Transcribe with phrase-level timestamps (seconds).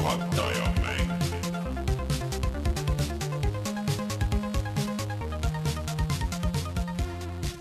[0.00, 1.10] juhataja mäng.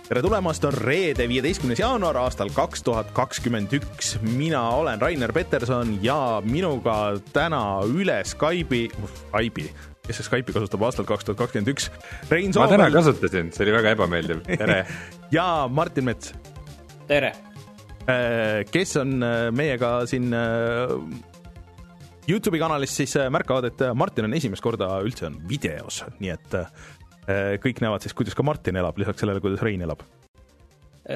[0.07, 4.15] tere tulemast, on reede, viieteistkümnes jaanuar aastal kaks tuhat kakskümmend üks.
[4.21, 8.87] mina olen Rainer Peterson ja minuga täna üle Skype'i,
[9.17, 9.67] Skype'i,
[10.07, 11.91] kes see Skype'i kasutab aastal kaks tuhat kakskümmend üks,
[12.31, 14.81] Rein ma täna Soomel kasutasin, see oli väga ebameeldiv, tere.
[15.37, 16.33] ja Martin Mets,
[17.11, 17.35] tere,
[18.71, 20.95] kes on äh, meiega siin äh,
[22.29, 26.55] Youtube'i kanalis, siis äh, märkavad, et Martin on esimest korda üldse on videos, nii et
[26.59, 26.67] äh,
[27.63, 30.03] kõik näevad siis, kuidas ka Martin elab, lisaks sellele, kuidas Rein elab.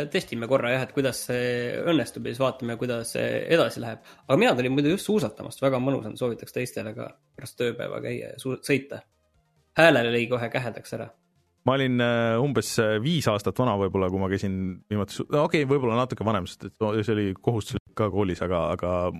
[0.10, 4.00] testime korra jah, et kuidas see õnnestub ja siis vaatame, kuidas see edasi läheb.
[4.26, 8.32] aga mina tulin muidu just suusatamast, väga mõnus on, soovitaks teistele ka pärast tööpäeva käia
[8.34, 9.04] ja sõita.
[9.78, 11.12] häälele lõi kohe kähedaks ära.
[11.66, 14.58] ma olin äh, umbes äh, viis aastat vana võib-olla, kui ma käisin
[14.90, 19.12] viimati, okei okay,, võib-olla natuke vanem, sest et see oli kohustuslik ka koolis, aga, aga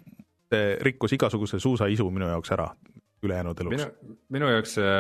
[0.86, 2.68] rikkus igasuguse suusaisu minu jaoks ära
[3.24, 3.88] ülejäänud eluks.,
[4.34, 4.94] minu jaoks see,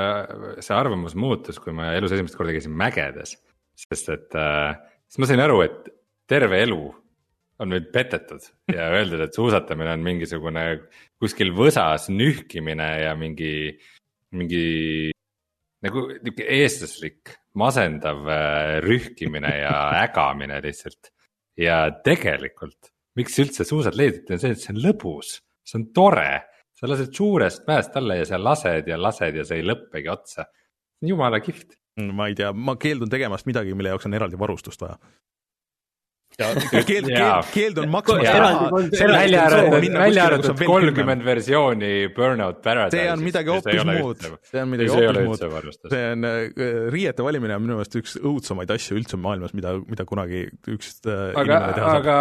[0.63, 3.35] see arvamus muutus, kui ma elus esimest korda käisin mägedes,
[3.85, 4.75] sest et äh,
[5.07, 5.89] siis ma sain aru, et
[6.29, 6.81] terve elu
[7.63, 10.65] on meid petetud ja öeldud, et suusatamine on mingisugune
[11.21, 13.53] kuskil võsas nühkimine ja mingi,
[14.35, 14.63] mingi
[15.83, 21.11] nagu nihuke eestlaslik masendav äh, rühkimine ja ägamine lihtsalt.
[21.59, 26.30] ja tegelikult, miks üldse suusad leiditi, on see, et see on lõbus, see on tore,
[26.73, 30.47] sa lased suurest mäest alla ja sa lased ja lased ja see ei lõppegi otsa.
[31.03, 31.78] jumala kihvt.
[32.14, 34.97] ma ei tea, ma keeldun tegemast midagi, mille jaoks on eraldi varustust vaja.
[36.39, 38.25] keeld, keeld Jaa., keeldun maksmast
[39.01, 42.97] välja arvatud, välja on arvatud kolmkümmend versiooni Burnout Paradise.
[42.97, 46.29] see on midagi hoopis muud, see on midagi hoopis muud see on,
[46.93, 51.33] riiete valimine on minu meelest üks õudsemaid asju üldse maailmas, mida, mida kunagi üks äh,
[51.39, 51.91] aga, saab.
[51.99, 52.17] aga,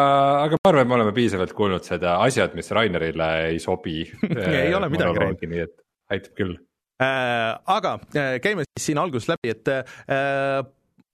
[0.48, 4.02] aga ma arvan, et me oleme piisavalt kuulnud seda asjad, mis Rainerile ei sobi.
[4.62, 5.38] Ei ole midagi, Rein.
[5.40, 5.74] nii et
[6.12, 6.54] aitab küll.
[7.02, 10.62] Äh, aga äh, käime siis siin alguses läbi, et äh,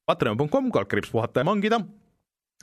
[0.09, 1.81] patreon.com, kaldkriips puhata ja mangida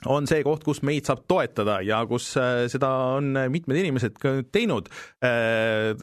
[0.04, 4.18] on see koht, kus meid saab toetada ja kus äh, seda on mitmed inimesed
[4.52, 4.90] teinud
[5.24, 5.94] äh,.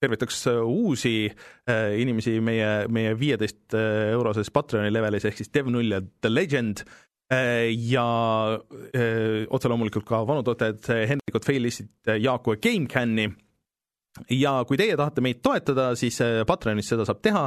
[0.00, 3.76] tervitaks uusi äh, inimesi meie, meie viieteist
[4.12, 6.84] euroses Patreoni levelis ehk siis Dev0 ja The Legend
[7.32, 8.04] äh, ja
[8.60, 13.30] äh, otse loomulikult ka vanu toetajad Hendrikut, Failistit, Jaaku ja GameCami
[14.30, 17.44] ja kui teie tahate meid toetada, siis äh, Patreonis seda saab teha.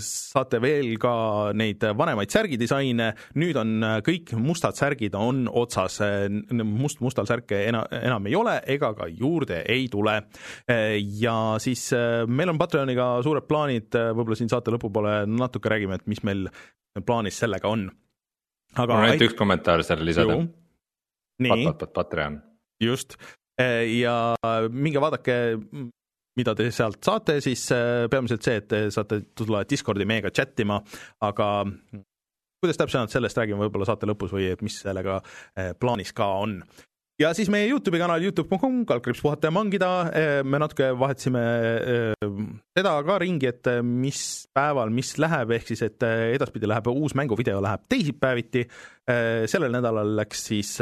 [0.00, 1.12] saate veel ka
[1.56, 3.10] neid vanemaid särgidisaine,
[3.40, 6.00] nüüd on äh, kõik mustad särgid on otsas,
[6.64, 10.16] must-mustal särke ena, enam ei ole ega ka juurde ei tule.
[11.20, 16.06] ja siis äh, meil on Patreoniga suured plaanid, võib-olla siin saate lõpupoole natuke räägime, et
[16.10, 16.48] mis meil
[17.06, 17.88] plaanis sellega on.
[18.76, 20.38] aga on ainult üks kommentaar selle lisada.
[20.40, 22.40] pat, pat, pat, Patreon.
[22.80, 23.16] just,
[23.60, 24.14] ja
[24.70, 25.34] minge vaadake,
[26.38, 30.62] mida te sealt saate, siis äh, peamiselt see, et te saate tulla Discordi meiega chat
[30.62, 30.78] ima,
[31.26, 31.48] aga
[32.60, 36.60] kuidas täpsemalt, sellest räägime võib-olla saate lõpus või et mis sellega äh, plaanis ka on
[37.20, 39.90] ja siis meie Youtube'i kanal Youtube.com, kaldkriips puhata ja mangida,
[40.46, 41.42] me natuke vahetasime
[42.76, 44.22] seda ka ringi, et mis
[44.56, 48.64] päeval mis läheb, ehk siis et edaspidi läheb uus mänguvideo läheb teisipäeviti,
[49.50, 50.76] sellel nädalal läks siis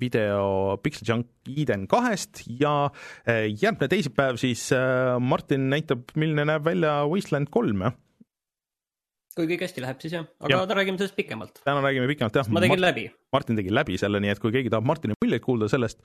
[0.00, 2.88] video Pixel Junk Eden kahest ja
[3.26, 4.70] järgmine teisipäev siis
[5.20, 7.98] Martin näitab, milline näeb välja Wasteland kolm, jah?
[9.36, 10.76] Kui kõik hästi läheb, siis jah, aga ja.
[10.78, 11.62] räägime sellest pikemalt.
[11.64, 12.48] täna räägime pikemalt jah.
[12.52, 13.08] ma tegin läbi.
[13.32, 16.02] Martin tegi läbi selle, nii et kui keegi tahab Martini muljeid kuulda sellest,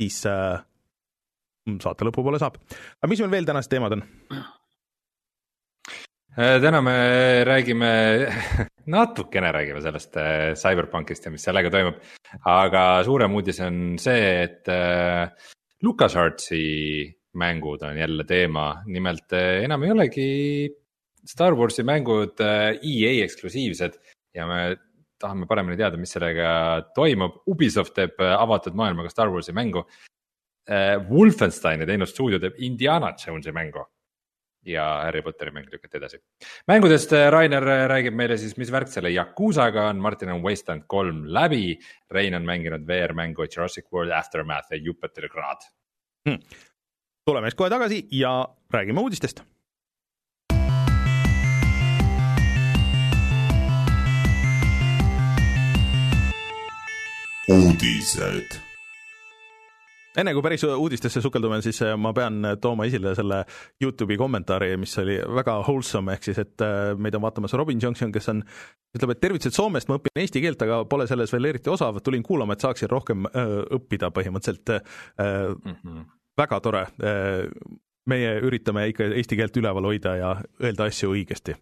[0.00, 0.60] siis äh,
[1.82, 2.60] saate lõpupoole saab.
[3.00, 4.04] aga mis meil veel tänased teemad on?
[6.36, 6.96] Äh, täna me
[7.48, 7.90] räägime,
[8.96, 12.00] natukene räägime sellest äh, CyberPunkist ja mis sellega toimub.
[12.44, 15.30] aga suurem uudis on see, et äh,
[15.82, 16.64] LucasArtsi
[17.36, 20.28] mängud on jälle teema, nimelt äh, enam ei olegi
[21.26, 23.98] Star Warsi mängud äh, EA eksklusiivsed
[24.36, 24.60] ja me
[25.20, 26.50] tahame paremini teada, mis sellega
[26.94, 27.42] toimub.
[27.50, 29.86] Ubisoft teeb äh, avatud maailmaga Star Warsi mängu.
[30.66, 33.84] Wolfensteini teinud stuudio teeb Indiana Jonesi mängu
[34.66, 36.18] ja Harry Potteri mäng lükati edasi.
[36.68, 40.86] mängudest äh, Rainer äh, räägib meile siis, mis värk selle Yakuusaga on, Martin on Wasteland
[40.86, 41.78] kolm läbi,
[42.10, 45.68] Rein on mänginud VR-mängu Jurassic World Aftermath ja Jupiter Grad.
[47.26, 49.42] tuleme siis kohe tagasi ja räägime uudistest.
[57.48, 58.58] uudised.
[60.16, 63.42] enne kui päris uudistesse sukeldume, siis äh, ma pean tooma esile selle
[63.82, 68.10] Youtube'i kommentaari, mis oli väga wholesome, ehk siis et äh, meid on vaatamas Robin Johnson,
[68.14, 68.40] kes on,
[68.96, 72.24] ütleb, et tervitused Soomest, ma õpin eesti keelt, aga pole selles veel eriti osav, tulin
[72.26, 73.28] kuulama, et saaksin rohkem
[73.76, 74.72] õppida põhimõtteliselt.
[75.20, 76.06] Mm -hmm.
[76.38, 76.86] väga tore.
[78.06, 80.32] meie üritame ikka eesti keelt üleval hoida ja
[80.62, 81.54] öelda asju õigesti.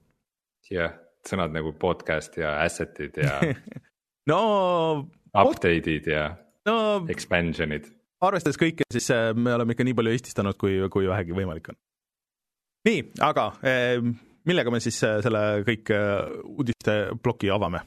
[0.71, 0.95] jah,
[1.29, 3.41] sõnad nagu podcast ja asset'id ja
[4.31, 5.11] no.
[5.35, 6.29] Update'id ja
[6.69, 6.77] no,
[7.11, 7.89] expansion'id.
[8.25, 11.81] arvestades kõike, siis äh, me oleme ikka nii palju eestistanud, kui, kui vähegi võimalik on.
[12.89, 13.51] nii, aga
[14.45, 15.93] millega me siis äh, selle kõik
[16.45, 17.85] uudiste ploki avame?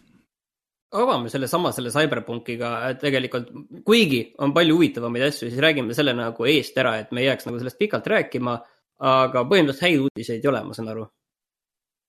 [0.97, 2.71] avame sellesama, selle CyberPunkiga
[3.01, 3.49] tegelikult,
[3.85, 7.47] kuigi on palju huvitavamaid asju, siis räägime selle nagu eest ära, et me ei jääks
[7.47, 8.59] nagu sellest pikalt rääkima.
[8.97, 11.03] aga põhimõtteliselt häid uudiseid ei ole, ma saan aru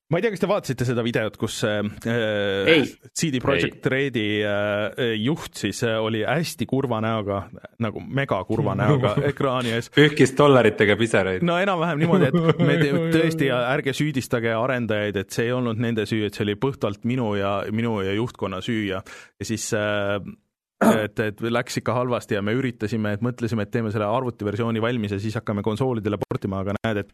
[0.08, 1.82] ma ei tea, kas te vaatasite seda videot, kus äh,
[3.12, 7.42] CD Projekt Redi äh, juht siis äh, oli hästi kurva näoga,
[7.84, 9.90] nagu megakurva näoga ekraani ees.
[9.92, 11.44] pühkis dollaritega pisaraid.
[11.44, 12.78] no enam-vähem niimoodi, et me
[13.18, 17.34] tõesti, ärge süüdistage arendajaid, et see ei olnud nende süü, et see oli puhtalt minu
[17.36, 19.02] ja minu ja juhtkonna süü ja,
[19.36, 20.16] ja siis äh,
[21.04, 25.14] et, et läks ikka halvasti ja me üritasime, et mõtlesime, et teeme selle arvutiversiooni valmis
[25.16, 27.12] ja siis hakkame konsoolidele portima, aga näed, et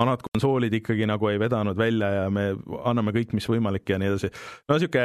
[0.00, 2.50] vanad konsoolid ikkagi nagu ei vedanud välja ja me
[2.84, 4.30] anname kõik, mis võimalik ja nii edasi.
[4.68, 5.04] no sihuke,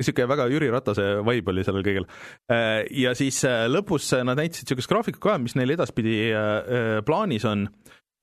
[0.00, 2.08] sihuke väga Jüri Ratase vibe oli sellel kõigel.
[2.52, 7.44] Äh, ja siis äh, lõpus nad näitasid sihukest graafikut ka, mis neil edaspidi äh, plaanis
[7.48, 7.68] on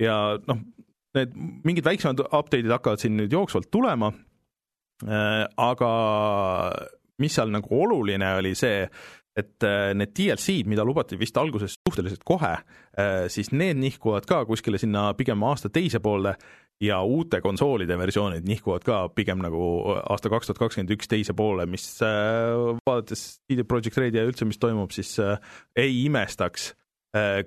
[0.01, 0.17] ja
[0.49, 0.63] noh,
[1.17, 4.11] need mingid väiksemad update'id hakkavad siin nüüd jooksvalt tulema.
[5.61, 5.89] aga
[7.21, 8.87] mis seal nagu oluline oli see,
[9.37, 12.55] et äh, need DLC-d, mida lubati vist alguses suhteliselt kohe,
[12.97, 16.33] äh, siis need nihkuvad ka kuskile sinna pigem aasta teise poolde
[16.81, 19.61] ja uute konsoolide versioonid nihkuvad ka pigem nagu
[19.99, 24.45] aasta kaks tuhat kakskümmend üks teise poole, mis äh, vaadates CD Projekt Redi ja üldse,
[24.49, 25.15] mis toimub, siis
[25.77, 26.71] ei imestaks,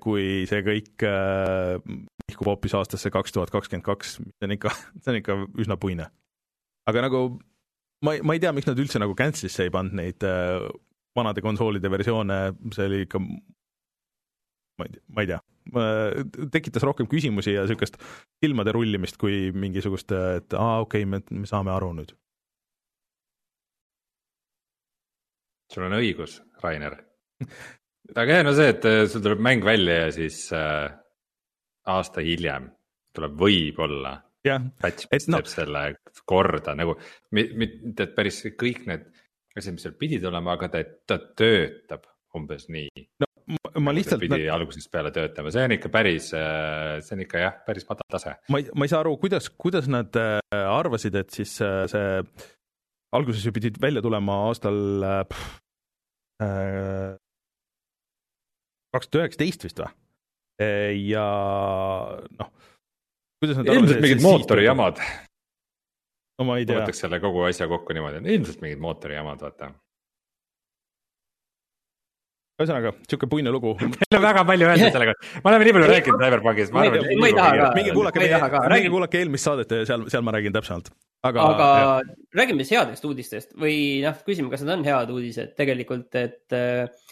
[0.02, 4.72] kui see kõik nihkub hoopis aastasse kaks tuhat kakskümmend kaks, mis on ikka,
[5.02, 6.08] see on ikka üsna puine.
[6.90, 7.24] aga nagu
[8.06, 10.26] ma ei, ma ei tea, miks nad üldse nagu cancel'isse ei pannud neid
[11.16, 12.40] vanade konsoolide versioone,
[12.74, 15.40] see oli ikka, ma ei tea, ma ei tea,
[16.54, 17.98] tekitas rohkem küsimusi ja niisugust
[18.40, 22.16] silmade rullimist kui mingisugust, et aa, okei okay,, me, me saame aru nüüd.
[25.70, 26.96] sul on õigus, Rainer.
[28.16, 30.90] aga hea on see, et äh, sul tuleb mäng välja ja siis äh,
[31.86, 32.66] aasta hiljem
[33.14, 34.16] tuleb võib-olla
[34.46, 35.40] jah, patch, mis no.
[35.40, 35.84] teeb selle
[36.28, 36.96] korda nagu,
[37.34, 39.06] mitte et päris kõik need
[39.56, 42.06] asjad, mis seal pidid olema, aga ta, ta töötab
[42.36, 43.04] umbes nii.
[43.22, 44.22] no ma, ma lihtsalt.
[44.22, 44.54] pidi nad...
[44.54, 48.36] algusest peale töötama, see on ikka päris, äh, see on ikka jah, päris madal tase.
[48.52, 52.10] ma ei, ma ei saa aru, kuidas, kuidas nad äh, arvasid, et siis äh, see
[53.16, 54.78] alguses ju pidid välja tulema aastal
[58.94, 59.90] kaks tuhat üheksateist vist või?
[61.10, 61.24] ja
[62.38, 62.52] noh,
[63.42, 65.00] kuidas nad ilmselt mingid mootorijamad
[66.40, 66.80] no ma ei tea.
[66.80, 69.70] võtaks selle kogu asja kokku niimoodi, ilmselt mingid mootorijamad, vaata.
[72.60, 75.92] ühesõnaga, sihuke puine lugu meil on väga palju öelda selle kohta, me oleme nii palju
[75.92, 77.06] rääkinud Cyberpunkist, ma arvan.
[77.20, 77.68] ma ei taha ka.
[77.76, 78.26] minge kuulake,
[78.72, 80.90] minge kuulake eelmist saadet ja seal, seal ma räägin täpsemalt.
[81.28, 82.10] aga, aga jah.
[82.40, 87.08] räägime siis headest uudistest või noh, küsime, kas need on head uudised tegelikult, et äh,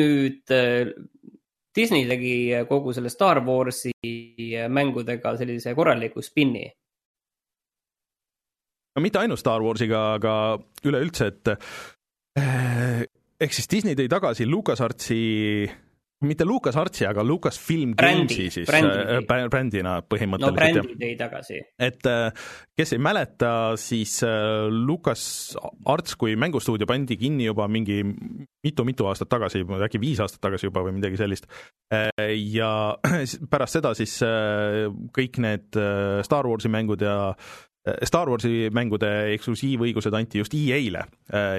[0.00, 0.92] nüüd äh,
[1.76, 2.34] Disney tegi
[2.66, 3.92] kogu selle Star Warsi
[4.72, 6.64] mängudega sellise korraliku spinni
[8.96, 10.34] no mitte ainult Star Warsiga, aga
[10.86, 11.54] üleüldse, et
[12.40, 13.04] eh,
[13.40, 15.20] ehk siis Disney tõi tagasi LucasArtsi
[16.20, 19.22] mitte Lucas Artsi, aga Lucas Film Games'i siis brändi.
[19.24, 20.52] Äh, brändina põhimõtteliselt.
[20.52, 21.60] no brändi tõi tagasi.
[21.80, 24.18] et äh, kes ei mäleta, siis
[24.68, 25.22] Lucas
[25.88, 30.84] Arts kui mängustuudio pandi kinni juba mingi mitu-mitu aastat tagasi, äkki viis aastat tagasi juba
[30.84, 31.48] või midagi sellist.
[32.52, 32.70] ja
[33.52, 34.18] pärast seda siis
[35.16, 35.80] kõik need
[36.26, 37.16] Star Warsi mängud ja
[38.04, 41.06] Star Warsi mängude eksklusiivõigused anti just EA-le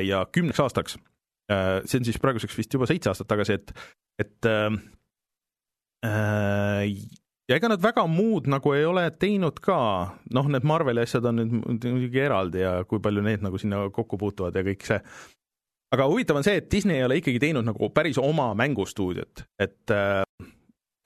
[0.05, 0.97] ja kümneks aastaks.
[1.49, 3.73] see on siis praeguseks vist juba seitse aastat tagasi, et,
[4.21, 4.77] et äh,
[7.51, 9.77] ja ega nad väga muud nagu ei ole teinud ka,
[10.35, 14.19] noh, need Marveli asjad on nüüd muidugi eraldi ja kui palju need nagu sinna kokku
[14.21, 14.99] puutuvad ja kõik see.
[15.91, 19.95] aga huvitav on see, et Disney ei ole ikkagi teinud nagu päris oma mängustuudiot, et
[19.95, 20.23] äh,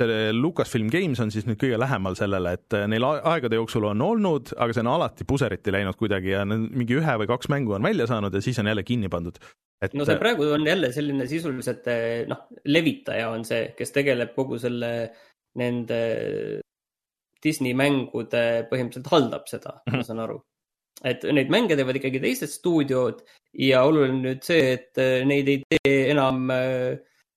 [0.02, 4.02] see Lucasfilm Games on siis nüüd kõige lähemal sellele, et äh, neil aegade jooksul on
[4.04, 7.86] olnud, aga see on alati puseriti läinud kuidagi ja mingi ühe või kaks mängu on
[7.86, 9.40] välja saanud ja siis on jälle kinni pandud.
[9.84, 9.94] Et...
[9.94, 14.60] no see praegu on jälle selline sisuliselt äh, noh, levitaja on see, kes tegeleb kogu
[14.60, 14.92] selle
[15.60, 16.02] nende
[17.44, 19.96] Disney mängude, põhimõtteliselt haldab seda mm, -hmm.
[19.96, 20.08] ma mhm.
[20.10, 20.42] saan aru.
[21.04, 23.24] et neid mänge teevad ikkagi teised stuudiod
[23.64, 26.50] ja oluline nüüd see, et äh, neid ei tee enam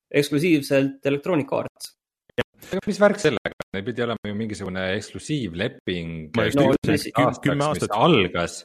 [0.08, 1.97] eksklusiivselt Electronic Arts
[2.72, 6.12] aga mis värk sellega, neil pidi olema ju mingisugune eksklusiivleping.
[6.36, 6.72] No,
[7.44, 7.88] kümme aastat.
[7.88, 8.58] mis algas,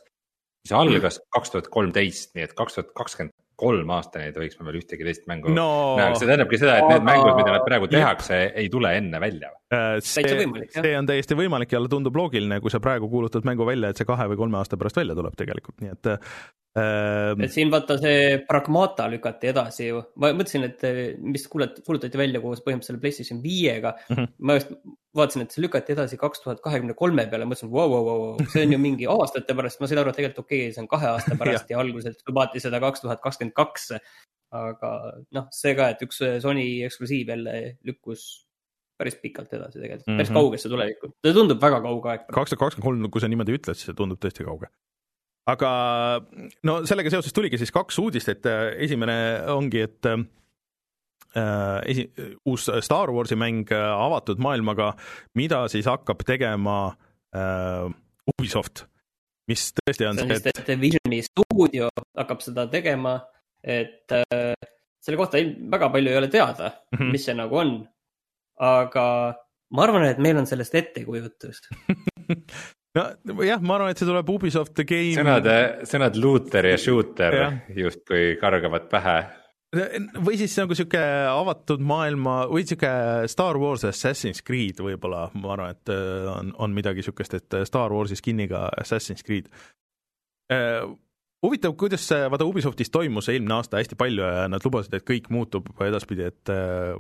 [0.63, 4.65] mis algas kaks tuhat kolmteist, nii et kaks tuhat kakskümmend kolm aastani ei tohiks me
[4.67, 5.67] veel ühtegi teist mängu no
[5.99, 9.51] näha, see tähendabki seda, et need mängud, mida nad praegu tehakse, ei tule enne välja.
[9.73, 13.93] äh, see see on täiesti võimalik ja tundub loogiline, kui sa praegu kuulutad mängu välja,
[13.93, 16.33] et see kahe või kolme aasta pärast välja tuleb tegelikult, nii et äh,
[16.73, 22.17] et siin vaata see Pragmata lükati edasi ju, ma mõtlesin, et eh, mis kuulet-, kuulutati
[22.17, 24.15] välja koos põhimõtteliselt PlayStation viiega mm.
[24.15, 24.31] -hmm.
[24.49, 24.71] ma just
[25.13, 28.65] vaatasin, et see lükati edasi kaks tuhat kahekümne kolme peale, mõtlesin, vau, vau, vau, see
[28.65, 31.11] on ju mingi aastate pärast, ma sain aru, et tegelikult okei okay,, see on kahe
[31.11, 33.91] aasta pärast ja alguselt lubati seda kaks tuhat kakskümmend kaks.
[34.53, 34.89] aga
[35.33, 38.45] noh, see ka, et üks Sony eksklusiiv jälle lükkus
[38.97, 40.37] päris pikalt edasi tegelikult, päris Mhm.
[40.37, 42.25] kaugesse tulevikku, ta tundub väga kauge aeg.
[42.29, 44.69] kaks tuhat kakskümmend kolm, kui sa niimoodi ütled, siis see tundub tõesti kauge.
[45.49, 45.71] Aga
[46.67, 49.17] no sellega seoses tuligi siis kaks uudist, et äh, esimene
[49.53, 50.23] ongi, et äh,
[51.89, 52.09] esi-,
[52.49, 54.93] uus Star Warsi mäng äh, avatud maailmaga,
[55.39, 56.77] mida siis hakkab tegema
[57.35, 57.89] äh,
[58.33, 58.85] Ubisoft,
[59.51, 63.17] mis tõesti on see on see, et Visioni stuudio hakkab seda tegema,
[63.63, 64.53] et äh,
[65.03, 66.97] selle kohta ei, väga palju ei ole teada mm.
[66.97, 67.11] -hmm.
[67.11, 67.81] mis see nagu on.
[68.63, 69.05] aga
[69.73, 71.63] ma arvan, et meil on sellest ettekujutus.
[72.93, 75.47] nojah, ma arvan, et see tuleb Ubisoft The Game sõnad,
[75.89, 77.55] sõnad looter ja shooter Jah.
[77.83, 79.15] justkui kargavad pähe.
[80.21, 82.91] või siis nagu sihuke avatud maailma või sihuke
[83.31, 87.65] Star Wars Assassin's Creed võib-olla, ma arvan, et äh, on, on midagi sihukest, et äh,
[87.65, 89.49] Star Warsi skin'iga Assassin's Creed.
[91.43, 95.31] huvitav, kuidas see, vaata Ubisoftis toimus eelmine aasta hästi palju ja nad lubasid, et kõik
[95.33, 96.93] muutub edaspidi, et äh,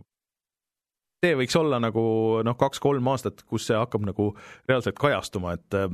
[1.23, 2.05] see võiks olla nagu
[2.45, 4.33] noh, kaks-kolm aastat, kus see hakkab nagu
[4.69, 5.87] reaalselt kajastuma, et äh,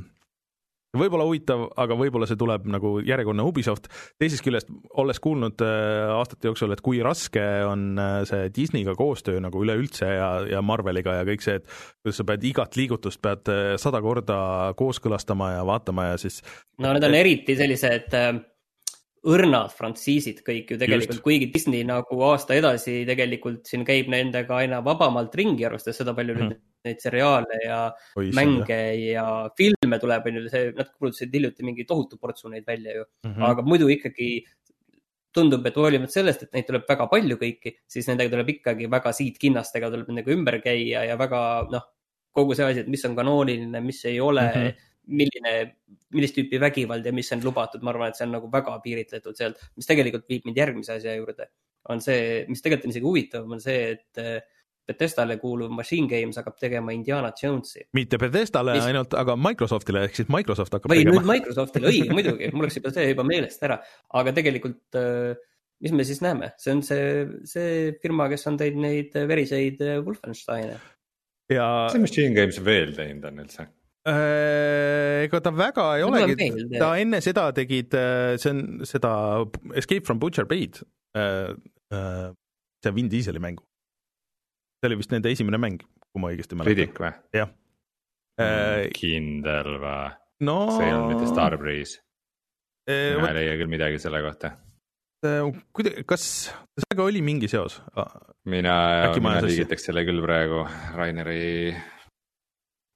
[0.97, 3.89] võib-olla huvitav, aga võib-olla see tuleb nagu järjekordne Ubisoft,
[4.21, 9.41] teisest küljest olles kuulnud äh, aastate jooksul, et kui raske on äh, see Disneyga koostöö
[9.43, 11.67] nagu üleüldse ja, ja Marveliga ja kõik see, et
[12.01, 14.39] kuidas sa pead igat liigutust pead sada korda
[14.79, 16.41] kooskõlastama ja vaatama ja siis
[16.81, 18.33] no need on eriti sellised äh,
[19.27, 24.79] õrnad frantsiisid kõik ju tegelikult kuigi Disney nagu aasta edasi tegelikult siin käib nendega aina
[24.85, 26.47] vabamalt ringi, arvestades seda palju Mhm.
[26.47, 27.79] nüüd neid seriaale ja
[28.15, 28.79] oi mänge
[29.11, 29.25] ja
[29.57, 33.33] filme tuleb, on ju, see, nad kuulutasid hiljuti mingi tohutu portsu neid välja ju mm.
[33.33, 34.29] mm., aga muidu ikkagi
[35.35, 39.13] tundub, et hoolimata sellest, et neid tuleb väga palju kõiki, siis nendega tuleb ikkagi väga
[39.13, 41.41] siidkinnastega tuleb nendega ümber käia ja väga
[41.73, 41.85] noh,
[42.35, 44.63] kogu see asi, et mis on kanooniline, mis ei ole mm.
[44.63, 44.87] -hmm.
[45.09, 45.55] milline,
[46.15, 49.37] millist tüüpi vägivald ja mis on lubatud, ma arvan, et see on nagu väga piiritletud
[49.37, 51.49] sealt, mis tegelikult viib mind järgmise asja juurde.
[51.89, 54.41] on see, mis tegelikult on isegi huvitavam, on see, et eh,
[54.89, 60.17] Bethesdale kuuluv Machine Games hakkab tegema Indiana Jonesi mitte Bethesdale Mis- ainult, aga Microsoftile ehk
[60.17, 61.21] siis Microsoft hakkab või tegema.
[61.29, 63.79] Microsoftile, õige muidugi, mul läks juba see juba meelest ära,
[64.21, 65.37] aga tegelikult äh,
[65.83, 67.09] mis me siis näeme, see on see,
[67.47, 67.73] see
[68.03, 70.79] firma, kes on teinud neid veriseid äh, Wolfensteine.
[71.53, 73.69] ja mis see Machine Games veel teinud on üldse?
[74.09, 77.95] Äh, ega ta väga ei on olegi ta enne seda tegid,
[78.41, 79.11] see on seda
[79.79, 80.81] Escape from Butcher Bay'd,
[81.13, 83.65] see Vin Dieseli mängu.
[84.79, 86.71] see oli vist nende esimene mäng, kui ma õigesti mäletan.
[86.71, 87.11] Riddick või?
[87.35, 87.51] jah.
[88.39, 90.07] Äh, kindel või?
[90.47, 92.01] no see ei olnud mitte Starbreeze,
[92.87, 94.55] mina ei leia küll midagi selle kohta.
[95.75, 96.25] kuidagi, kas
[96.79, 97.81] sellega oli mingi seos?
[98.49, 98.75] mina
[99.19, 100.63] mina liigitaks selle küll praegu
[100.95, 101.73] Raineri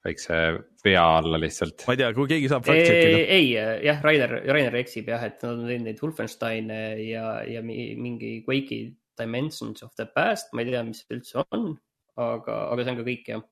[0.04, 0.40] väikse
[0.84, 1.86] vea alla lihtsalt.
[1.88, 3.22] ma ei tea, kui keegi saab fact check ida.
[3.38, 3.48] ei,
[3.88, 8.36] jah, Rainer, Rainer eksib jah, et nad on teinud neid Wolfensteine ja, ja mi- mingi
[8.48, 11.76] Quake'i Dimensions of the Past, ma ei tea, mis see üldse on,
[12.20, 13.44] aga, aga see on ka kõik jah.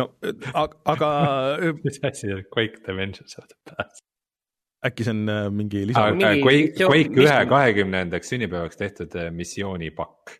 [0.00, 0.08] no
[0.52, 1.10] aga, aga
[1.84, 4.02] mis asi see Quake Dimensions of the Past?
[4.84, 10.34] äkki see on äh, mingi lisa mingi Quake, Quake ühe kahekümnendaks sünnipäevaks tehtud äh, missioonipakk.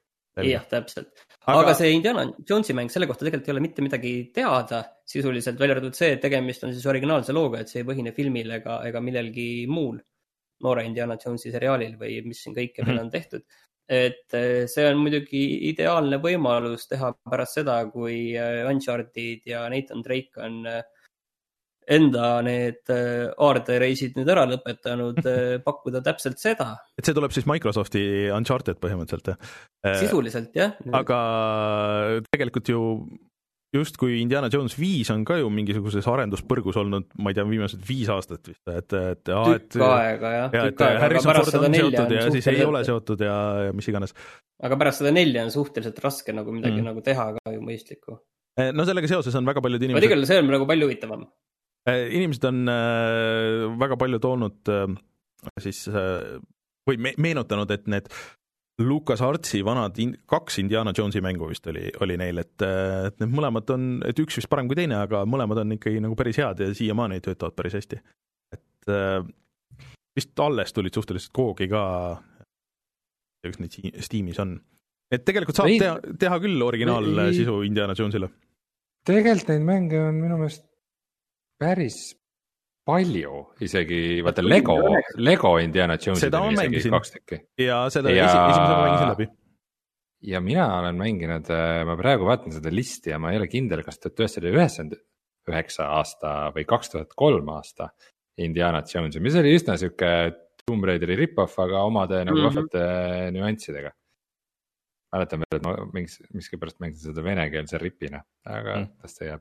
[0.44, 1.24] jah, täpselt.
[1.46, 5.58] Aga- aga see Indiana Jonesi mäng, selle kohta tegelikult ei ole mitte midagi teada sisuliselt,
[5.60, 8.78] välja arvatud see, et tegemist on siis originaalse looga, et see ei põhine filmil ega,
[8.88, 9.98] ega millelgi muul
[10.64, 13.04] noore Indiana Jonesi seriaalil või mis siin kõike veel Mhm.
[13.04, 13.42] on tehtud.
[13.86, 20.00] et eh, see on muidugi ideaalne võimalus teha pärast seda, kui eh, Uncharted ja Nathan
[20.00, 20.82] Drake on eh,
[21.90, 25.20] enda need eh, aardereisid nüüd ära lõpetanud,
[25.68, 30.00] pakkuda täpselt seda, et see tuleb siis Microsofti Uncharted põhimõtteliselt, jah?
[30.00, 30.74] sisuliselt jah.
[30.96, 31.20] aga
[32.32, 32.82] tegelikult ju
[33.74, 38.10] justkui Indiana Jones viis on ka ju mingisuguses arenduspõrgus olnud, ma ei tea, viimased viis
[38.12, 39.22] aastat vist, et, et.
[39.24, 42.62] tükk aega jah, ja tükk et aega, aga pärast seda nelja on ja siis ei
[42.66, 43.38] ole seotud ja,
[43.68, 44.14] ja mis iganes.
[44.64, 46.88] aga pärast seda nelja on suhteliselt raske nagu midagi Mm.
[46.90, 48.18] nagu teha ka ju mõistlikku.
[48.74, 51.26] no sellega seoses on väga paljud inimesed, tegelikult see on nagu palju huvitavam.
[51.92, 54.94] Inimesed on äh, väga palju toonud äh,
[55.60, 56.40] siis äh,
[56.88, 58.08] või me meenutanud, et need
[58.82, 63.30] Lucas Artsi vanad in kaks Indiana Jonesi mängu vist oli, oli neil, et, et need
[63.30, 66.64] mõlemad on, et üks vist parem kui teine, aga mõlemad on ikkagi nagu päris head
[66.64, 68.00] ja siiamaani töötavad päris hästi.
[68.56, 69.20] et äh,
[70.16, 71.84] vist alles tulid suhteliselt koogi ka
[73.44, 74.56] kas neid Steamis on.
[75.12, 78.30] et tegelikult saab Ei- teha, teha küll originaalsisu Indiana Jonesile.
[79.06, 80.66] tegelikult neid mänge on minu meelest
[81.60, 82.14] päris
[82.84, 84.74] palju isegi, vaata Lego,
[85.16, 87.38] Lego Indiana Jonesid on isegi kaks tükki.
[87.58, 89.26] ja seda Ja- esi, esimese ma mängisin läbi.
[90.22, 91.48] ja mina olen mänginud,
[91.86, 95.00] ma praegu vaatan seda listi ja ma ei ole kindel, kas tuhat üheksasada üheksakümmend
[95.48, 97.88] üheksa aasta või kaks tuhat kolm aasta
[98.38, 100.10] Indiana Jonesi, mis oli üsna sihuke
[100.66, 102.46] Tomb Raideri rip-off, aga omade nagu Mhm.
[102.48, 103.92] vahvate nüanssidega.
[105.14, 108.88] mäletan veel, et ma mingis, miskipärast mängisin seda venekeelse ripina, aga Mm.
[109.02, 109.40] las ta jääb.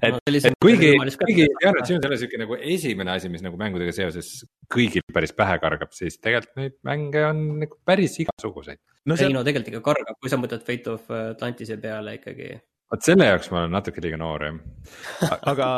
[0.00, 3.58] Et No et kuigi, kuigi Indiana Jones ei ole sihuke nagu esimene asi, mis nagu
[3.60, 4.30] mängudega seoses
[4.72, 8.80] kõigil päris pähe kargab, siis tegelikult neid mänge on nagu päris igasuguseid.
[9.04, 12.54] no ei see, no tegelikult ikka kargab, kui sa mõtled Fate of Atlantise peale ikkagi.
[12.92, 15.68] vot selle jaoks ma olen natuke liiga noor jah aga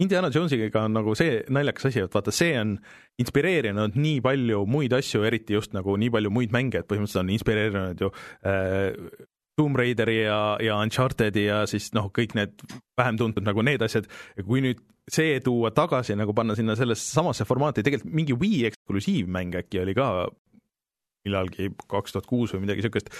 [0.00, 2.78] Indiana Jonesiga on nagu see naljakas asi, et vaata, see on
[3.20, 7.34] inspireerinud nii palju muid asju, eriti just nagu nii palju muid mänge, et põhimõtteliselt on
[7.34, 8.08] inspireerinud ju
[8.48, 9.26] äh,
[9.60, 12.64] Tomb Raideri ja, ja Uncharted'i ja siis noh, kõik need
[12.98, 17.12] vähem tuntud nagu need asjad ja kui nüüd see tuua tagasi nagu panna sinna sellesse
[17.12, 20.08] samasse formaati, tegelikult mingi Wii eksklusiivmäng äkki oli ka
[21.26, 23.10] millalgi kaks tuhat kuus või midagi siukest.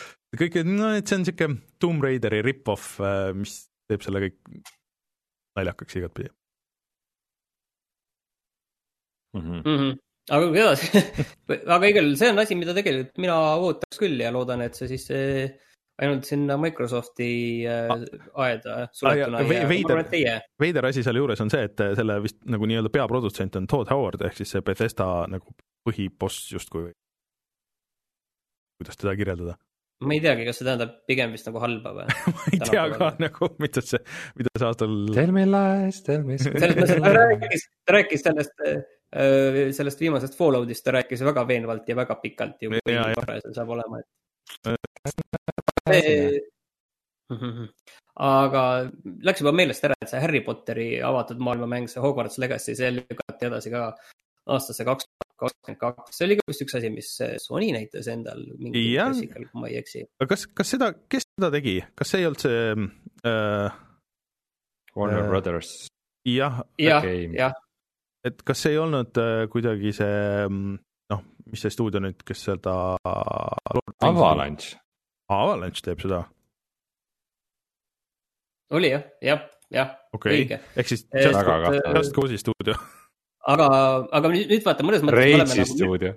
[0.41, 1.49] kõik, no et see on siuke
[1.83, 2.95] Tomb Raideri rip-off,
[3.37, 4.39] mis teeb selle kõik
[5.59, 6.31] naljakaks igatpidi.
[9.35, 9.41] mm.
[9.41, 9.63] -hmm.
[9.65, 9.79] mm.
[9.79, 9.99] -hmm.
[10.31, 11.03] aga kui edasi,
[11.75, 14.89] aga igal juhul see on asi, mida tegelikult mina ootaks küll ja loodan, et see
[14.89, 15.51] siis eh,
[16.01, 17.31] ainult sinna Microsofti
[17.69, 17.91] äh,
[18.41, 22.17] aeda suletuna Ah, ja ve- ja ma veider- veider asi sealjuures on see, et selle
[22.25, 25.53] vist nagu nii-öelda peaprodutsent on Todd Howard ehk siis see Bethesda nagu
[25.89, 26.91] põhiboss justkui.
[28.81, 29.57] kuidas teda kirjeldada?
[30.01, 32.07] ma ei teagi, kas see tähendab pigem vist nagu halba või?
[32.33, 34.01] ma ei tea ka nagu, mida see,
[34.41, 36.39] mida see aastal Tell me lies, tell me.
[36.41, 38.65] selles mõttes, et ta rääkis, ta rääkis sellest,
[39.77, 43.27] sellest viimasest Falloutist, ta rääkis väga veenvalt ja väga pikalt ju, kui Ja, ja.
[43.45, 44.09] see saab olema, et.
[48.31, 48.63] aga
[49.27, 52.91] läks juba meelest ära, et see Harry Potteri avatud maailma mäng, see Hogwarts Legacy, see
[52.97, 53.85] lükati edasi ka
[54.51, 57.11] aastasse kaks tuhat kakskümmend kaks, see oli ka vist üks asi, mis
[57.45, 59.13] Sony näitas endal mingi Jah.
[59.13, 60.05] pressikal, kui ma ei eksi.
[60.21, 62.61] aga kas, kas seda, kes seda tegi, kas see ei olnud see
[63.31, 63.81] äh,
[64.97, 65.73] Warner Äh, Brothers.
[66.29, 67.55] jah, jah Game., jah,
[68.27, 70.77] et kas see ei olnud äh, kuidagi see mm,
[71.15, 72.77] noh, mis see stuudio nüüd, kes seda
[74.01, 74.80] Avalanche.
[75.31, 76.25] Avalanche teeb seda,
[78.71, 81.99] oli jah, jah, jah, okei okay., ehk siis Eh, Just, väga et, kahtlane.
[81.99, 82.75] Just Cause'i stuudio.
[83.53, 83.69] aga,
[84.19, 86.13] aga nüüd nüüd vaata, mõnes mõttes Rage'i nagu stuudio.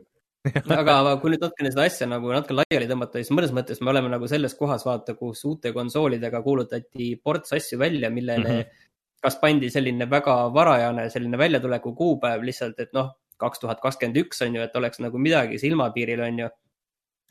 [0.77, 4.11] aga kui nüüd natukene seda asja nagu natuke laiali tõmmata, siis mõnes mõttes me oleme
[4.11, 8.57] nagu selles kohas, vaata, kus uute konsoolidega kuulutati ports asju välja, millele mm.
[8.59, 8.89] -hmm.
[9.23, 14.43] kas pandi selline väga varajane selline väljatuleku kuupäev lihtsalt, et noh, kaks tuhat kakskümmend üks
[14.45, 16.49] on ju, et oleks nagu midagi silmapiiril on ju.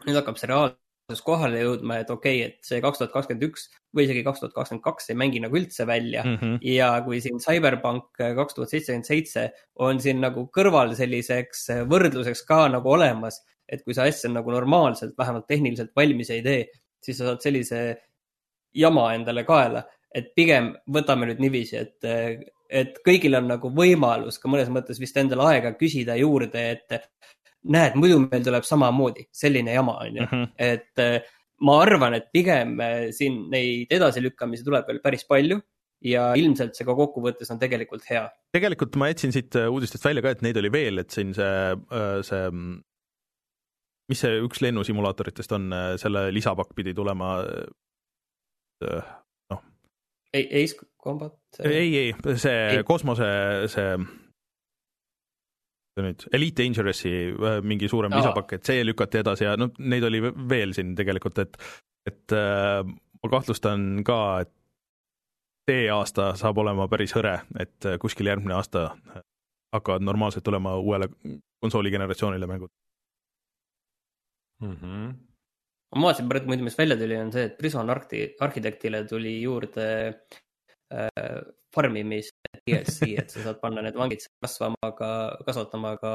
[0.07, 0.51] nüüd hakkab see
[1.09, 4.41] reaalsus kohale jõudma, et okei okay,, et see kaks tuhat kakskümmend üks või isegi kaks
[4.41, 6.37] tuhat kakskümmend kaks ei mängi nagu üldse välja mm.
[6.37, 6.59] Mhm.
[6.63, 12.69] ja kui siin CyberPunk kaks tuhat seitsekümmend seitse on siin nagu kõrval selliseks võrdluseks ka
[12.69, 16.65] nagu olemas, et kui sa asja nagu normaalselt, vähemalt tehniliselt valmis ei tee,
[17.03, 17.83] siis sa saad sellise
[18.75, 19.85] jama endale kaela,
[20.15, 25.17] et pigem võtame nüüd niiviisi, et, et kõigil on nagu võimalus ka mõnes mõttes vist
[25.21, 27.03] endale aega küsida juurde, et
[27.65, 30.49] näed, muidu meil tuleb samamoodi selline jama, on ju, Mhm.
[30.59, 31.21] et eh,
[31.61, 35.61] ma arvan, et pigem eh, siin neid edasilükkamisi tuleb veel päris palju
[36.03, 38.25] ja ilmselt see ka kokkuvõttes on tegelikult hea.
[38.53, 41.77] tegelikult ma jätsin siit äh, uudistest välja ka, et neid oli veel, et siin see,
[42.27, 42.49] see,
[44.11, 45.71] mis see üks lennusimulaatoritest on,
[46.03, 47.37] selle lisapakk pidi tulema.
[50.35, 51.33] Ace Combat.
[51.65, 52.83] ei, ei, see Ei.
[52.89, 53.27] kosmose,
[53.69, 53.97] see
[56.01, 58.23] nüüd Elite Dangerous'i äh, mingi suurem Aa.
[58.23, 61.59] lisapakk, et see lükati edasi ja no neid oli ve- veel siin tegelikult, et,
[62.09, 62.81] et äh,
[63.23, 64.53] ma kahtlustan ka, et
[65.69, 68.89] see aasta saab olema päris hõre, et äh, kuskil järgmine aasta
[69.73, 71.09] hakkavad normaalselt tulema uuele
[71.63, 72.73] konsooli generatsioonile mängud.
[74.63, 75.13] Mhm.
[75.97, 81.41] ma vaatasin praegu muidu, mis välja tuli, on see, et Prison Architectile tuli juurde äh,
[81.75, 85.13] farmimis DLC, et sa saad panna need vangid kasvama ka,
[85.47, 86.13] kasvatama ka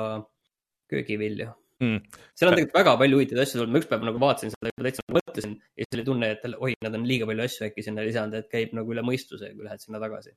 [0.91, 1.99] köögivilju Mm.
[2.33, 5.03] seal on tegelikult väga palju huvitavaid asju tulnud, ma ükspäev nagu vaatasin seda ja täitsa
[5.13, 8.33] mõtlesin ja siis oli tunne, et oi, nad on liiga palju asju äkki sinna lisanud,
[8.39, 10.33] et käib nagu üle mõistuse, kui lähed sinna tagasi.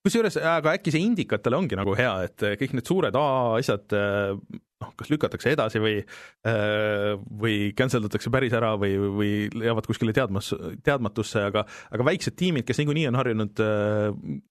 [0.00, 3.92] Äh, kusjuures, aga äkki see indikatele ongi nagu hea, et kõik need suured A-asjad
[4.80, 5.98] noh, kas lükatakse edasi või
[7.40, 10.52] või cancel datakse päris ära või, või jäävad kuskile teadmas,
[10.86, 14.06] teadmatusse, aga aga väiksed tiimid, kes niikuinii on harjunud äh,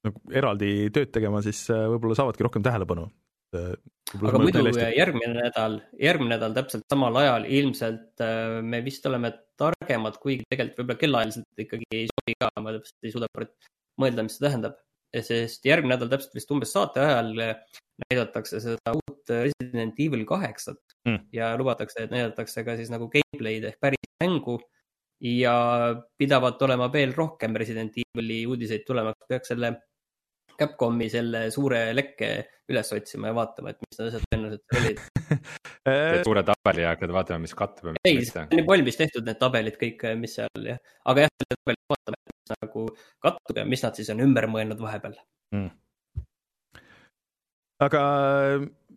[0.05, 3.09] nagu eraldi tööd tegema, siis äh, võib-olla saavadki rohkem tähelepanu.
[3.49, 10.21] aga muidu järgmine nädal, järgmine nädal täpselt samal ajal ilmselt äh, me vist oleme targemad,
[10.21, 13.31] kuigi tegelikult võib-olla kellaajaliselt ikkagi ei sobi ka, ma täpselt ei suuda
[13.99, 14.77] mõelda, mis see tähendab.
[15.13, 17.31] Sest järgmine nädal täpselt vist umbes saate ajal
[18.05, 20.81] näidatakse seda uut Resident Evil kaheksat.
[21.07, 21.21] Mm.
[21.33, 24.59] ja lubatakse, et näidatakse ka siis nagu gameplay'd ehk päris mängu.
[25.19, 25.53] ja
[26.17, 29.73] pidavat olema veel rohkem Resident Evil'i uudiseid tulemas, peaks selle
[30.59, 32.29] Capcomi selle suure lekke
[32.69, 35.01] üles otsima ja vaatama, et mis need asjad tõenäoliselt olid.
[35.89, 39.27] Teed suure tabeli ja hakkad vaatama, mis kattub ja mis ei, ei, on valmis tehtud
[39.27, 42.18] need tabelid kõik, mis seal jah, aga jah, need tabelid vaatame,
[42.55, 42.87] nagu
[43.23, 45.15] kattub ja mis nad siis on ümber mõelnud vahepeal
[45.55, 45.69] mm.
[47.87, 48.03] aga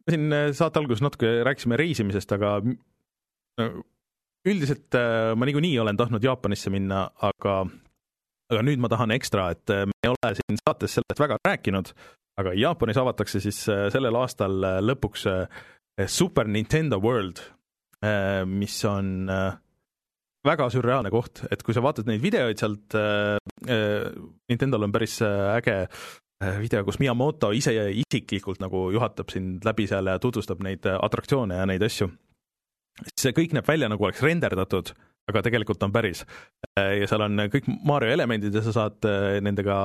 [0.08, 2.58] siin saate alguses natuke rääkisime reisimisest, aga
[4.48, 7.62] üldiselt äh, ma niikuinii olen tahtnud Jaapanisse minna, aga
[8.52, 11.92] aga nüüd ma tahan ekstra, et äh, me ei ole siin saates sellest väga rääkinud,
[12.40, 15.28] aga Jaapanis avatakse siis äh, sellel aastal äh, lõpuks
[16.08, 17.42] Super Nintendo World,
[18.48, 19.28] mis on
[20.46, 22.96] väga sürreaalne koht, et kui sa vaatad neid videoid sealt,
[23.62, 25.76] Nintendo'l on päris äge
[26.58, 31.66] video, kus Miyamoto ise isiklikult nagu juhatab sind läbi seal ja tutvustab neid atraktsioone ja
[31.70, 32.10] neid asju.
[33.16, 34.92] see kõik näeb välja, nagu oleks renderdatud
[35.30, 36.22] aga tegelikult on päris.
[36.76, 39.76] ja seal on kõik Mario elemendid ja sa saad äh, nendega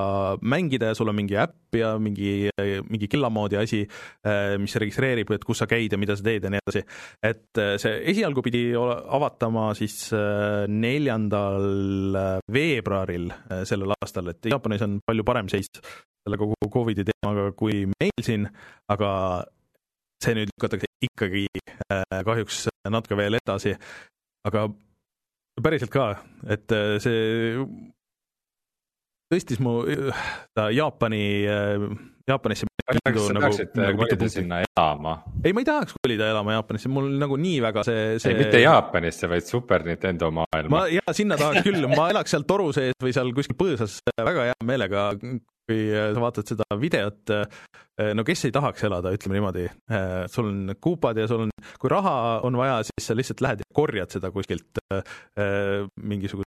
[0.42, 2.48] mängida ja sul on mingi äpp ja mingi,
[2.88, 3.82] mingi kellamoodi asi,
[4.26, 6.82] äh, mis registreerib, et kus sa käid ja mida sa teed ja nii edasi.
[7.22, 10.10] et äh, see esialgu pidi avatama siis
[10.68, 12.16] neljandal
[12.52, 13.28] veebruaril
[13.68, 18.48] sellel aastal, et Jaapanis on palju parem seis selle kogu Covidi teemaga kui meil siin,
[18.90, 19.10] aga
[20.24, 21.46] see nüüd lükatakse ikkagi
[22.26, 23.76] kahjuks natuke veel edasi,
[24.48, 24.66] aga
[25.64, 26.10] päriselt ka,
[26.48, 27.58] et äh, see
[29.32, 29.80] tõstis mu
[30.56, 31.84] ta Jaapani, äh,
[32.28, 32.68] Jaapanisse.
[32.88, 35.18] nagu, tahaksid nagu kolida sinna elama?
[35.44, 38.36] ei, ma ei tahaks kolida elama Jaapanisse, mul nagu nii väga see, see.
[38.38, 40.72] mitte Jaapanisse, vaid Super Nintendo maailma.
[40.72, 44.50] ma, jaa, sinna tahaks küll, ma elaks seal toru sees või seal kuskil põõsas väga
[44.50, 45.10] hea meelega
[45.68, 50.22] kui äh, sa vaatad seda videot, äh, no kes ei tahaks elada, ütleme niimoodi, äh,
[50.32, 52.14] sul on kuupad ja sul on, kui raha
[52.48, 54.80] on vaja, siis sa lihtsalt lähed ja korjad seda kuskilt
[56.08, 56.48] mingisuguse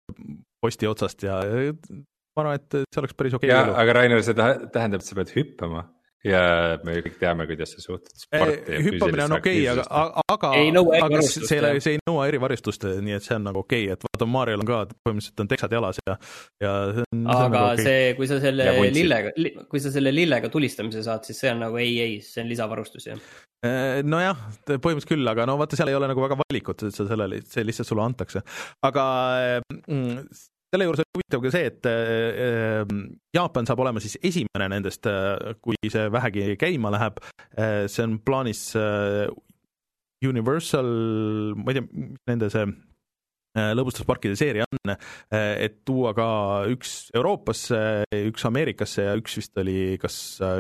[0.63, 3.75] posti otsast ja ma arvan, et see oleks päris okei okay.
[3.83, 5.87] aga Rainer, see tähendab, et sa pead hüppama
[6.27, 6.41] ja
[6.83, 8.79] me kõik teame, kuidas sa suhtud sporti.
[8.87, 10.51] hüppamine on okei okay,, aga, aga,
[11.07, 14.29] aga see, see ei nõua erivarustust, nii et see on nagu okei okay., et vaata
[14.31, 16.17] Mariol on ka põhimõtteliselt on teksad jalas ja,
[16.65, 17.85] ja aga see, nagu okay.
[17.87, 19.35] see, kui sa selle lillega,
[19.71, 23.13] kui sa selle lillega tulistamise saad, siis see on nagu ei, ei, see on lisavarustus
[23.13, 23.23] jah
[24.07, 27.41] nojah, põhimõtteliselt küll, aga no vaata, seal ei ole nagu väga valikut, et sa sellele,
[27.43, 28.45] see lihtsalt sulle antakse.
[28.87, 29.05] aga
[29.67, 30.29] mm,
[30.69, 32.97] selle juures on huvitav ka see, et äh,
[33.37, 37.23] Jaapan saab olema siis esimene nendest, äh, kui see vähegi käima läheb.
[37.57, 38.71] Äh, see on plaanis
[40.25, 40.93] Universal,
[41.57, 42.69] ma ei tea, mis nende see
[43.59, 44.93] lõbustusparkide seeria on,
[45.35, 46.27] et tuua ka
[46.71, 47.81] üks Euroopasse,
[48.29, 50.19] üks Ameerikasse ja üks vist oli kas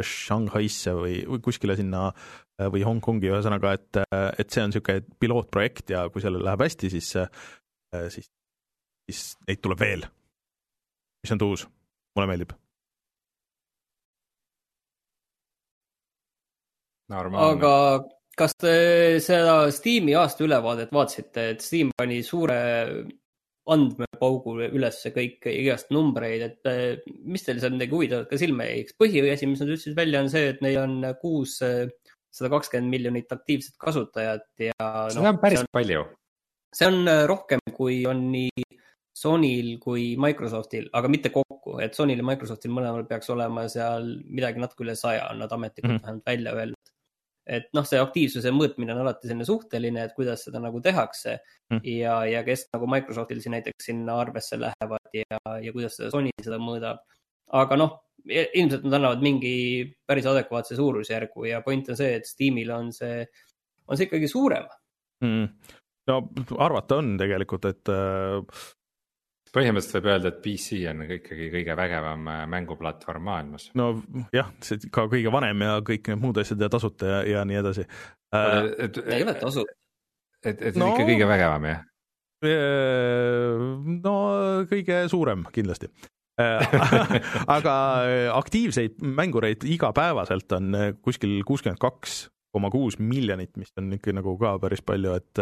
[0.09, 2.09] Shanghaisse või, või kuskile sinna
[2.73, 4.01] või Hongkongi, ühesõnaga, et,
[4.40, 7.12] et see on niisugune pilootprojekt ja kui sellel läheb hästi, siis,
[8.16, 8.27] siis
[9.09, 10.07] siis neid tuleb veel,
[11.25, 11.64] mis on tuus,
[12.16, 12.53] mulle meeldib.
[17.09, 17.73] aga
[18.38, 18.75] kas te
[19.25, 22.59] seda Steam'i aasta ülevaadet vaatasite, et Steam pani suure
[23.68, 28.85] andmepaugu ülesse kõik igast numbreid, et eh, mis teil seal midagi huvitavat ka silma jäi,
[28.85, 33.33] eks põhiasi, mis nad ütlesid välja, on see, et neil on kuus, sada kakskümmend miljonit
[33.33, 34.77] aktiivset kasutajat ja.
[34.79, 36.07] seda no, on päris on, palju.
[36.77, 38.68] see on rohkem, kui on nii
[39.18, 44.62] Sonyl kui Microsoftil, aga mitte kokku, et Sonyl ja Microsoftil mõlemal peaks olema seal midagi
[44.62, 46.07] natuke üle saja, on nad ametlikult mm -hmm.
[46.07, 46.92] vähemalt välja öelnud.
[47.48, 51.78] et noh, see aktiivsuse mõõtmine on alati selline suhteline, et kuidas seda nagu tehakse mm
[51.78, 51.87] -hmm.
[51.98, 56.31] ja, ja kes nagu Microsoftil siin näiteks sinna arvesse lähevad ja, ja kuidas seda Sony
[56.42, 56.98] seda mõõdab.
[57.52, 57.96] aga noh,
[58.28, 63.26] ilmselt nad annavad mingi päris adekvaatse suurusjärgu ja point on see, et Steamil on see,
[63.88, 64.66] on see ikkagi suurem
[65.24, 65.46] mm.
[66.11, 66.22] no
[66.59, 68.42] arvata on tegelikult, et äh,
[69.54, 73.68] põhimõtteliselt võib öelda, et PC on ikkagi kõige vägevam äh, mänguplatvorm maailmas.
[73.78, 73.90] no
[74.34, 77.61] jah, see ka kõige vanem ja kõik need muud asjad ja tasuta ja, ja nii
[77.61, 77.87] edasi
[78.37, 78.58] äh,.
[79.06, 79.76] ei ole tasuta.
[80.44, 81.82] et, et no, ikka kõige vägevam jah?
[82.48, 83.66] Äh,
[84.04, 84.14] no
[84.70, 85.90] kõige suurem kindlasti
[86.40, 86.78] äh,
[87.56, 87.74] aga
[88.37, 94.54] aktiivseid mängureid igapäevaselt on kuskil kuuskümmend kaks koma kuus miljonit, mis on ikka nagu ka
[94.62, 95.40] päris palju, et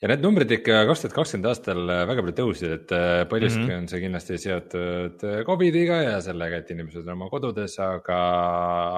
[0.00, 3.68] ja need numbrid ikka kaks tuhat kakskümmend aastal väga palju tõusid, et äh, paljuski mm.
[3.68, 3.82] -hmm.
[3.82, 8.20] on see kindlasti seotud äh, Covidiga ja sellega, et inimesed on oma kodudes, aga,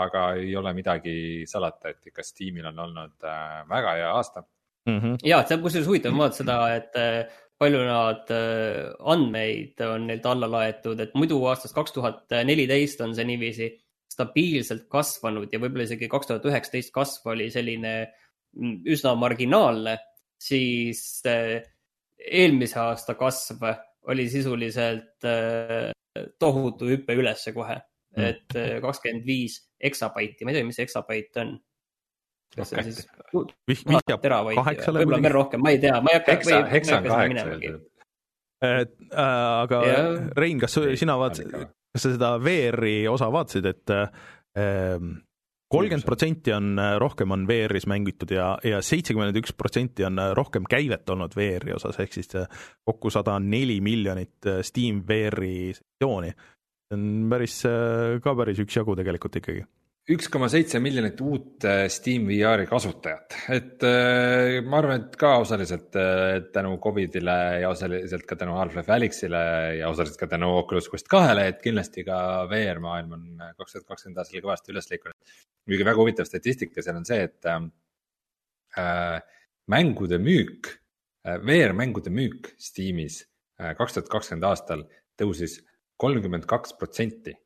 [0.07, 1.15] aga ei ole midagi
[1.51, 4.45] salata, et ikka Steamil on olnud äh, väga hea aasta.
[4.87, 4.99] mm.
[4.99, 5.17] -hmm.
[5.25, 10.27] ja, see on kusjuures huvitav vaadata seda, et äh, palju nad äh, andmeid on neilt
[10.27, 13.73] alla laetud, et muidu aastast kaks tuhat neliteist on see niiviisi
[14.13, 17.93] stabiilselt kasvanud ja võib-olla isegi kaks tuhat üheksateist kasv oli selline
[18.57, 19.99] mm, üsna marginaalne,
[20.43, 21.61] siis äh,
[22.19, 23.65] eelmise aasta kasv
[24.11, 25.91] oli sisuliselt äh,
[26.39, 27.79] tohutu hüpe ülesse kohe
[28.13, 28.25] Mm.
[28.29, 31.55] et äh, kakskümmend viis eksabaiti, ma ei tea, mis eksabaит on.
[32.53, 33.07] kas see on siis
[34.21, 35.37] teravaiti, kaheksale võib-olla veel kuidagi.
[35.39, 36.35] rohkem, ma ei tea, ma ei hakka.
[36.35, 37.47] Hexa, Hexa on kaheksa
[38.69, 38.83] äh,
[39.23, 40.11] aga Jah.
[40.37, 43.97] Rein, kas sina on vaatasid kas sa seda VR-i osa vaatasid, et
[45.73, 50.33] kolmkümmend protsenti on äh, rohkem on VR-is mängitud ja, ja seitsekümmend üks protsenti on äh,
[50.37, 52.49] rohkem käivet olnud VR-i osas, ehk siis äh,
[52.85, 56.35] kokku sada neli miljonit Steam VR-i sektsiooni.
[56.93, 57.55] see on päris,
[58.23, 59.65] ka päris üksjagu tegelikult ikkagi.
[60.11, 65.37] Üks koma seitse miljonit uut äh, Steam VR-i kasutajat, et äh, ma arvan, et ka
[65.45, 69.43] osaliselt äh, tänu Covidile ja osaliselt ka tänu Half-Life Alyxile
[69.79, 72.19] ja osaliselt ka tänu Oculus Quest kahele, et kindlasti ka
[72.51, 73.29] VR-maailm on
[73.61, 75.37] kaks tuhat kakskümmend aastal kõvasti üles liikunud.
[75.67, 79.21] muidugi väga huvitav statistika seal on see, et äh,
[79.71, 80.73] mängude müük
[81.23, 83.21] VR-mängude müük Steamis
[83.79, 84.83] kaks tuhat kakskümmend aastal
[85.15, 85.61] tõusis
[86.03, 87.37] kolmkümmend kaks protsenti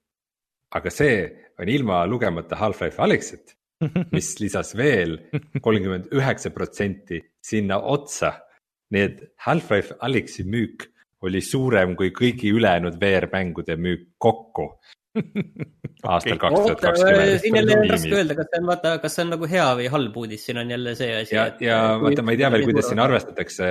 [0.77, 1.21] aga see
[1.61, 3.55] on ilma lugemata Half-Life Alyxit,
[4.13, 5.19] mis lisas veel
[5.65, 8.35] kolmkümmend üheksa protsenti sinna otsa.
[8.95, 10.85] nii et Half-Life Alyxi müük
[11.27, 14.69] oli suurem kui kõigi ülejäänud VR-mängude müük kokku
[16.13, 17.39] aastal kaks tuhat kakskümmend.
[17.43, 19.89] siin jälle on raske öelda, kas see on, vaata, kas see on nagu hea või
[19.95, 21.35] halb uudis, siin on jälle see asi.
[21.35, 23.69] ja, ja vaata, ma ei tea veel, kuidas siin arvestatakse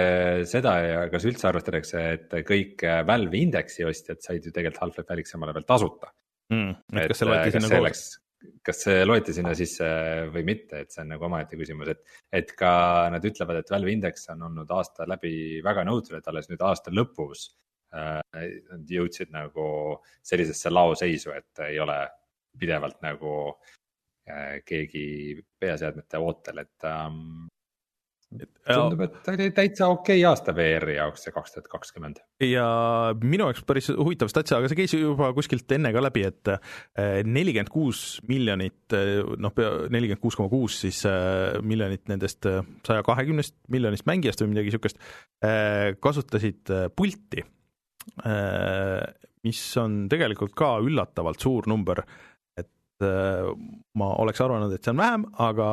[0.51, 5.39] seda ja kas üldse arvestatakse, et kõik Valve indeksi ostjad said ju tegelikult Half-Life Alyxi
[5.39, 6.11] omale veel tasuta
[6.53, 6.77] mm,.
[7.01, 8.05] et kas see äh, loeti sinna koos?
[8.65, 9.87] kas see loeti sinna sisse
[10.33, 12.71] või mitte, et see on nagu omaette küsimus, et, et ka
[13.13, 16.93] nad ütlevad, et Valve Index on olnud aasta läbi väga nõudlus, et alles nüüd aasta
[16.93, 17.47] lõpus
[17.95, 19.67] äh, nad jõudsid nagu
[20.25, 21.97] sellisesse laoseisu, et ei ole
[22.59, 23.33] pidevalt nagu
[24.29, 25.07] äh, keegi
[25.59, 27.47] peaseadmete ootel, et ähm,
[28.65, 32.19] tundub, et oli täitsa okei okay aasta VR-i jaoks see kaks tuhat kakskümmend.
[32.43, 32.65] ja
[33.21, 36.51] minu jaoks päris huvitav statsia, aga see käis juba kuskilt enne ka läbi, et
[37.27, 38.97] nelikümmend kuus miljonit,
[39.41, 39.55] noh,
[39.93, 42.47] nelikümmend kuus koma kuus siis äh, miljonit nendest
[42.87, 45.01] saja kahekümnest miljonist mängijast või midagi niisugust
[46.01, 47.43] kasutasid pulti,
[49.45, 52.01] mis on tegelikult ka üllatavalt suur number,
[52.57, 55.67] et ma oleks arvanud, et see on vähem, aga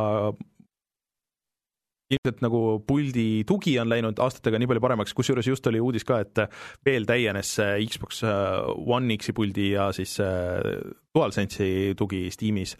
[2.16, 6.20] ilmselt nagu puldi tugi on läinud aastatega nii palju paremaks, kusjuures just oli uudis ka,
[6.24, 6.44] et
[6.86, 7.54] veel täienes
[7.88, 12.76] Xbox One X-i puldi ja siis DualSense'i tugi Steamis.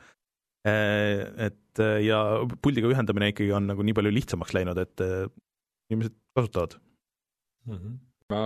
[0.63, 2.19] et ja
[2.63, 5.03] puldiga ühendamine ikkagi on nagu nii palju lihtsamaks läinud, et
[5.91, 6.77] inimesed kasutavad
[7.67, 7.79] mm.
[7.79, 7.97] -hmm.
[8.31, 8.43] ma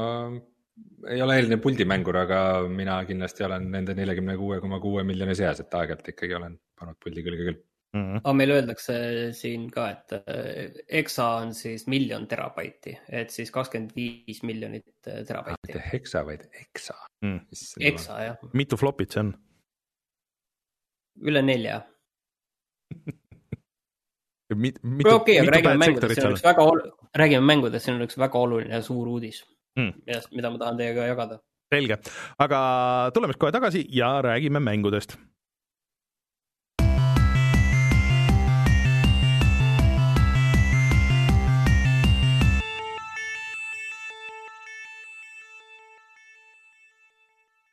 [1.11, 5.61] ei ole eriline puldimängur, aga mina kindlasti olen nende neljakümne kuue koma kuue miljoni seas,
[5.61, 7.61] et aeg-ajalt ikkagi olen pannud puldi külge küll
[7.97, 8.05] mm.
[8.05, 8.21] -hmm.
[8.23, 8.97] aga meil öeldakse
[9.37, 10.15] siin ka, et
[11.01, 15.61] EXA on siis miljon terabaiti, et siis kakskümmend viis miljonit terabaiti.
[15.67, 17.41] mitte hexa, vaid exa mm..
[17.81, 18.49] EXA jah.
[18.53, 19.35] mitu flopit see on?
[21.27, 21.81] üle nelja
[24.55, 26.85] Mit, mitu, okei okay,, aga räägime mängudest, siin on üks väga ol-,
[27.19, 29.41] räägime mängudest, siin on üks väga oluline ja suur uudis
[29.75, 30.05] mm.,
[30.39, 31.41] mida ma tahan teiega jagada.
[31.75, 31.97] selge,
[32.39, 32.61] aga
[33.15, 35.17] tuleme siis kohe tagasi ja räägime mängudest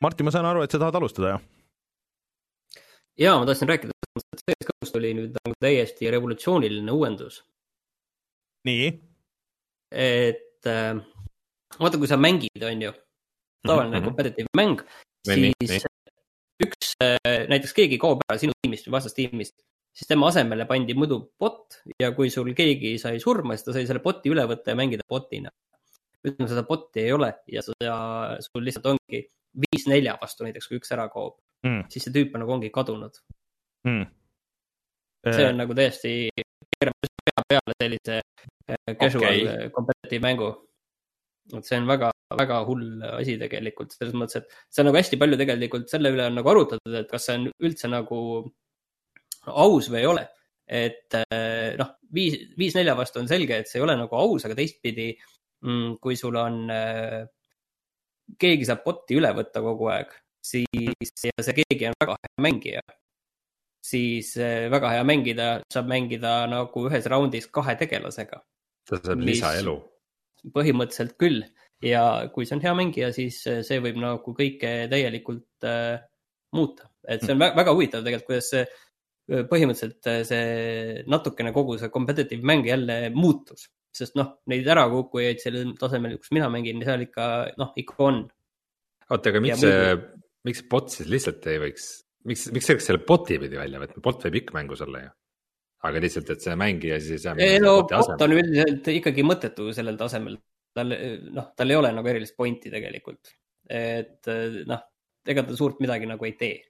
[0.04, 1.44] Martin, ma saan aru, et sa tahad alustada, jah?
[3.24, 7.44] ja ma tahtsin rääkida, et CS2-st oli nüüd nagu täiesti revolutsiooniline uuendus.
[8.68, 8.88] nii?
[9.94, 10.98] et äh,
[11.80, 12.94] vaata, kui sa mängid, on ju,
[13.68, 14.08] tavaline mm -hmm.
[14.10, 14.82] competitive mäng,
[15.30, 15.86] siis
[16.64, 19.56] üks äh,, näiteks keegi kaob ära sinu tiimist või vastastiimist,
[19.94, 23.88] siis tema asemele pandi muidu bot ja kui sul keegi sai surma, siis ta sai
[23.88, 25.50] selle bot'i üle võtta ja mängida bot'ina.
[26.28, 27.96] ütleme, seda bot'i ei ole ja, ja
[28.40, 32.36] sul lihtsalt ongi viis nelja vastu näiteks, kui üks ära kaob mm., siis see tüüp
[32.36, 33.20] on nagu ongi kadunud
[33.88, 34.06] mm..
[35.30, 36.14] see on nagu täiesti,
[36.80, 38.22] pea peale sellise
[39.00, 39.70] casual okay.
[39.76, 40.50] competitive mängu.
[41.58, 45.20] et see on väga, väga hull asi tegelikult selles mõttes, et see on nagu hästi
[45.20, 48.20] palju tegelikult selle üle on nagu arutatud, et kas see on üldse nagu
[49.52, 50.24] aus või ei ole.
[50.64, 54.46] et äh, noh, viis, viis nelja vastu on selge, et see ei ole nagu aus,
[54.48, 55.12] aga teistpidi,
[56.04, 56.64] kui sul on,
[58.40, 60.12] keegi saab bot'i üle võtta kogu aeg,
[60.44, 62.84] siis ja see keegi on väga hea mängija,
[63.84, 68.42] siis äh, väga hea mängida, saab mängida nagu ühes raundis kahe tegelasega.
[68.90, 69.76] Ta saab lisaelu.
[70.56, 71.44] põhimõtteliselt küll.
[71.84, 76.00] Ja kui see on hea mängija, siis äh, see võib nagu kõike täielikult äh,
[76.56, 78.66] muuta, et see on vä väga huvitav tegelikult, kuidas see
[79.48, 86.18] põhimõtteliselt see natukene kogu see competitive mäng jälle muutus, sest noh, neid ärakukkujaid sellel tasemel,
[86.22, 87.26] kus mina mängin, seal ikka
[87.60, 88.22] noh, ikka on.
[89.10, 89.98] oota, aga miks see,
[90.48, 91.90] miks bot siis lihtsalt ei võiks,
[92.30, 95.14] miks, miks selleks selle bot'i pidi välja võtma, bot võib ikka mängus olla ju.
[95.90, 97.38] aga lihtsalt, et see mängija siis ei saa.
[97.44, 100.40] ei no bot on üldiselt ikkagi mõttetu sellel tasemel,
[100.74, 100.98] tal
[101.38, 103.34] noh, tal ei ole nagu erilist pointi tegelikult,
[103.70, 104.34] et
[104.70, 104.84] noh,
[105.30, 106.62] ega ta suurt midagi nagu ei tee.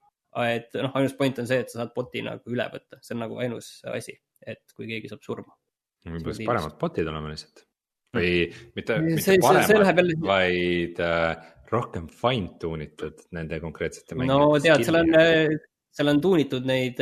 [0.49, 3.23] et noh, ainus point on see, et sa saad bot'i nagu üle võtta, see on
[3.27, 5.53] nagu ainus asi, et kui keegi saab surma.
[6.09, 7.65] Võib-olla siis paremad bot'id olema lihtsalt.
[8.13, 8.31] Või
[8.77, 11.29] mitte, mitte paremad vaid äh,
[11.73, 15.15] rohkem fine tune itud nende konkreetsete no tead, seal on,
[15.93, 17.01] seal on tuunitud neid,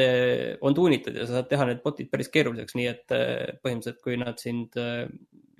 [0.63, 4.19] on tuunitud ja sa saad teha need bot'id päris keeruliseks, nii et äh, põhimõtteliselt, kui
[4.19, 5.03] nad sind äh,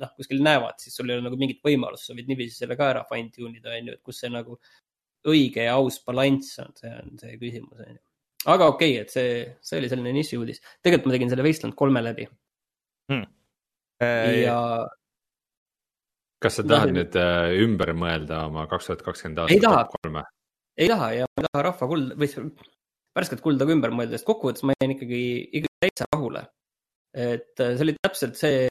[0.02, 2.92] noh, kuskil näevad, siis sul ei ole nagu mingit võimalust, sa võid niiviisi selle ka
[2.94, 4.58] ära fine tune ida, on ju, et kus see nagu
[5.32, 8.00] õige ja aus balanss on, see on see küsimus, on ju.
[8.56, 10.64] aga okei okay,, et see, see oli selline nišiuudis.
[10.82, 12.28] tegelikult ma tegin selle Wasteland kolme läbi
[14.02, 14.58] Äh, ja
[16.42, 19.84] kas sa tahad nüüd äh, ümber mõelda oma kaks tuhat kakskümmend Ei aasta taha.
[19.84, 20.24] top kolme?
[20.82, 22.48] ei taha ja ma ei taha rahva kulda või
[23.20, 25.22] värsket kulda ka ümber mõelda, sest kokkuvõttes ma jäin ikkagi,
[25.60, 26.46] ikkagi täitsa rahule.
[27.14, 28.66] et äh, see oli täpselt see,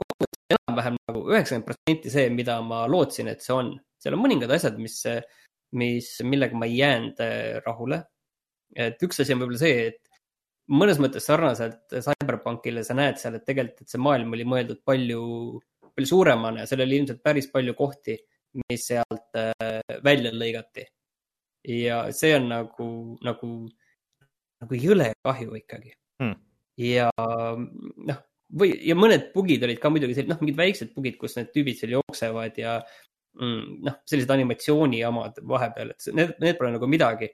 [0.00, 3.74] kokkuvõttes enam-vähem nagu üheksakümmend protsenti see, mida ma lootsin, et see on.
[4.00, 4.96] seal on mõningad asjad, mis,
[5.76, 7.22] mis, millega ma ei jäänud
[7.66, 8.04] rahule.
[8.76, 10.13] et üks asi on võib-olla see, et
[10.72, 15.24] mõnes mõttes sarnaselt CyberPunkile sa näed seal, et tegelikult, et see maailm oli mõeldud palju,
[15.90, 18.16] palju suuremana ja seal oli ilmselt päris palju kohti,
[18.70, 20.86] mis sealt äh, välja lõigati.
[21.68, 22.86] ja see on nagu,
[23.24, 23.50] nagu,
[24.62, 26.36] nagu jõle kahju ikkagi Hmm.
[26.78, 28.18] ja noh,
[28.54, 31.80] või, ja mõned bugid olid ka muidugi sellised, noh, mingid väiksed bugid, kus need tüübid
[31.80, 32.76] seal jooksevad ja
[33.34, 37.32] mm, noh, sellised animatsioonijamad vahepeal, et need, need pole nagu midagi.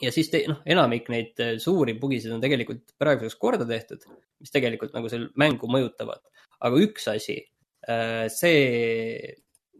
[0.00, 4.04] Ja siis noh, enamik neid eh, suuri bugisid on tegelikult praeguseks korda tehtud,
[4.40, 6.22] mis tegelikult nagu seal mängu mõjutavad.
[6.60, 7.38] aga üks asi,
[8.36, 8.56] see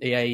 [0.01, 0.31] jäi,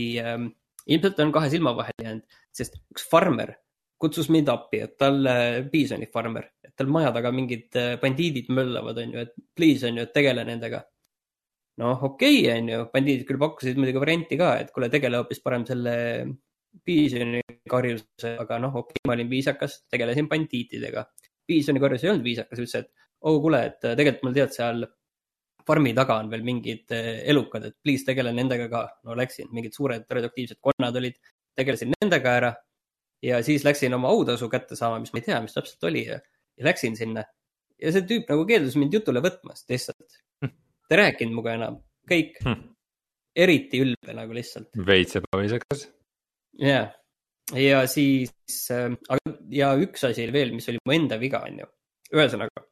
[0.87, 3.57] ilmselt on kahe silma vahele jäänud, sest üks farmer
[3.99, 5.25] kutsus mind appi, et tal,
[5.73, 10.05] piisoni farmer, et tal maja taga mingid bandiidid möllavad, on ju, et please on ju,
[10.07, 10.85] et tegele nendega.
[11.81, 15.43] noh, okei okay,, on ju, bandiidid küll pakkusid muidugi varianti ka, et kuule, tegele hoopis
[15.45, 15.97] parem selle
[16.85, 21.07] piisoni karjuse, aga noh, okei okay,, ma olin viisakas, tegelesin bandiitidega.
[21.47, 24.87] piisoni karjus ei olnud viisakas, ütles, et oh kuule, et tegelikult mul tead seal
[25.67, 28.85] farmi taga on veel mingid eh, elukad, et please tegele nendega ka.
[29.09, 31.19] no läksin, mingid suured radioaktiivsed konnad olid,
[31.59, 32.53] tegelesin nendega ära
[33.25, 36.21] ja siis läksin oma autasu kätte saama, mis ma ei tea, mis täpselt oli ja,
[36.59, 37.25] ja läksin sinna.
[37.83, 40.21] ja see tüüp nagu keeldus mind jutule võtmast lihtsalt.
[40.41, 42.63] ta ei rääkinud minuga enam, kõik Hmm.
[43.37, 44.71] eriti ülbe nagu lihtsalt.
[44.87, 45.89] veits ebaviisakas.
[46.61, 46.87] ja,
[47.55, 48.33] ja siis
[48.75, 48.93] äh,,
[49.53, 51.69] ja üks asi veel, mis oli mu enda viga, on ju.
[52.15, 52.65] ühesõnaga,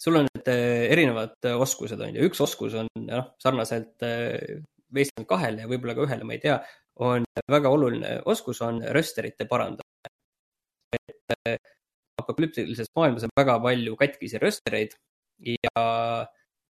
[0.00, 4.62] sul on need äh, erinevad äh, oskused, on ju, üks oskus on noh, sarnaselt äh,
[4.94, 6.58] Wasteland kahele ja võib-olla ka ühele, ma ei tea,
[7.02, 10.12] on väga oluline oskus on rösterite parandamine.
[10.94, 11.58] et äh,
[12.20, 14.94] apokalüptilises maailmas on väga palju katkisi röstereid
[15.42, 15.82] ja,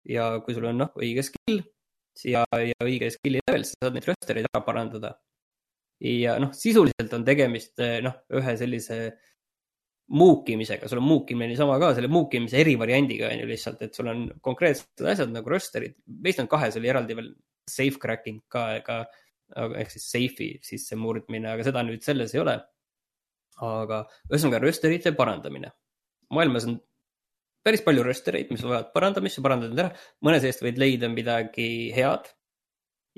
[0.08, 1.62] ja kui sul on noh, õige skill
[2.28, 5.16] ja, ja õige skill'i level, sa saad neid röstereid ära parandada
[6.02, 8.98] ja noh, sisuliselt on tegemist eh, noh, ühe sellise
[10.12, 14.26] muukimisega, sul on muukimine niisama ka selle muukimise erivariandiga on ju lihtsalt, et sul on
[14.44, 15.94] konkreetsed asjad nagu rösterid.
[16.24, 17.30] Wasteland kahes oli eraldi veel
[17.70, 19.06] safe cracking ka, aga-
[19.78, 22.60] ehk siis safe'i sisse murdmine, aga seda nüüd selles ei ole.
[23.62, 23.98] aga
[24.32, 25.70] ühesõnaga rösterite parandamine.
[26.32, 26.78] maailmas on
[27.62, 29.92] päris palju röstereid, mis vajavad parandamist, sa parandad need ära,
[30.24, 32.32] mõne seest võid leida midagi head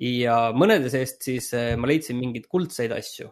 [0.00, 3.28] ja mõnede seest siis eh, ma leidsin mingeid kuldseid asju,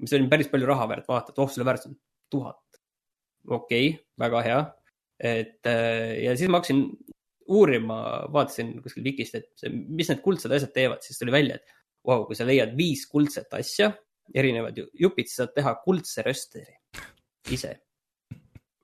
[0.00, 1.96] mis oli päris palju raha väärt, vaata, et oh, selle väärtus on
[2.32, 2.80] tuhat.
[3.46, 4.60] okei okay,, väga hea.
[5.32, 6.84] et eh, ja siis ma hakkasin
[7.50, 7.98] uurima,
[8.32, 12.26] vaatasin kuskil Vikist, et mis need kuldsed asjad teevad, siis tuli välja, et vau wow,,
[12.28, 13.90] kui sa leiad viis kuldset asja,
[14.34, 16.78] erinevad ju- jupid, siis saad teha kuldse rösteri
[17.50, 17.74] ise.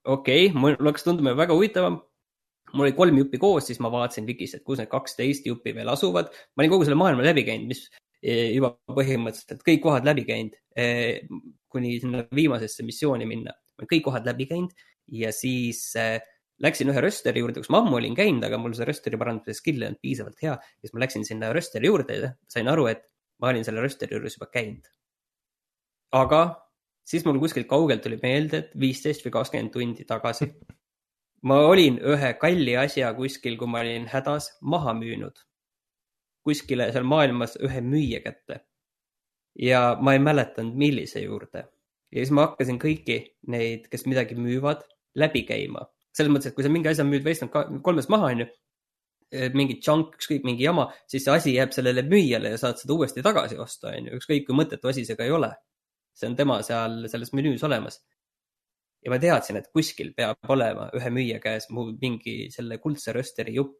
[0.04, 2.00] okei okay,, mul hakkas tunduma väga huvitavam
[2.72, 5.88] mul oli kolm juppi koos, siis ma vaatasin Vikist, et kus need kaksteist juppi veel
[5.92, 6.32] asuvad.
[6.54, 7.86] ma olin kogu selle maailma läbi käinud, mis
[8.22, 10.56] eh, juba põhimõtteliselt kõik kohad läbi käinud,
[11.72, 13.54] kuni sinna viimasesse missiooni minna.
[13.54, 16.18] ma olen kõik kohad läbi käinud ja siis eh,
[16.64, 19.82] Läksin ühe rösteri juurde, kus ma ammu olin käinud, aga mul see rösteri parandamise skill
[19.82, 20.54] ei olnud piisavalt hea.
[20.80, 23.02] siis ma läksin sinna rösteri juurde ja sain aru, et
[23.44, 24.88] ma olin selle rösteri juures juba käinud.
[26.16, 26.40] aga
[27.04, 30.48] siis mul kuskilt kaugelt tuli meelde, et viisteist või kakskümmend tundi tagasi
[31.42, 35.44] ma olin ühe kalli asja kuskil, kui ma olin hädas, maha müünud.
[36.46, 38.60] kuskile seal maailmas ühe müüja kätte.
[39.58, 41.66] ja ma ei mäletanud, millise juurde.
[42.12, 43.18] ja siis ma hakkasin kõiki
[43.48, 44.82] neid, kes midagi müüvad,
[45.14, 45.86] läbi käima.
[46.12, 48.46] selles mõttes, et kui sa mingi asja müüd Wasteland kolmes maha, onju,
[49.54, 53.22] mingi junk, ükskõik mingi jama, siis see asi jääb sellele müüjale ja saad seda uuesti
[53.26, 55.52] tagasi osta, onju, ükskõik kui mõttetu asi see ka ei ole.
[56.16, 57.98] see on tema seal selles menüüs olemas
[59.06, 63.54] ja ma teadsin, et kuskil peab olema ühe müüja käes mu mingi selle kuldse rösteri
[63.54, 63.78] jupp.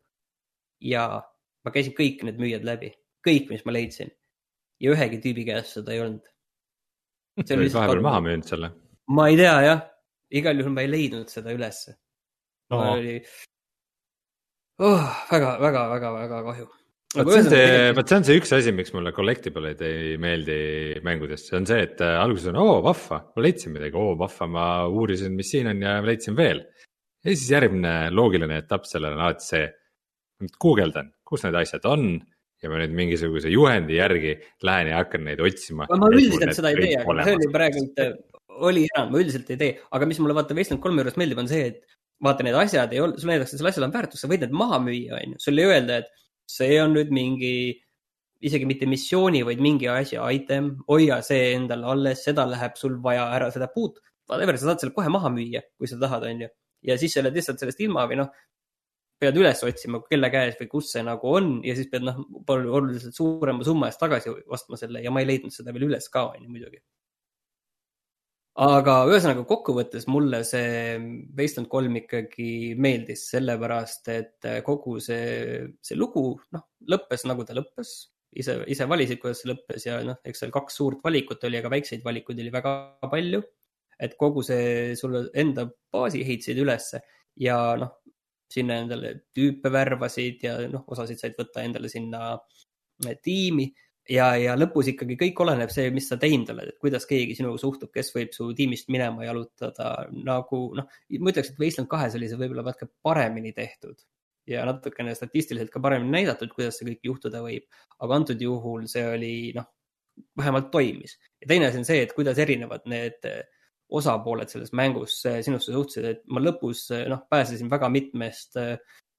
[0.81, 1.09] ja
[1.65, 2.93] ma käisin kõik need müüjad läbi,
[3.27, 4.13] kõik, mis ma leidsin.
[4.81, 6.31] ja ühegi tüübi käes seda ei olnud.
[7.43, 8.71] sa olid vahepeal maha müünud selle?
[9.19, 9.85] ma ei tea jah,
[10.31, 11.97] igal juhul ma ei leidnud seda ülesse
[12.71, 12.81] no..
[12.95, 13.19] oli
[14.79, 16.71] oh, väga, väga, väga, väga kahju
[17.17, 20.59] vot see on see, vot see on see üks asi, miks mulle collectible'id ei meeldi
[21.07, 24.49] mängudest, see on see, et äh, alguses on oo vahva, ma leidsin midagi, oo vahva,
[24.53, 26.63] ma uurisin, mis siin on ja leidsin veel.
[27.25, 29.67] ja siis järgmine loogiline etapp sellele on alati see,
[30.63, 32.09] guugeldan, kus need asjad on
[32.63, 35.89] ja ma nüüd mingisuguse juhendi järgi lähen ja hakkan neid otsima.
[35.91, 37.85] ma üldiselt seda ei tee, aga see oli praegu,
[38.71, 41.51] oli enam, ma üldiselt ei tee, aga mis mulle vaata Wasteland kolme juures meeldib, on
[41.51, 44.47] see, et vaata, need asjad ei ole, sulle näidatakse, sellel asjal on väärtus, sa võid
[44.47, 46.13] need maha müüa, on ju, sulle ei öelda, et
[46.47, 47.53] see on nüüd mingi,
[48.47, 53.29] isegi mitte missiooni, vaid mingi asja item, hoia see endale alles, seda läheb sul vaja
[53.37, 56.51] ära, seda puut, whatever, sa saad selle kohe maha müüa, kui sa tahad, on ju.
[56.87, 58.31] ja siis sa oled lihtsalt sellest ilma või noh,
[59.21, 62.21] pead üles otsima, kelle käes või kus see nagu on ja siis pead noh,
[62.53, 66.29] oluliselt suurema summa eest tagasi ostma selle ja ma ei leidnud seda veel üles ka,
[66.35, 66.83] on ju muidugi
[68.57, 70.97] aga ühesõnaga kokkuvõttes mulle see
[71.37, 78.13] Wasteland kolm ikkagi meeldis, sellepärast et kogu see, see lugu, noh, lõppes nagu ta lõppes.
[78.37, 81.73] ise, ise valisid, kuidas see lõppes ja noh, eks seal kaks suurt valikut oli, aga
[81.73, 82.73] väikseid valikuid oli väga
[83.11, 83.43] palju.
[83.99, 87.01] et kogu see sulle enda baasi ehitasid ülesse
[87.41, 87.95] ja noh,
[88.53, 92.37] sinna endale tüüpe värvasid ja noh, osasid said võtta endale sinna
[93.23, 93.71] tiimi
[94.11, 97.61] ja, ja lõpus ikkagi kõik oleneb see, mis sa teinud oled, et kuidas keegi sinuga
[97.61, 102.31] suhtub, kes võib su tiimist minema jalutada nagu noh, ma ütleks, et Wasteland kahes oli
[102.31, 103.99] see võib-olla natuke paremini tehtud
[104.47, 107.67] ja natukene statistiliselt ka paremini näidatud, kuidas see kõik juhtuda võib.
[107.99, 109.67] aga antud juhul see oli noh,
[110.39, 111.19] vähemalt toimis.
[111.43, 113.27] ja teine asi on see, et kuidas erinevad need
[113.97, 118.59] osapooled selles mängus sinusse suhtusid, et ma lõpus noh, pääsesin väga mitmest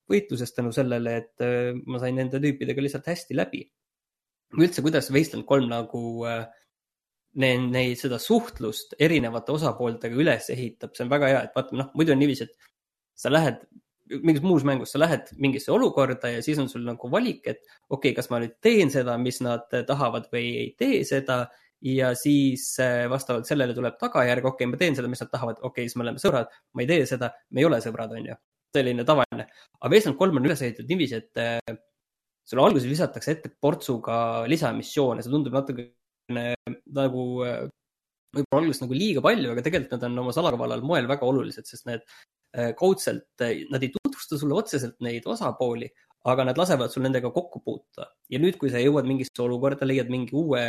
[0.08, 3.66] võitlusest tänu sellele, et ma sain nende tüüpidega lihtsalt hästi läbi
[4.56, 6.46] üldse, kuidas Wasteland kolm nagu äh,
[7.42, 11.92] neid, neid, seda suhtlust erinevate osapooltega üles ehitab, see on väga hea, et vaata, noh,
[11.98, 12.72] muidu on niiviisi, et
[13.18, 13.62] sa lähed
[14.24, 18.12] mingis muus mängus, sa lähed mingisse olukorda ja siis on sul nagu valik, et okei
[18.12, 21.48] okay,, kas ma nüüd teen seda, mis nad tahavad või ei tee seda.
[21.86, 25.60] ja siis äh, vastavalt sellele tuleb tagajärg, okei okay,, ma teen seda, mis nad tahavad,
[25.60, 28.32] okei okay,, siis me oleme sõbrad, ma ei tee seda, me ei ole sõbrad, on
[28.32, 28.38] ju.
[28.74, 29.46] selline tavaline,
[29.80, 31.78] aga Wasteland kolm on üles ehitatud niiviisi, et äh,
[32.48, 36.54] sulle alguses visatakse ette portsuga lisamissioone, see tundub natukene
[36.96, 37.26] nagu
[38.36, 41.88] võib-olla alguses nagu liiga palju, aga tegelikult nad on oma salakavalal moel väga olulised, sest
[41.90, 45.90] need äh, kaudselt, äh, nad ei tutvusta sulle otseselt neid osapooli,
[46.28, 48.10] aga nad lasevad sul nendega kokku puutuda.
[48.30, 50.64] ja nüüd, kui sa jõuad mingisse olukorda, leiad mingi uue,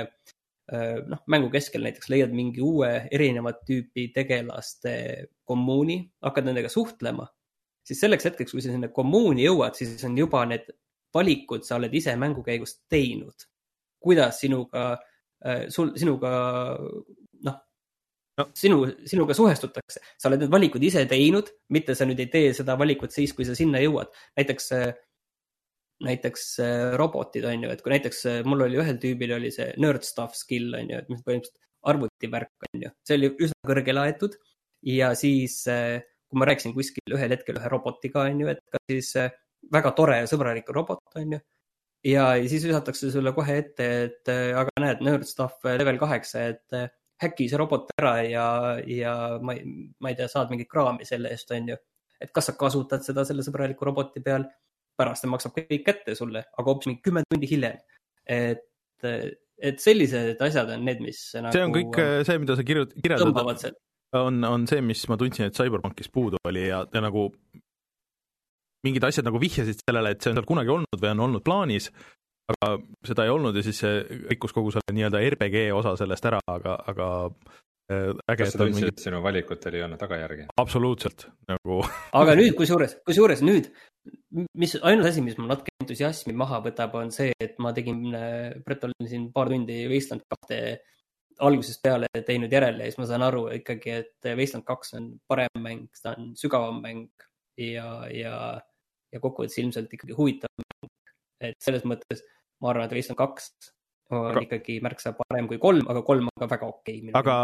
[0.72, 4.94] äh, noh, mängu keskel näiteks leiad mingi uue erinevat tüüpi tegelaste
[5.48, 7.26] kommuuni, hakkad nendega suhtlema,
[7.86, 10.68] siis selleks hetkeks, kui sa sinna kommuuni jõuad, siis on juba need
[11.14, 13.46] valikud sa oled ise mängu käigus teinud.
[13.98, 14.92] kuidas sinuga,
[15.44, 16.30] äh, sul, sinuga
[17.42, 17.56] noh
[18.38, 22.52] no., sinu, sinuga suhestutakse, sa oled need valikud ise teinud, mitte sa nüüd ei tee
[22.54, 24.12] seda valikut siis, kui sa sinna jõuad.
[24.38, 24.92] näiteks, äh,
[26.06, 30.06] näiteks äh, robotid on ju, et kui näiteks mul oli ühel tüübil oli see nerd
[30.06, 34.38] stuff skill on ju, et mis põhimõtteliselt arvutivärk on ju, see oli üsna kõrge laetud
[34.86, 39.12] ja siis kui ma rääkisin kuskil ühel hetkel ühe robotiga on ju, et kas siis
[39.72, 41.40] väga tore ja sõbralik robot, on ju.
[42.08, 47.48] ja siis visatakse sulle kohe ette, et aga näed, nerd stuff level kaheksa, et häki
[47.50, 48.46] see robot ära ja,
[48.86, 49.64] ja ma ei,
[49.98, 51.78] ma ei tea, saad mingit kraami selle eest, on ju.
[52.22, 54.46] et kas sa kasutad seda selle sõbraliku roboti peal,
[54.98, 57.78] pärast ta maksab kõik kätte sulle, aga hoopis mingi kümme tundi hiljem.
[58.28, 58.64] et,
[59.04, 61.54] et sellised asjad on need, mis nagu.
[61.54, 63.78] see on kõik see, mida sa kirjut-, kirjeldad,
[64.18, 67.28] on, on see, mis ma tundsin, et CyberPunkis puudu oli ja, ja nagu
[68.86, 71.90] mingid asjad nagu vihjasid sellele, et see on seal kunagi olnud või on olnud plaanis,
[72.54, 72.74] aga
[73.06, 76.76] seda ei olnud ja siis see rikkus kogu selle nii-öelda RPG osa sellest ära, aga,
[76.88, 77.08] aga
[77.88, 80.48] äge, kas et sa on tundsid, mingi, et sinu valikutel ei olnud tagajärgi?
[80.60, 81.80] absoluutselt nagu
[82.20, 83.70] aga nüüd, kusjuures, kusjuures nüüd,
[84.60, 88.04] mis ainus asi, mis mul natuke entusiasmi maha võtab, on see, et ma tegin,
[88.64, 90.60] Brett olin siin paar tundi Wasteland kahte
[91.44, 95.64] algusest peale teinud järele ja siis ma saan aru ikkagi, et Wasteland kaks on parem
[95.64, 97.27] mäng, ta on sügavam mäng
[97.58, 98.34] ja, ja,
[99.12, 100.92] ja kokkuvõttes ilmselt ikkagi huvitav mäng.
[101.50, 102.24] et selles mõttes
[102.62, 103.50] ma arvan, et Wasteland kaks
[104.14, 107.14] on Aga- ikkagi märksa parem kui kolm, aga kolm on ka väga okei okay,.
[107.18, 107.36] aga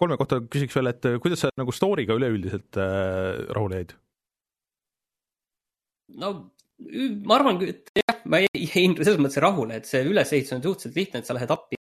[0.00, 3.96] kolme kohta küsiks veel, et kuidas sa nagu story'ga üleüldiselt äh, rahule jäid?
[6.22, 6.32] no
[7.26, 11.20] ma arvan, et jah, ma jäin selles mõttes rahule, et see ülesehitus on suhteliselt lihtne,
[11.20, 11.75] et sa lähed appi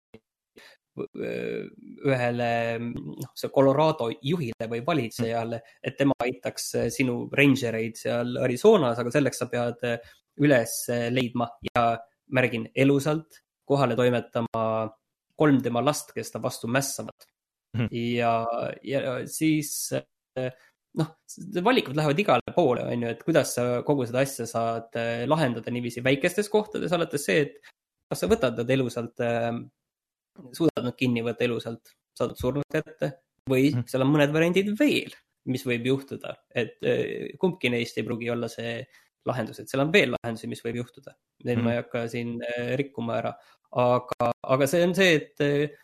[0.95, 9.11] ühele, noh, see Colorado juhile või valitsejale, et tema aitaks sinu rangereid seal Arizonas, aga
[9.11, 9.83] selleks sa pead
[10.45, 10.77] üles
[11.11, 11.87] leidma ja
[12.35, 14.65] märgin elusalt kohale toimetama
[15.35, 17.27] kolm tema last, kes ta vastu mässavad
[17.75, 17.87] Mhm.
[17.91, 18.31] ja,
[18.83, 19.71] ja siis
[20.95, 21.09] noh,
[21.63, 24.95] valikud lähevad igale poole, on ju, et kuidas sa kogu seda asja saad
[25.27, 27.73] lahendada niiviisi väikestes kohtades, alates see, et
[28.11, 29.25] kas sa võtad nad elusalt,
[30.55, 33.13] suudad nad kinni võtta elusalt, saadad surnud kätte
[33.49, 33.87] või Mhm.
[33.87, 35.13] seal on mõned variandid veel,
[35.45, 38.79] mis võib juhtuda, et eh, kumbki neist ei pruugi olla see
[39.25, 41.15] lahendus, et seal on veel lahendusi, mis võib juhtuda.
[41.45, 43.33] Neid ma ei hakka siin eh, rikkuma ära,
[43.71, 45.75] aga, aga see on see, et,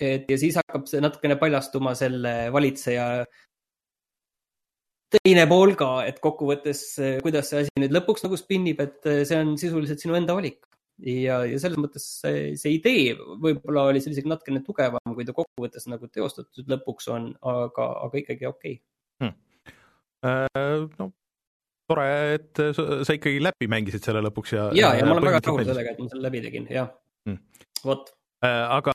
[0.00, 3.24] et ja siis hakkab see natukene paljastuma selle valitseja
[5.10, 6.82] teine pool ka, et kokkuvõttes,
[7.24, 10.60] kuidas see asi nüüd lõpuks nagu spinnib, et see on sisuliselt sinu enda valik.
[11.06, 15.34] ja, ja selles mõttes see, see idee võib-olla oli seal isegi natukene tugevam, kui ta
[15.36, 19.34] kokkuvõttes nagu teostatud lõpuks on, aga, aga ikkagi okei okay..
[20.20, 21.10] Äh, no
[21.90, 25.66] tore, et sa, ikkagi läbi mängisid selle lõpuks ja ja, ja ma olen väga rahul
[25.66, 26.92] sellega, et ma selle läbi tegin, jah
[27.28, 27.36] Hmm.
[27.84, 28.08] vot,
[28.40, 28.94] Äh, aga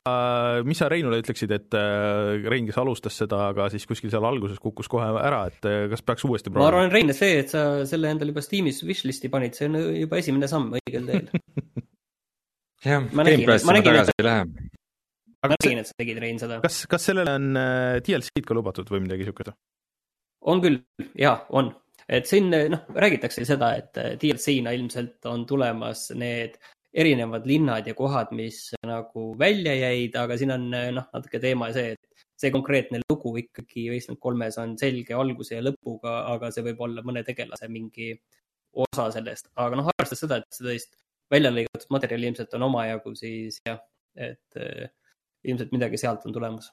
[0.66, 4.58] mis sa Reinule ütleksid, et äh, Rein, kes alustas seda, aga siis kuskil seal alguses
[4.58, 6.70] kukkus kohe ära, et äh, kas peaks uuesti ma proovima?
[6.72, 10.50] arvan, Rein, see, et sa selle endale juba Steamis wishlist'i panid, see on juba esimene
[10.50, 11.30] samm õigel teel.
[12.86, 14.44] jah, Ma nägin- Gamepassi ma tagasi ei lähe.
[15.42, 16.60] ma nägin, et sa tegid, Rein, seda.
[16.64, 19.52] kas, kas sellele on äh, DLC-d ka lubatud või midagi siukest?
[20.46, 20.78] on küll,
[21.18, 21.72] ja on,
[22.08, 26.54] et siin noh, räägitakse seda, et äh, DLC-na ilmselt on tulemas need
[26.96, 31.72] erinevad linnad ja kohad, mis nagu välja jäid, aga siin on äh, noh, natuke teema
[31.74, 36.64] see, et see konkreetne lugu ikkagi Wasteland kolmes on selge alguse ja lõpuga, aga see
[36.68, 38.10] võib olla mõne tegelase mingi
[38.76, 40.92] osa sellest, aga noh, arvestades seda, et sellist
[41.32, 43.80] välja lõigatud materjali ilmselt on omajagu, siis jah,
[44.16, 44.88] et äh,
[45.46, 46.70] ilmselt midagi sealt on tulemas.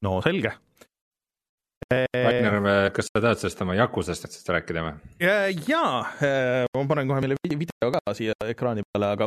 [0.00, 0.54] no selge.
[1.90, 4.92] Ragnar, kas sa tahad sellest oma Yakusast asjast rääkida või?
[5.66, 6.04] jaa,
[6.70, 9.26] ma panen kohe meile vi- video ka siia ekraani peale, aga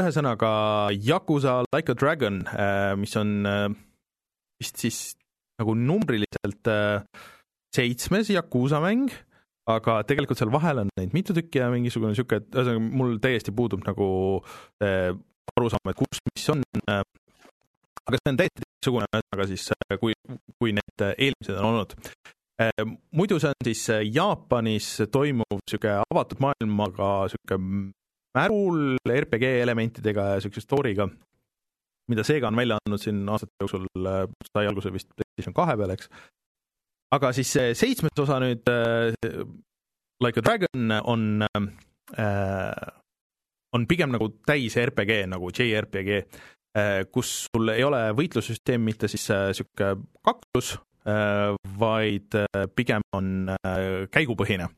[0.00, 0.52] ühesõnaga
[0.92, 2.42] Yakuza Like a Dragon,
[3.00, 3.34] mis on
[4.60, 5.00] vist siis
[5.60, 7.04] nagu numbriliselt äh,
[7.74, 9.12] seitsmes Yakuza mäng,
[9.70, 13.54] aga tegelikult seal vahel on neid mitu tükki ja mingisugune niisugune, et ühesõnaga mul täiesti
[13.56, 14.08] puudub nagu
[14.84, 15.10] äh,
[15.54, 17.02] arusaam, et kus mis on äh,
[18.04, 19.66] aga see on täiesti teistsugune, ühesõnaga siis
[20.02, 20.16] kui,
[20.60, 21.96] kui need eelmised on olnud.
[23.16, 23.84] muidu see on siis
[24.14, 27.92] Jaapanis toimuv niisugune avatud maailmaga niisugune
[28.34, 31.08] märul RPG elementidega ja niisuguse story'ga,
[32.10, 33.88] mida Sega on välja andnud siin aastate jooksul,
[34.50, 36.08] sai alguse vist PlayStation kahe peal, eks.
[37.14, 39.12] aga siis see seitsmes osa nüüd äh,
[40.22, 42.72] Like a Dragon on äh,
[43.74, 46.10] on pigem nagu täis RPG nagu JRPG
[46.78, 50.76] äh, kus sul ei ole võitlussüsteem mitte siis niisugune kaktus,
[51.78, 54.70] vaid äh, pigem on äh, käigupõhine.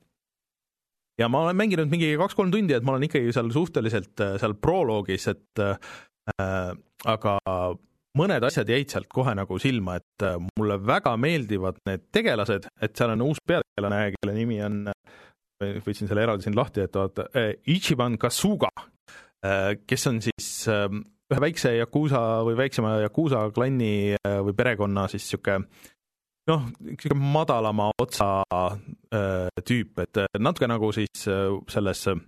[1.21, 4.57] ja ma olen mänginud mingi kaks-kolm tundi, et ma olen ikkagi seal suhteliselt äh, seal
[4.59, 5.77] proloogis, et äh,
[7.07, 7.39] aga
[8.17, 12.97] mõned asjad jäid sealt kohe nagu silma, et äh, mulle väga meeldivad need tegelased, et
[12.97, 14.85] seal on uus peategelane, kelle nimi on,
[15.85, 17.29] võtsin selle eraldi siin lahti, et vaata,
[17.73, 18.73] Ichiban Kasuga,
[19.87, 20.89] kes on siis äh,
[21.33, 25.67] ühe väikse Yakuusa või väiksema Yakuusa klanni äh, või perekonna siis niisugune
[26.47, 32.21] noh, niisugune madalama otsa äh, tüüp, et äh, natuke nagu siis äh, selles äh,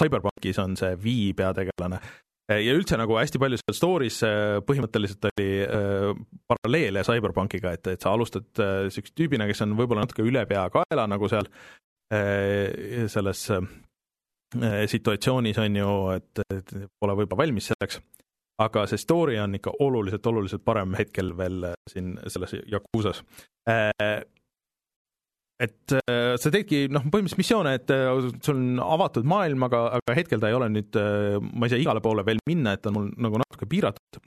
[0.00, 1.98] Cyberpunkis on see V peategelane.
[1.98, 2.20] Äh,
[2.52, 6.10] ja üldse nagu hästi palju seal story's äh, põhimõtteliselt oli äh,
[6.50, 11.48] paralleele Cyberpunkiga, et, et sa alustad äh, tüübina, kes on võib-olla natuke ülepeakaela nagu seal
[12.12, 13.46] äh, selles
[14.86, 16.68] situatsioonis on ju, et, et
[17.00, 17.98] pole võib-olla valmis selleks
[18.62, 23.24] aga see story on ikka oluliselt, oluliselt parem hetkel veel siin selles Yakuusas.
[25.62, 28.10] Et äh, sa teedki noh, põhimõtteliselt missioone, et äh,
[28.42, 30.98] sul on avatud maailm, aga, aga hetkel ta ei ole nüüd,
[31.54, 34.22] ma ei saa igale poole veel minna, et ta on mul nagu natuke piiratud.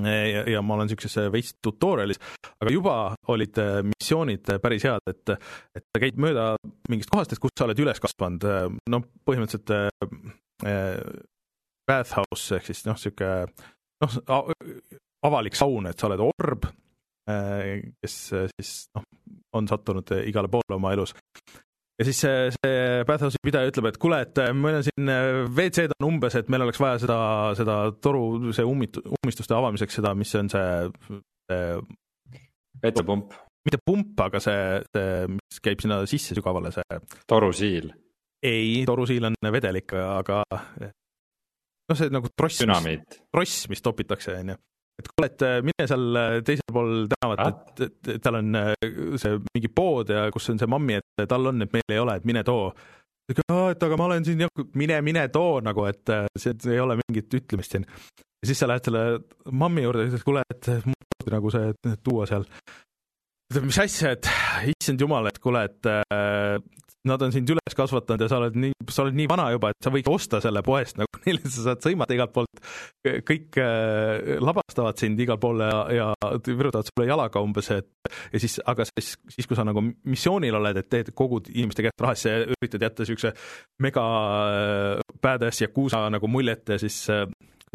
[0.00, 2.20] ja, ja ma olen niisuguses veits tutorial'is,
[2.62, 2.94] aga juba
[3.34, 3.58] olid
[3.90, 5.34] missioonid päris head, et,
[5.76, 6.54] et sa käid mööda
[6.88, 8.46] mingist kohast, et kus sa oled üles kasvanud,
[8.94, 11.02] noh, põhimõtteliselt äh,
[11.90, 13.50] bathhouse ehk siis noh, niisugune
[14.00, 14.54] noh,
[15.28, 16.70] avalik saun, et sa oled orb,
[17.28, 18.16] kes
[18.56, 19.04] siis noh,
[19.56, 21.14] on sattunud igale poole oma elus.
[22.00, 25.12] ja siis see, see Bathhouse'i pidaja ütleb, et kuule, et meil on siin
[25.50, 27.18] WC-d on umbes, et meil oleks vaja seda,
[27.58, 31.18] seda toru, see ummit-, ummistuste avamiseks seda, mis on see,
[31.50, 31.66] see
[32.82, 33.34] vetsapump.
[33.68, 34.62] mitte pump, aga see,
[34.94, 37.92] see, mis käib sinna sisse sügavale, see torusiil.
[38.46, 44.60] ei, torusiil on vedelik, aga noh, see nagu tross, tross, mis topitakse, on ju
[45.00, 48.58] et kuule, et äh, mine seal äh, teisel pool tänavat, et, et, et tal on
[48.60, 48.72] äh,
[49.20, 52.16] see mingi pood ja kus on see mammi, et tal on, et meil ei ole,
[52.20, 52.70] et mine too.
[53.30, 54.44] et aga ma olen siin,
[54.78, 57.86] mine, mine too nagu, et see, see ei ole mingit ütlemist siin.
[57.86, 59.04] ja siis sa lähed selle
[59.50, 62.46] mammi juurde ja ütled, kuule, et mul nagu see tuua seal.
[63.50, 64.28] Ütleb, mis asja, et
[64.76, 65.90] issand jumal, et kuule, et
[67.08, 69.84] nad on sind üles kasvatanud ja sa oled nii, sa oled nii vana juba, et
[69.84, 72.60] sa võid osta selle poest nagu neile, sa saad sõimata igalt poolt.
[73.28, 76.08] kõik äh, labastavad sind igal pool ja, ja
[76.44, 80.82] virutavad sulle jalaga umbes, et ja siis, aga siis, siis kui sa nagu missioonil oled,
[80.82, 83.32] et teed, kogud inimeste käest raha, siis üritad jätta niisuguse
[83.80, 84.04] mega
[84.50, 87.24] äh, badass Yakuusa nagu muljet ja siis äh,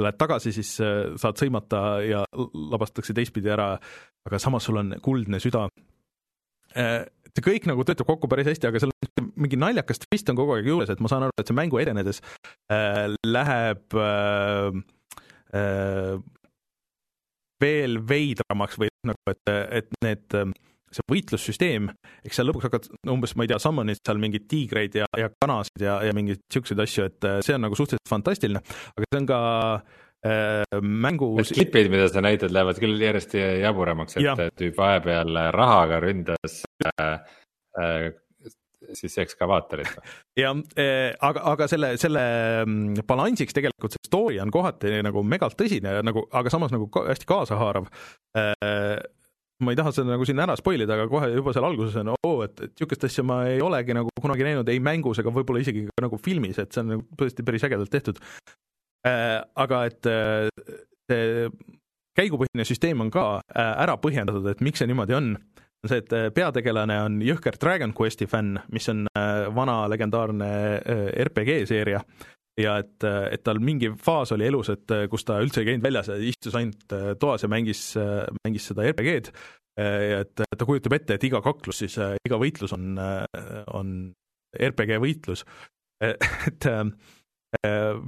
[0.01, 3.73] lähed tagasi, siis äh, saad sõimata ja labastatakse teistpidi ära,
[4.27, 5.67] aga samas sul on kuldne süda.
[6.75, 8.93] Äh, see kõik nagu töötab kokku päris hästi, aga seal
[9.35, 12.21] mingi naljakas twist on kogu aeg juures, et ma saan aru, et see mängu edenedes
[12.71, 14.79] äh, läheb äh,
[15.55, 16.15] äh,
[17.63, 20.39] veel veidramaks või nagu, et, et need
[20.95, 21.91] see võitlussüsteem,
[22.25, 25.85] eks seal lõpuks hakkad umbes, ma ei tea, summon'id seal mingeid tiigreid ja, ja kanasid
[25.85, 28.63] ja, ja mingeid siukseid asju, et äh, see on nagu suhteliselt fantastiline,
[28.95, 29.39] aga see on ka
[29.75, 31.31] äh, mängu.
[31.39, 37.17] Need klipid, mida sa näitad, lähevad küll järjest jaburamaks, et tüüp vahepeal rahaga ründas äh,
[37.79, 38.13] äh,
[38.93, 39.97] siis ekskavaatorit.
[40.39, 42.23] jah, eh, aga, aga selle, selle
[42.65, 47.29] mm, balansiks tegelikult see story on kohati nagu megalt tõsine nagu, aga samas nagu hästi
[47.29, 47.89] kaasahaarav.
[48.37, 48.97] Eh,
[49.63, 52.13] ma ei taha seda nagu siin ära spoil ida, aga kohe juba seal alguses on
[52.15, 55.63] oo et, et niisugust asja ma ei olegi nagu kunagi näinud ei mängus ega võib-olla
[55.63, 58.19] isegi ka nagu filmis, et see on nagu tõesti päris ägedalt tehtud.
[59.05, 60.07] Eh, aga et
[61.05, 61.49] see
[62.17, 65.35] käigupõhine süsteem on ka ära põhjendatud, et miks see niimoodi on
[65.85, 70.49] on see, et äh, peategelane on jõhker Dragon Questi fänn, mis on äh, vana legendaarne
[70.79, 72.01] äh, RPG seeria
[72.61, 76.11] ja et, et tal mingi faas oli elus, et kus ta üldse ei käinud väljas
[76.11, 77.81] ja istus ainult toas ja mängis,
[78.45, 79.33] mängis seda RPG-d.
[79.77, 82.95] ja et ta kujutab ette, et iga kaklus siis, iga võitlus on,
[83.75, 83.91] on
[84.55, 85.43] RPG võitlus.
[86.05, 86.69] et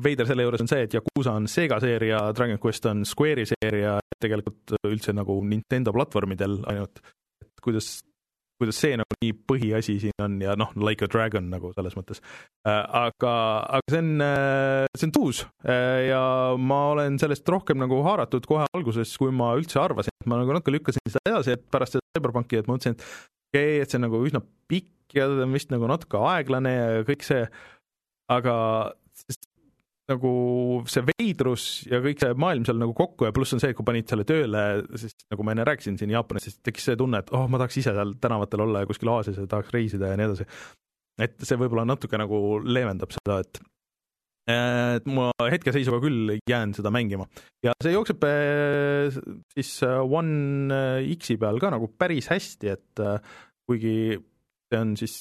[0.03, 3.97] veider selle juures on see, et Yakuusa on Sega seeria, Dragon Quest on Square'i seeria,
[4.19, 7.03] tegelikult üldse nagu Nintendo platvormidel ainult
[7.63, 7.99] kuidas,
[8.61, 12.21] kuidas see nagu nii põhiasi siin on ja noh, Like a Dragon nagu selles mõttes.
[12.67, 13.33] Äh, aga,
[13.77, 16.21] aga see on, äh, see on tuus äh, ja
[16.59, 20.55] ma olen sellest rohkem nagu haaratud kohe alguses, kui ma üldse arvasin, et ma nagu
[20.55, 23.05] natuke lükkasin seda edasi, et pärast seda Cyberpunki, et ma mõtlesin, et
[23.51, 27.23] okei okay,, et see on nagu üsna pikk ja vist nagu natuke aeglane ja kõik
[27.25, 27.45] see,
[28.33, 28.55] aga
[30.07, 30.31] nagu
[30.87, 33.87] see veidrus ja kõik see maailm seal nagu kokku ja pluss on see, et kui
[33.87, 34.63] panid selle tööle,
[34.99, 37.79] siis nagu ma enne rääkisin siin Jaapanis, siis tekkis see tunne, et oh, ma tahaks
[37.81, 40.47] ise seal tänavatel olla ja kuskil Aasias ja tahaks reisida ja nii edasi.
[41.27, 43.63] et see võib-olla natuke nagu leevendab seda, et
[44.47, 47.25] et ma hetkeseisuga küll jään seda mängima
[47.65, 49.17] ja see jookseb eh,
[49.51, 50.77] siis eh, One
[51.17, 53.33] X-i peal ka nagu päris hästi, et eh,
[53.67, 55.17] kuigi see on siis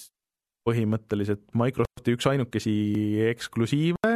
[0.67, 2.77] põhimõtteliselt Microsofti üks ainukesi
[3.33, 4.15] eksklusiive,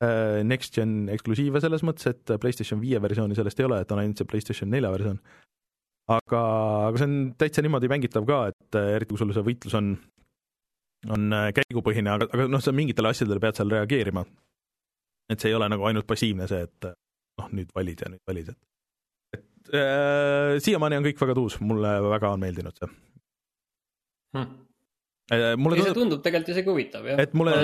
[0.00, 4.00] Äh, Next Gen eksklusiive selles mõttes, et PlayStation viie versiooni sellest ei ole, et on
[4.00, 5.18] ainult see PlayStation nelja versioon.
[6.10, 6.38] aga,
[6.86, 9.90] aga see on täitsa niimoodi mängitav ka, et äh, eriti kui sul see võitlus on,
[11.12, 14.24] on äh, käigupõhine, aga, aga noh, sa mingitele asjadele pead seal reageerima.
[15.30, 18.50] et see ei ole nagu ainult passiivne see, et noh, nüüd valid ja nüüd valid,
[18.56, 22.90] et et äh, siiamaani on kõik väga tuus, mulle väga on meeldinud see
[24.32, 24.48] hm
[25.30, 27.20] mulle tundub, see tundub tegelikult isegi huvitav, jah.
[27.22, 27.54] et mulle,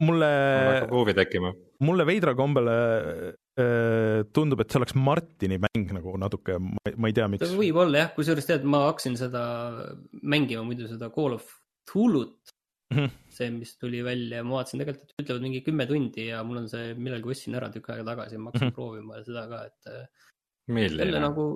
[0.00, 0.28] mulle.
[0.68, 1.52] hakkab huvi tekkima.
[1.84, 2.76] Mulle veidra kombele
[3.58, 7.54] äh, tundub, et see oleks Martini mäng nagu natuke, ma ei tea, miks.
[7.58, 9.42] võib-olla jah, kusjuures tead, ma hakkasin seda
[10.22, 11.48] mängima muidu seda Call of
[11.88, 12.54] Cthulhu't
[12.92, 12.98] mm.
[12.98, 13.10] -hmm.
[13.32, 16.62] see, mis tuli välja ja ma vaatasin tegelikult, et ütlevad mingi kümme tundi ja mul
[16.62, 18.78] on see, millalgi ostsin ära tükk aega tagasi ja ma hakkasin mm -hmm.
[18.78, 19.80] proovima seda ka, et.
[20.72, 21.20] milline?
[21.26, 21.46] nagu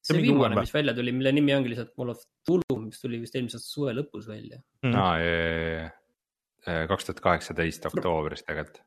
[0.00, 3.18] See see viimane, mis välja tuli, mille nimi ongi lihtsalt Call of Tulu, mis tuli
[3.20, 4.56] vist eelmise aasta suve lõpus välja.
[4.86, 4.94] Mhm.
[4.96, 8.80] aa, kaks tuhat kaheksateist oktoobris tegelikult.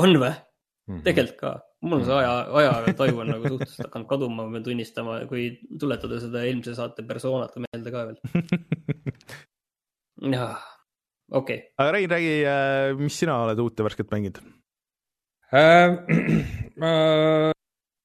[0.00, 0.32] On või?
[0.90, 1.02] Mhm.
[1.06, 1.50] tegelikult ka,
[1.86, 5.44] mul on see aja, ajataju on nagu suhteliselt hakanud kaduma, ma pean tunnistama, kui
[5.78, 8.18] tuletada seda eelmise saate persoonat meelde ka veel.
[11.40, 12.34] okei, aga Rein, räägi,
[12.98, 14.42] mis sina oled uut ja värsket mänginud?
[15.54, 15.94] Äh,
[16.82, 16.90] ma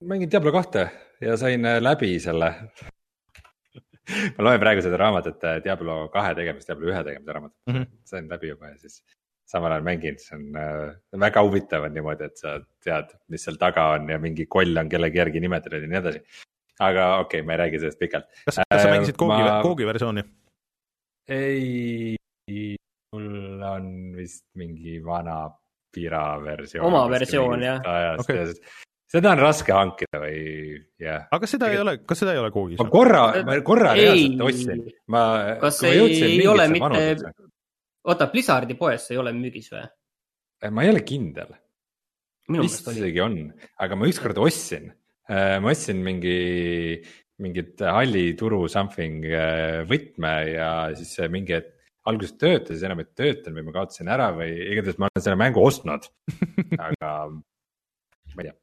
[0.05, 0.85] mängin Diablo kahte
[1.21, 2.51] ja sain äh, läbi selle.
[4.37, 7.83] ma loen praegu seda raamatut, Diablo kahe tegemist, Diablo ühe tegemise raamatut mm, Mhm.
[7.83, 8.05] -hmm.
[8.05, 9.01] sain läbi juba ja siis
[9.47, 13.59] samal ajal mängin, see on äh, väga huvitav on niimoodi, et sa tead, mis seal
[13.61, 16.23] taga on ja mingi koll on kellegi järgi nimetatud ja nii edasi.
[16.79, 18.27] aga okei okay,, ma ei räägi sellest pikalt.
[18.45, 20.25] kas, kas sa Äh, mängisid Koogi ma-, Koogi versiooni?
[21.27, 22.15] ei,
[23.15, 23.87] mul on
[24.17, 25.47] vist mingi vana
[25.93, 26.85] Pira versioon.
[26.85, 27.79] Oma versioon, jah.
[28.19, 28.51] Okay..
[29.07, 31.23] seda on raske hankida või jah.
[31.31, 32.89] aga kas seda ei ole, kas seda ei ole Koogis ma?
[32.91, 34.03] korra, ma korra Ei.
[34.03, 35.23] reaalselt ostsin, ma.
[35.63, 37.31] Kas ei ole mitte-
[38.07, 39.85] oota, Blizzardi poes ei ole müügis või?
[40.73, 41.53] ma ei ole kindel,
[42.49, 43.39] minu vist isegi on,
[43.83, 44.89] aga ma ükskord ostsin,
[45.29, 46.37] ma ostsin mingi,
[47.43, 51.75] mingit halli turu something äh, võtme ja siis see mingi hetk
[52.07, 55.63] alguses töötas, enam ei töötanud või ma kaotasin ära või igatahes ma olen selle mängu
[55.67, 56.07] ostnud.
[56.87, 58.55] aga ma ei tea,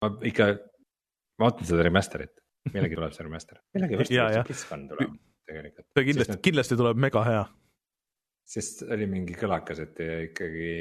[0.00, 0.48] ma ikka,
[1.40, 2.34] ma ootan seda remaster'it,
[2.72, 5.88] millalgi tuleb see remaster, millalgi varsti peaks see Blizzcon tulema tegelikult.
[5.98, 7.44] kindlasti, kindlasti tuleb mega hea.
[8.44, 10.72] Sest oli mingi kõlakas, et ikkagi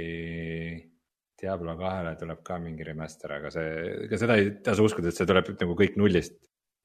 [1.44, 3.70] Diablo kahele tuleb ka mingi remaster, aga see,
[4.06, 6.38] ega seda ei tasu uskuda, et see tuleb nagu kõik nullist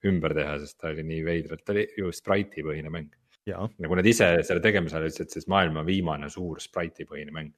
[0.09, 3.11] ümber teha, sest ta oli nii veidralt, ta oli ju sprite'i põhine mäng.
[3.49, 7.53] nagu nad ise selle tegemise ajal ütlesid, siis maailma viimane suur sprite'i põhine mäng.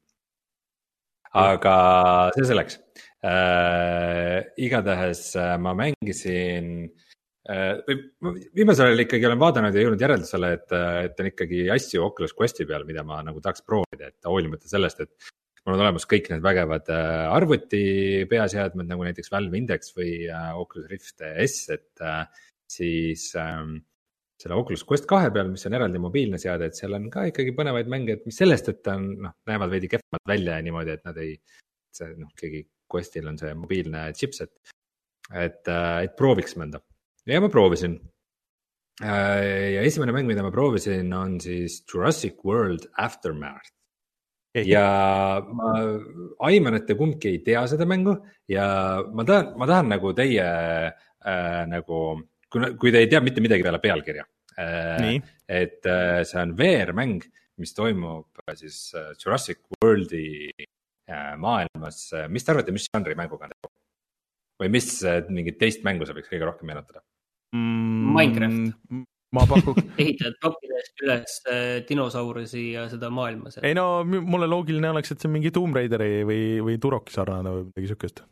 [1.36, 1.74] aga
[2.34, 2.80] see selleks
[3.22, 4.40] äh,.
[4.58, 7.09] igatahes äh, ma mängisin äh,
[7.48, 10.72] viimasel ajal ikkagi olen vaadanud ja jõudnud järeldusele, et,
[11.06, 15.00] et on ikkagi asju Oculus Questi peal, mida ma nagu tahaks proovida, et hoolimata sellest,
[15.00, 15.30] et
[15.64, 17.82] mul on olemas kõik need vägevad äh, arvuti
[18.30, 22.24] peaseadmed nagu näiteks Valve Index või äh, Oculus Rift S, et äh,
[22.70, 23.78] siis ähm,
[24.40, 27.56] selle Oculus Quest kahe peal, mis on eraldi mobiilne seade, et seal on ka ikkagi
[27.56, 30.96] põnevaid mänge, et mis sellest, et ta on noh, näevad veidi kehvemad välja ja niimoodi,
[30.96, 31.34] et nad ei,
[31.96, 34.50] see noh, keegi Questil on see mobiilne chipset.
[35.30, 36.80] et, et prooviks mõnda
[37.26, 37.98] ja ma proovisin.
[39.00, 43.72] ja esimene mäng, mida ma proovisin, on siis Jurassic World Aftermath.
[44.54, 45.72] ja ma
[46.48, 48.16] aiman, et te kumbki ei tea seda mängu
[48.50, 48.66] ja
[49.14, 50.46] ma tahan, ma tahan nagu teie
[50.90, 52.00] äh, nagu,
[52.50, 54.24] kui, te ei tea mitte midagi peale pealkirja
[54.58, 55.20] äh,.
[55.46, 57.22] et äh, see on VR-mäng,
[57.60, 63.48] mis toimub äh, siis äh, Jurassic Worldi äh, maailmas, mis te arvate, mis žanri mänguga
[63.48, 63.72] on tegu?
[64.60, 67.02] Või mis äh, mingit teist mängu see võiks kõige rohkem meenutada?
[67.56, 69.04] mm, Minecraft..
[69.36, 73.66] ma pakuks, ehitad plokkidest üles äh, dinosaurusi ja seda maailma seal.
[73.68, 77.54] ei no mulle loogiline oleks, et see on mingi Tomb Raideri või, või Turoki sarnane
[77.56, 78.24] või midagi siukest.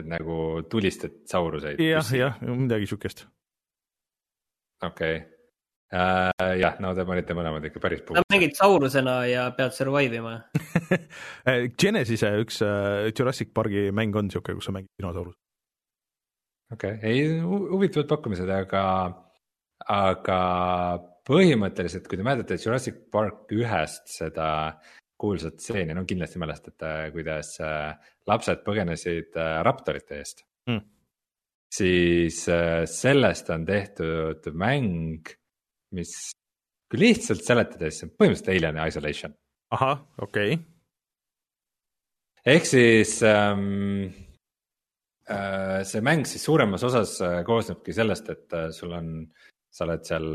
[0.00, 0.40] et nagu
[0.70, 1.80] tulistad sauruseid.
[1.82, 3.26] jah, jah, midagi siukest.
[4.84, 5.22] okei,
[5.92, 8.26] jah, no te panite mõlemad ikka päris puhtaks.
[8.32, 10.32] mängid saurusena ja pead survive ima.
[11.80, 15.38] Genesis'e üks äh, Jurassic Parki mäng on siuke, kus sa mängid dinosaurust.
[16.74, 18.82] okei okay., ei hu- huvitavad pakkumised, aga,
[19.94, 20.40] aga
[21.26, 24.48] põhimõtteliselt, kui te mäletate Jurassic Park ühest seda
[25.16, 27.94] kuulsat stseeni, no kindlasti mäletate, kuidas äh,
[28.28, 30.80] lapsed põgenesid äh, raptorite eest Mm.
[31.70, 35.22] siis äh, sellest on tehtud mäng,
[35.96, 36.14] mis
[36.90, 39.34] kui lihtsalt seletades, see on põhimõtteliselt Alien Isolation.
[39.74, 40.64] ahah, okei okay.,
[42.46, 44.12] ehk siis ähm,
[45.26, 49.10] äh, see mäng siis suuremas osas äh, koosnebki sellest, et äh, sul on,
[49.74, 50.28] sa oled seal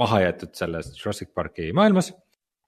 [0.00, 2.14] maha jäetud selles Jurassic Parki maailmas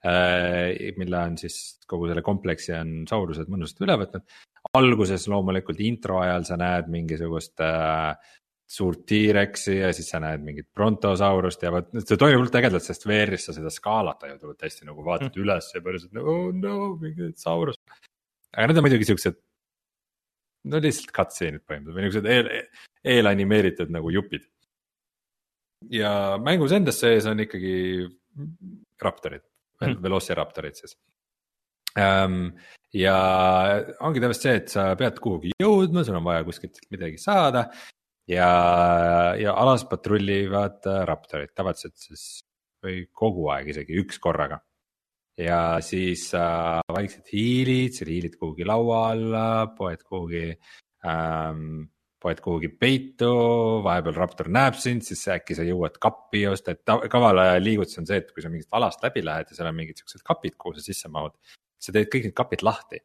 [0.05, 0.93] äh,.
[1.01, 4.29] mille on siis kogu selle kompleksi on saurused mõnusasti üle võtnud.
[4.77, 8.13] alguses loomulikult intro ajal sa näed mingisugust äh,
[8.71, 13.07] suurt T-Rexi ja siis sa näed mingit brontosaurust ja vot see toimub hullult ägedalt, sest
[13.09, 15.43] VR-is sa seda skaalata ju tuleb täiesti nagu vaatad mm.
[15.43, 17.81] üles ja päriselt nagu oh no mingi saurus.
[18.55, 19.41] aga need on muidugi siuksed,
[20.71, 22.51] no lihtsalt cutscene'id põhimõtteliselt või niuksed eel,
[23.17, 24.47] eelanimeeritud nagu jupid.
[25.91, 27.77] ja mängus endas sees on ikkagi
[29.03, 29.43] raptorid
[29.83, 30.95] mm., Velociraptorid siis
[31.99, 32.53] ähm,.
[32.95, 33.19] ja
[33.99, 37.73] ongi täpselt see, et sa pead kuhugi jõudma, sul on vaja kuskilt midagi saada
[38.29, 38.51] ja,
[39.41, 42.43] ja alas patrullivad äh, raptorid tavaliselt siis
[42.85, 44.61] või kogu aeg isegi üks korraga.
[45.41, 49.47] ja siis äh, vaikselt hiilid, sa hiilid kuhugi laua alla,
[49.77, 50.51] poed kuhugi
[51.07, 51.89] ähm,
[52.21, 53.31] poed kuhugi peitu,
[53.85, 58.21] vahepeal raptor näeb sind, siis äkki sa jõuad kappi joosta, et kavala liigutus on see,
[58.21, 60.85] et kui sa mingist alast läbi lähed ja seal on mingid siuksed kapid, kuhu sa
[60.85, 61.33] sisse mahud.
[61.81, 63.01] sa teed kõik need kapid lahti.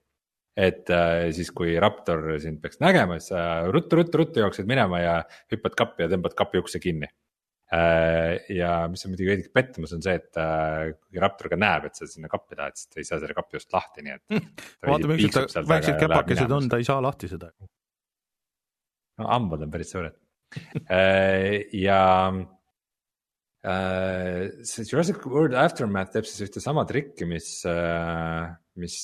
[0.55, 5.03] Et äh, siis, kui raptor sind peaks nägema, siis sa ruttu, ruttu, ruttu jooksed minema
[5.03, 5.19] ja
[5.51, 7.11] hüppad kappi ja tõmbad kapi ukse kinni
[7.73, 11.87] Äh, ja mis on muidugi veidike pettumus, on see, et äh, kui raptor ka näeb,
[11.89, 14.35] et sa sinna kappi lähed, siis ta ei saa selle kapi ust lahti, nii et.
[14.85, 17.49] vaatame, millised ta väiksed käpakesed on, ta ei saa lahti seda.
[19.17, 20.21] no hambad on päris suured
[20.93, 22.31] Äh, ja
[23.65, 27.49] see Jurassic World Aftermath teeb siis ühte sama trikki, mis,
[28.77, 28.97] mis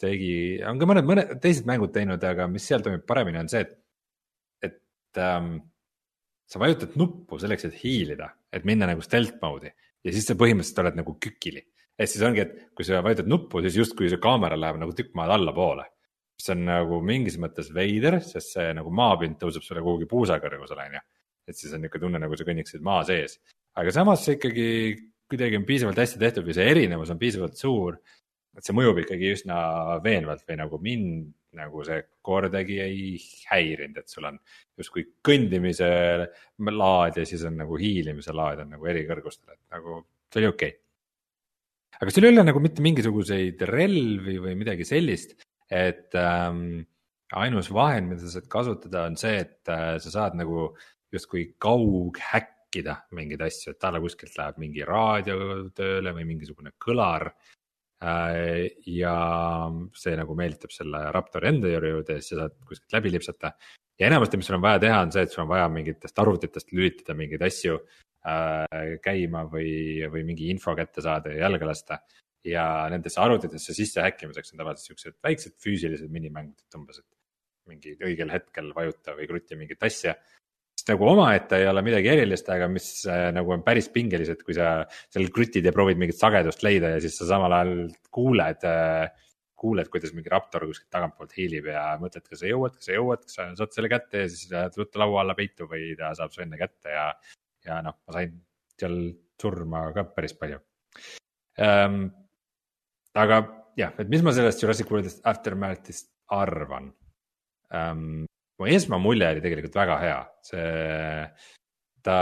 [0.00, 0.32] tegi,
[0.66, 3.74] on ka mõned, mõned teised mängud teinud, aga mis seal toimib paremini, on see, et,
[4.68, 5.56] et ähm,
[6.48, 9.72] sa vajutad nuppu selleks, et hiilida, et minna nagu stealth mode'i
[10.06, 11.64] ja siis sa põhimõtteliselt oled nagu kükili.
[11.98, 15.16] et siis ongi, et kui sa vajutad nuppu, siis justkui see kaamera läheb nagu tükk
[15.18, 15.84] maad allapoole.
[16.38, 20.86] mis on nagu mingis mõttes veider, sest see nagu maapind tõuseb sulle kuhugi puusa kõrgusele,
[20.86, 21.00] on ju.
[21.48, 23.40] et siis on niisugune tunne, nagu sa kõnniksid maa sees,
[23.74, 24.68] aga samas see ikkagi
[25.28, 27.98] kuidagi on piisavalt hästi tehtud või see erinevus on piisavalt suur.
[28.58, 29.58] Et see mõjub ikkagi üsna
[30.04, 31.28] veenvalt või nagu mind
[31.58, 33.14] nagu see kordagi ei
[33.48, 34.36] häirinud, et sul on
[34.78, 35.88] justkui kõndimise
[36.68, 40.50] laad ja siis on nagu hiilimise laad on nagu eri kõrgustel, et nagu see oli
[40.50, 41.96] okei okay.
[42.02, 45.38] aga sul ei ole nagu mitte mingisuguseid relvi või midagi sellist,
[45.72, 46.84] et ähm,
[47.38, 50.70] ainus vahend, mida sa saad kasutada, on see, et äh, sa saad nagu
[51.12, 57.30] justkui kaughäkkida mingeid asju, et talle kuskilt läheb mingi raadio tööle või mingisugune kõlar
[57.98, 59.14] ja
[59.98, 63.52] see nagu meelitab selle Raptori enda juurde ja siis sa saad kuskilt läbi lipsata.
[63.98, 66.72] ja enamasti, mis sul on vaja teha, on see, et sul on vaja mingitest arvutitest
[66.72, 72.00] lülitada mingeid asju äh, käima või, või mingi info kätte saada ja jalga lasta.
[72.44, 77.08] ja nendesse arvutitesse sisse häkkimiseks on tavaliselt siuksed väiksed füüsilised minimängud, et umbes, et
[77.66, 80.14] mingi õigel hetkel vajuta või kruti mingit asja
[80.90, 84.82] nagu omaette ei ole midagi erilist, aga mis äh, nagu on päris pingelised, kui sa
[85.12, 89.08] seal krutid ja proovid mingit sagedust leida ja siis sa samal ajal kuuled äh,.
[89.58, 93.24] kuuled, kuidas mingi raptor kuskilt tagantpoolt hiilib ja mõtled, kas sa jõuad, kas sa jõuad,
[93.26, 96.30] kas sa saad selle kätte ja siis lähed ruttu laua alla peitu või ta saab
[96.30, 97.08] su enne kätte ja.
[97.66, 98.36] ja noh, ma sain
[98.78, 98.96] seal
[99.42, 100.60] surma ka päris palju
[101.58, 102.06] ähm,.
[103.18, 103.42] aga
[103.78, 106.92] jah, et mis ma sellest Jurassic World Aftermath'ist arvan
[107.74, 108.28] ähm,?
[108.58, 110.64] Mu esmamulje oli tegelikult väga hea, see,
[112.04, 112.18] ta,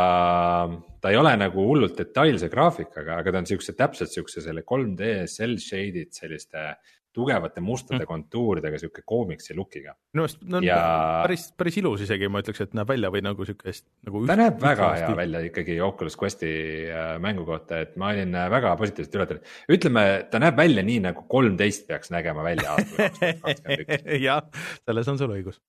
[1.00, 5.26] ta ei ole nagu hullult detailse graafikaga, aga ta on siukse täpselt siukse selle 3D
[5.32, 6.68] cell shaded selliste
[7.16, 8.08] tugevate mustade mm.
[8.10, 9.94] kontuuridega, sihuke koomiksi look'iga.
[10.12, 10.76] minu arust no, ja...
[11.24, 14.20] päris, päris ilus isegi, ma ütleks, et näeb välja või nagu siukest nagu.
[14.28, 15.16] ta näeb väga hea stiil.
[15.22, 16.50] välja ikkagi Oculus Questi
[16.90, 19.54] äh, mängu kohta, et ma olin äh, väga positiivselt üllatunud.
[19.78, 24.06] ütleme, ta näeb välja nii nagu kolmteist peaks nägema välja aastal kaks tuhat kakskümmend üks.
[24.28, 24.44] jah,
[24.84, 25.62] selles on sul õigus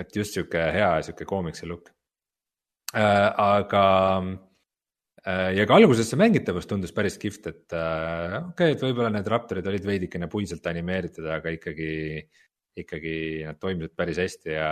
[0.00, 1.90] et just sihuke hea sihuke koomiksi look
[2.94, 3.28] äh,.
[3.36, 3.84] aga
[5.26, 9.12] äh, ja ka alguses see mängitavus tundus päris kihvt, et äh, okei okay,, et võib-olla
[9.14, 11.92] need raptorid olid veidikene puiselt animeeritud, aga ikkagi,
[12.84, 13.16] ikkagi
[13.48, 14.70] nad toimisid päris hästi ja.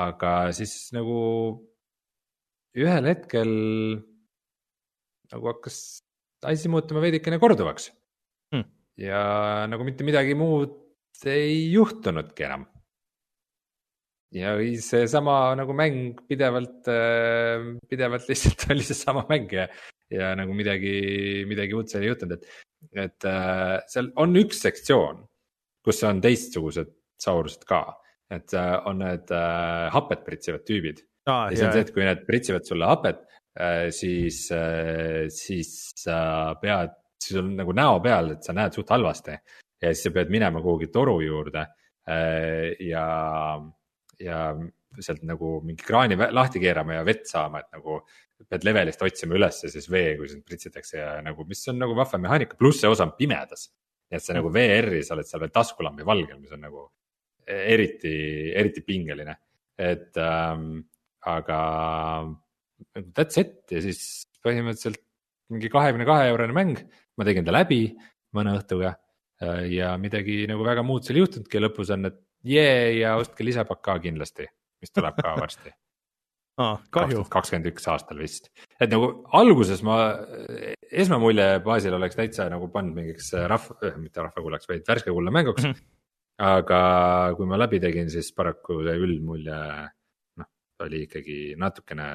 [0.00, 1.18] aga siis nagu
[2.78, 3.50] ühel hetkel
[5.30, 5.78] nagu hakkas
[6.46, 7.90] asi muutuma veidikene korduvaks
[8.54, 8.66] hmm..
[9.02, 9.22] ja
[9.70, 10.78] nagu mitte midagi muud
[11.28, 12.64] ei juhtunudki enam
[14.34, 19.66] ja seesama nagu mäng pidevalt, äh, pidevalt lihtsalt oli seesama mäng ja,
[20.12, 22.60] ja nagu midagi, midagi uut seal ei juhtunud, et,
[23.06, 25.24] et äh, seal on üks sektsioon,
[25.84, 27.82] kus on teistsugused saurused ka,
[28.32, 29.34] et äh, on need
[29.96, 31.02] hapet pritsivad tüübid.
[31.28, 31.50] Ah,.
[31.50, 33.26] ja see on see, et kui need pritsivad sulle hapet,
[33.92, 34.38] siis,
[35.34, 36.16] siis sa
[36.62, 39.34] pead, siis on nagu näo peal, et sa näed suht halvasti.
[39.82, 41.66] Ja siis sa pead minema kuhugi toru juurde
[42.86, 43.04] ja
[44.20, 44.50] ja
[45.00, 48.00] sealt nagu mingi kraani lahti keerama ja vett saama, et nagu
[48.48, 52.18] pead levelist otsima ülesse siis vee, kui sind pritsitakse ja nagu, mis on nagu vahva
[52.22, 53.68] mehaanika, pluss see osa on pimedas.
[54.10, 56.88] nii et sa nagu VR-is oled seal veel taskulambi valgel, mis on nagu
[57.46, 58.14] eriti,
[58.58, 59.36] eriti pingeline,
[59.78, 60.80] et ähm,
[61.26, 61.60] aga
[63.14, 63.62] that's it.
[63.70, 65.02] Ja siis põhimõtteliselt
[65.50, 66.80] mingi kahekümne kahe eurone mäng,
[67.18, 67.82] ma tegin ta läbi
[68.36, 68.94] mõne õhtuga
[69.42, 71.58] äh, ja midagi nagu väga muud seal ei juhtunudki.
[71.58, 74.48] Ja lõpus on, et jee ja ostke lisapakk ka kindlasti,
[74.80, 75.72] mis tuleb ka varsti
[76.62, 76.80] ah,.
[76.90, 80.00] kakskümmend üks aastal vist, et nagu alguses ma
[80.90, 85.64] esmamulje baasil oleks täitsa nagu pannud mingiks rahva, äh, mitte rahvakullaks, vaid värske kulla mänguks
[85.64, 85.72] mm.
[85.72, 85.96] -hmm.
[86.50, 86.82] aga
[87.36, 89.60] kui ma läbi tegin, siis paraku see üldmulje
[90.40, 90.50] noh,
[90.86, 92.08] oli ikkagi natukene,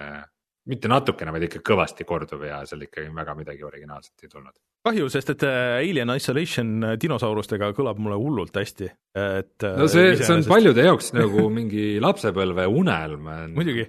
[0.66, 4.56] mitte natukene, vaid ikka kõvasti korduv ja seal ikkagi väga midagi originaalset ei tulnud.
[4.86, 9.88] kahju, sest et äh, Alien Isolation äh, dinosaurustega kõlab mulle hullult hästi, et äh, no
[9.92, 13.30] see, see on paljude jaoks nagu mingi lapsepõlve unelm.
[13.56, 13.86] muidugi,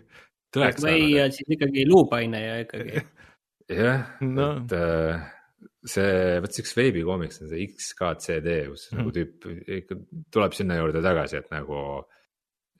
[0.56, 3.02] või äh, siis ikkagi luupaine ja ikkagi.
[3.80, 4.52] jah, No.
[4.62, 5.24] et äh,
[5.86, 9.00] see, vot see üks veebikoomiks on see XKCD, kus Mhm.
[9.00, 9.48] nagu tüüp
[9.80, 9.96] ikka
[10.32, 12.04] tuleb sinna juurde tagasi, et nagu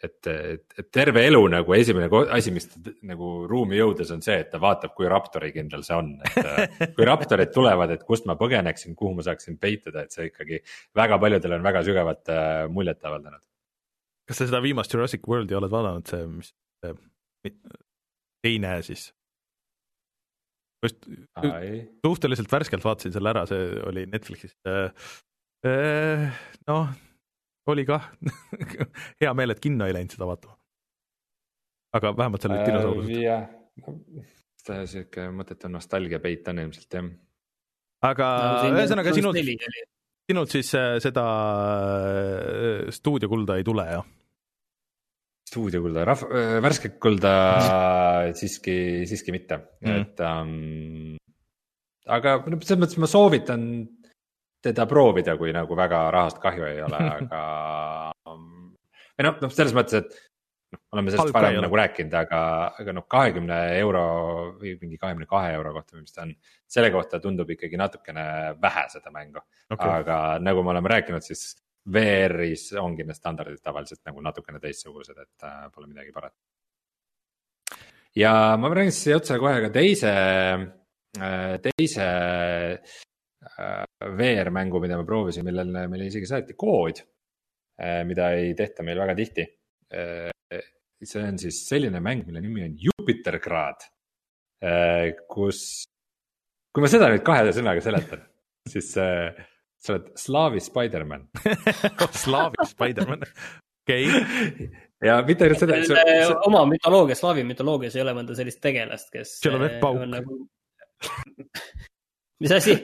[0.02, 2.68] et, et, et terve elu nagu esimene asi, mis
[3.06, 6.78] nagu ruumi jõudes on see, et ta vaatab, kui raptori kindel see on, et äh,
[6.96, 10.60] kui raptorid tulevad, et kust ma põgeneksin, kuhu ma saaksin peituda, et see ikkagi
[10.96, 13.42] väga paljudele on väga sügavat äh, muljet avaldanud.
[14.28, 16.52] kas sa seda viimast Jurassic Worldi oled vaadanud, see, mis
[16.84, 17.54] see
[18.44, 19.10] teine siis?
[20.84, 21.08] just
[22.04, 24.52] suhteliselt värskelt vaatasin selle ära, see oli Netflixis.
[26.68, 26.90] noh,
[27.72, 28.10] oli kah
[29.22, 30.56] hea meel, et kinno ei läinud seda vaatama.
[31.96, 33.12] aga vähemalt seal olid dinosaurused.
[33.16, 33.46] Äh, jah,
[34.66, 37.10] see sihuke mõttetu nostalgia peit on ilmselt jah.
[38.10, 38.28] aga
[38.70, 39.40] ühesõnaga sinult,
[40.30, 41.26] sinult siis äh, seda
[42.04, 44.06] äh, stuudiokulda ei tule, jah?
[45.46, 47.34] stuudiokulda, rahv-, värsket kulda
[48.38, 51.14] siiski, siiski mitte mm., et um,.
[52.06, 53.62] aga no selles mõttes ma soovitan
[54.66, 57.42] teda proovida, kui nagu väga rahast kahju ei ole, aga
[58.30, 58.72] um,.
[59.16, 60.16] või noh, noh selles mõttes, et
[60.74, 62.40] noh, oleme sellest Halb ka ei varem nagu rääkinud, aga,
[62.82, 64.06] aga noh, kahekümne euro
[64.60, 66.34] või mingi kahekümne kahe euro kohta või mis ta on.
[66.76, 68.26] selle kohta tundub ikkagi natukene
[68.62, 69.40] vähe seda mängu
[69.70, 71.54] okay., aga nagu me oleme rääkinud, siis
[71.86, 76.36] VR-is ongi need standardid tavaliselt nagu natukene teistsugused, et äh, pole midagi parata.
[78.16, 80.14] ja ma räägin siis otse kohe ka teise,
[81.62, 82.96] teise äh,
[84.16, 87.02] VR-mängu, mida ma proovisin, millele meile isegi saati kood,
[88.08, 89.44] mida ei tehta meil väga tihti.
[91.06, 93.84] see on siis selline mäng, mille nimi on Jupitergrad,
[95.30, 95.60] kus,
[96.74, 98.24] kui ma seda nüüd kahe sõnaga seletan,
[98.72, 99.36] siis äh,
[99.78, 101.28] sa oled slaavi Spider-man.
[102.24, 103.24] Slaavi Spider-man,
[103.84, 104.08] okei,
[105.04, 109.38] ja mitte ainult seda, Nende oma mütoloogias, slaavi mütoloogias ei ole mõnda sellist tegelast, kes.
[109.44, 110.02] Tšelovepauk.
[110.16, 110.40] Nagu...
[112.42, 112.76] mis asi?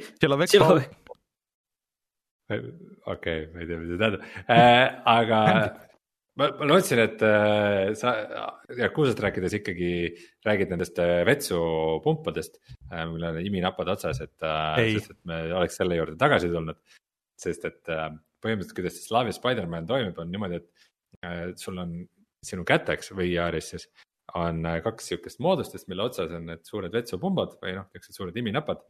[3.12, 4.26] Okei, ma ei tea, mida see tähendab.
[4.50, 5.38] Äh,, aga
[6.38, 8.12] ma, ma lootsin, et äh, sa
[8.78, 9.92] Yakuusast rääkides ikkagi
[10.46, 12.58] räägid nendest äh, vetsupumpadest
[12.90, 16.80] äh,, millel on iminapad otsas, et äh, sest et me oleks selle juurde tagasi tulnud.
[17.42, 18.08] sest et äh,
[18.42, 22.00] põhimõtteliselt, kuidas see Slaavi Spider-man toimib, on niimoodi, et äh, sul on
[22.42, 23.88] sinu käteks VR-is siis
[24.38, 28.38] on äh, kaks sihukest moodustust, mille otsas on need suured vetsupumbad või noh, niisugused suured
[28.38, 28.84] iminapad,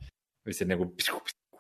[0.47, 0.91] mis sind nagu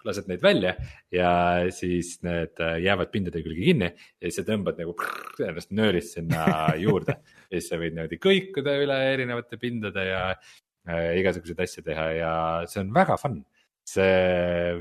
[0.06, 0.72] lased neid välja
[1.14, 1.30] ja
[1.74, 6.16] siis need äh, jäävad pindade külge kinni ja siis sa tõmbad nagu prrr, ennast nöörist
[6.16, 6.46] sinna
[6.84, 12.08] juurde ja siis sa võid niimoodi kõikuda üle erinevate pindade ja äh, igasuguseid asju teha
[12.18, 12.32] ja
[12.70, 13.42] see on väga fun.
[13.86, 14.80] see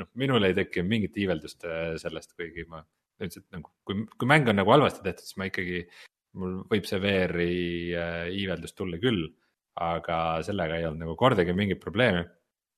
[0.00, 2.82] noh, minul ei tekkinud mingit iiveldust äh, sellest, kuigi ma
[3.20, 5.84] üldiselt nagu, kui, kui mäng on nagu halvasti tehtud, siis ma ikkagi,
[6.36, 7.52] mul võib see VR-i
[7.96, 9.28] äh, iiveldus tulla küll,
[9.80, 12.24] aga sellega ei olnud nagu kordagi mingit probleemi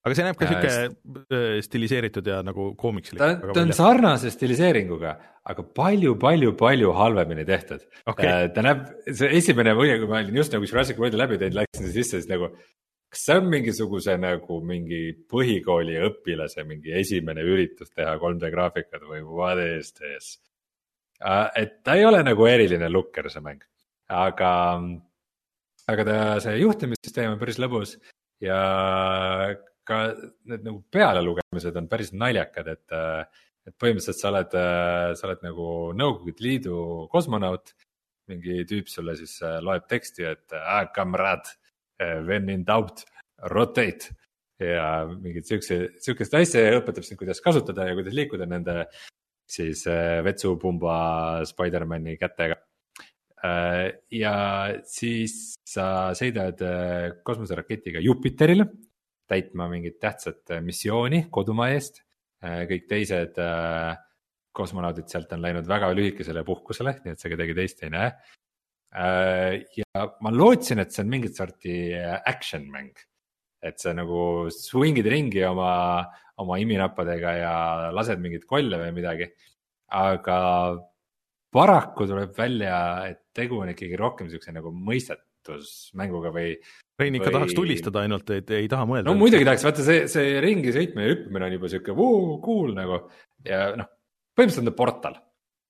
[0.08, 3.20] aga see näeb ka sihuke äh, stiliseeritud ja nagu koomikslik.
[3.20, 5.14] ta, ta on sarnase stiliseeringuga,
[5.52, 8.48] aga palju-palju-palju halvemini tehtud okay..
[8.54, 11.88] ta näeb, see esimene mulje, kui ma olin just nagu Jurassic Worldi läbi teinud, läksin
[11.92, 12.50] sisse, siis nagu.
[13.08, 15.00] kas see on mingisuguse nagu mingi
[15.32, 20.36] põhikooli õpilase mingi esimene üritus teha 3D graafikat või what is this?
[21.56, 23.64] et ta ei ole nagu eriline lukker, see mäng,
[24.12, 24.52] aga,
[25.90, 27.96] aga ta, see juhtimissüsteem on päris lõbus
[28.44, 28.58] ja
[29.88, 30.04] ka
[30.50, 32.96] need nagu pealelugemised on päris naljakad, et,
[33.68, 34.56] et põhimõtteliselt sa oled,
[35.18, 36.78] sa oled nagu Nõukogude Liidu
[37.12, 37.74] kosmonaut.
[38.28, 40.52] mingi tüüp sulle siis äh, loeb teksti, et
[40.92, 41.46] kamrad,
[42.26, 43.06] when in doubt,
[43.50, 44.12] rotate.
[44.60, 48.88] ja mingit siukse, siukest asja ja õpetab sind, kuidas kasutada ja kuidas liikuda nende
[49.48, 52.58] siis äh, vetsupumba Spider-man'i kätega.
[54.10, 54.32] ja
[54.82, 58.66] siis sa sõidad äh, kosmoseraketiga Jupiterile
[59.28, 62.04] täitma mingit tähtsat äh, missiooni kodumaa eest.
[62.38, 63.96] kõik teised äh,
[64.54, 68.12] kosmonaudid sealt on läinud väga lühikesele puhkusele, nii et sa kedagi teist ei näe.
[69.78, 72.94] ja ma lootsin, et see on mingit sorti äh, action mäng.
[73.58, 75.72] et sa nagu swing'id ringi oma,
[76.38, 77.54] oma iminappadega ja
[77.90, 79.28] lased mingeid kolle või midagi.
[79.98, 80.38] aga
[81.52, 86.54] paraku tuleb välja, et tegu on ikkagi rohkem siukse nagu mõistetusmänguga või
[86.98, 89.06] Rein ikka või- tahaks tulistada ainult, et ei taha mõelda.
[89.06, 92.74] no muidugi tahaks, vaata see, see ringi sõitmine ja hüppamine on juba sihuke vuu, cool
[92.74, 93.00] nagu
[93.46, 93.90] ja noh,
[94.34, 95.18] põhimõtteliselt on ta portal.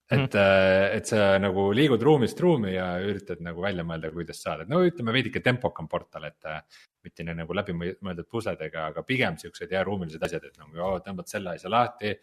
[0.09, 4.65] et mm., et sa nagu liigud ruumist ruumi ja üritad nagu välja mõelda, kuidas saada,
[4.65, 6.63] no ütleme veidike tempokam portal, et äh,
[7.05, 11.29] mitte nii nagu läbimõeldud pusledega, aga pigem siuksed ja ruumilised asjad, et nagu oo, tõmbad
[11.29, 12.15] selle asja lahti.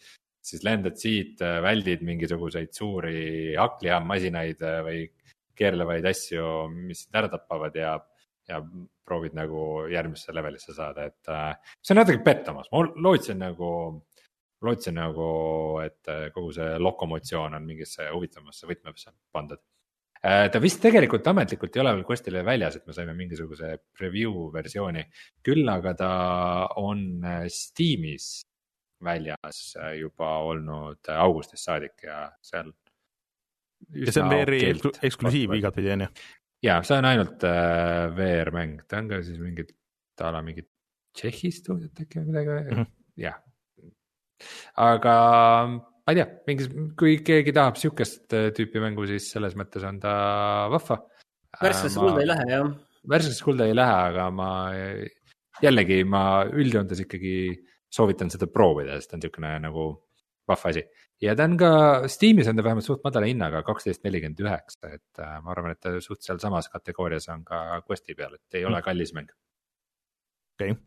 [0.45, 5.07] siis lendad siit, väldid mingisuguseid suuri hakklihammasinaid või
[5.57, 7.95] keerlevaid asju, mis sind ära tapavad ja,
[8.49, 8.59] ja
[9.05, 13.71] proovid nagu järgmisse levelisse saada, et äh, see on natuke pettumus, ma lootsin nagu
[14.65, 15.29] lootsin nagu,
[15.83, 19.61] et äh, kogu see lokomotsioon on mingisse huvitavasse võtmesse pandud.
[20.25, 24.47] Äh, ta vist tegelikult ametlikult ei ole veel Questile väljas, et me saime mingisuguse preview
[24.53, 25.05] versiooni,
[25.45, 26.11] küll aga ta
[26.81, 28.29] on äh, Steamis
[29.05, 32.71] väljas juba olnud augustist saadik ja seal.
[33.91, 34.61] ja see on VR-i
[35.03, 36.09] eksklusiiv igatpidi on ju?
[36.65, 39.73] Ja see on ainult äh, VR-mäng, ta on ka siis mingit
[40.21, 40.69] a la mingit
[41.15, 42.93] Tšehhi stuudiot äkki või midagi mm -hmm.,
[43.23, 43.41] jah
[44.75, 45.15] aga
[45.71, 49.99] ma ei tea, mingis, kui keegi tahab sihukest äh, tüüpi mängu, siis selles mõttes on
[50.03, 50.15] ta
[50.73, 50.99] vahva.
[51.61, 52.73] värskesse kulda ei lähe jah.
[53.09, 54.49] värskesse kulda ei lähe, aga ma
[55.63, 57.37] jällegi ma üldjoontes ikkagi
[57.95, 59.85] soovitan seda proovida, sest ta on niisugune nagu
[60.47, 60.83] vahva asi.
[61.21, 61.71] ja ta on ka,
[62.11, 65.81] Steamis on ta vähemalt suht madala hinnaga, kaksteist nelikümmend üheksa, et äh, ma arvan, et
[65.81, 68.73] ta suht sealsamas kategoorias on ka Questi peal, et ei mm.
[68.73, 69.31] ole kallis mäng.
[70.55, 70.83] okei okay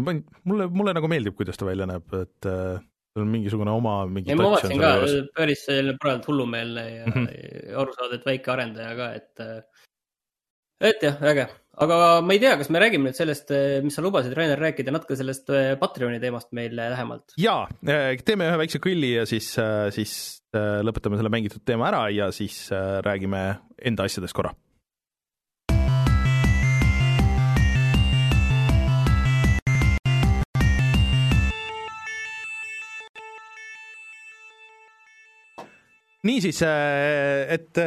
[0.00, 2.80] mulle, mulle nagu meeldib, kuidas ta välja näeb, et äh,
[3.12, 4.34] tal on mingisugune oma mingi.
[4.38, 4.92] ma vaatasin ka
[5.36, 5.64] päris
[6.00, 7.74] praegu hullumeelne ja mm -hmm.
[7.82, 9.62] aru saada, et väike arendaja ka, et, äh,
[10.80, 11.48] et jah, äge.
[11.80, 14.92] Aga ma ei tea, kas me räägime nüüd sellest, äh, mis sa lubasid, Rainer, rääkida
[14.92, 15.48] natuke sellest
[15.80, 17.36] Patreoni teemast meile lähemalt?
[17.40, 17.64] jaa,
[18.26, 19.54] teeme ühe väikse kõlli ja siis,
[19.96, 20.16] siis
[20.52, 22.66] lõpetame selle mängitud teema ära ja siis
[23.06, 23.46] räägime
[23.80, 24.52] enda asjadest korra
[36.22, 37.80] niisiis, et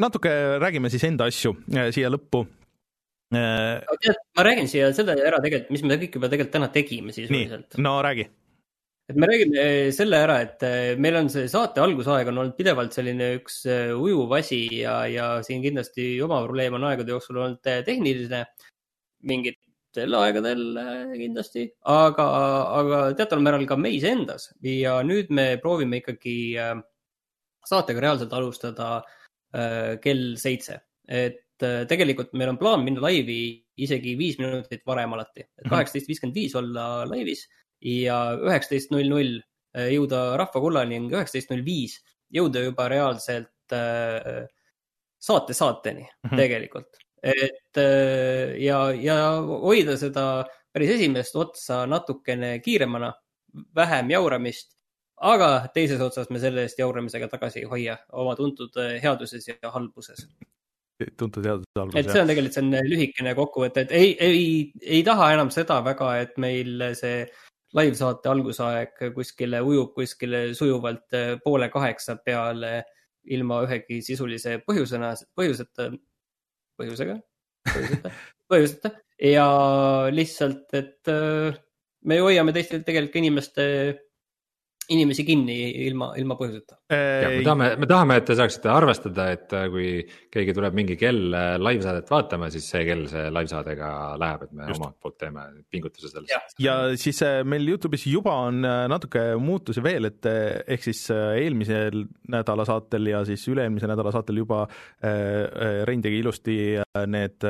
[0.00, 0.30] natuke
[0.62, 1.52] räägime siis enda asju
[1.92, 2.46] siia lõppu.
[3.30, 7.76] Tead, ma räägin siia selle ära tegelikult, mis me kõik juba tegelikult täna tegime sisuliselt.
[7.84, 8.24] no räägi.
[9.08, 10.64] et me räägime selle ära, et
[11.00, 15.64] meil on see saate algusaeg on olnud pidevalt selline üks ujuv asi ja, ja siin
[15.64, 18.44] kindlasti oma probleem on aegade jooksul olnud tehniline.
[19.28, 20.62] mingitel aegadel
[21.16, 22.28] kindlasti, aga,
[22.80, 26.78] aga teataval määral ka meis endas ja nüüd me proovime ikkagi äh,
[27.68, 28.88] saatega reaalselt alustada
[29.52, 30.80] äh, kell seitse.
[31.08, 33.38] et äh, tegelikult meil on plaan minna laivi
[33.78, 35.72] isegi viis minutit varem alati, et mhm.
[35.72, 37.46] kaheksateist viiskümmend viis olla laivis
[37.84, 39.34] ja üheksateist null null
[39.76, 41.98] äh, jõuda rahva kullani ning üheksateist null viis
[42.34, 44.46] jõuda juba reaalselt äh,
[45.18, 46.36] saate saateni mm -hmm.
[46.36, 46.98] tegelikult.
[47.22, 53.12] et äh, ja, ja hoida seda päris esimest otsa natukene kiiremana,
[53.74, 54.76] vähem jauramist
[55.20, 60.28] aga teises otsas me selle eest jauramisega tagasi ei hoia oma tuntud headuses ja halbuses.
[61.18, 62.00] Tuntud headuses ja halbuses.
[62.00, 64.48] et see on tegelikult, see on lühikene kokkuvõte, et ei, ei,
[64.98, 67.22] ei taha enam seda väga, et meil see
[67.76, 72.72] laivsaate algusaeg kuskile ujub kuskile sujuvalt eh, poole kaheksa peale
[73.28, 75.90] ilma ühegi sisulise põhjusena, põhjuseta,
[76.80, 77.18] põhjusega,
[77.68, 78.12] põhjuseta,
[78.50, 78.92] põhjuseta.
[79.28, 79.48] Ja
[80.14, 81.10] lihtsalt, et
[82.08, 83.64] me hoiame teiste tegelikult inimeste
[84.94, 86.78] inimesi kinni ilma, ilma põhjuseta.
[86.90, 89.88] me tahame, me tahame, et te saaksite arvestada, et äh, kui
[90.32, 94.54] keegi tuleb mingi kell äh, live-saadet vaatama, siis see kell see live-saade ka läheb, et
[94.56, 94.80] me Just.
[94.80, 96.56] omalt poolt teeme pingutuse selles.
[96.62, 102.64] ja siis äh, meil Youtube'is juba on natuke muutusi veel, et ehk siis eelmisel nädala
[102.68, 104.64] saatel ja siis üle-eelmise nädala saatel juba
[105.88, 106.56] Rein tegi ilusti
[107.08, 107.44] need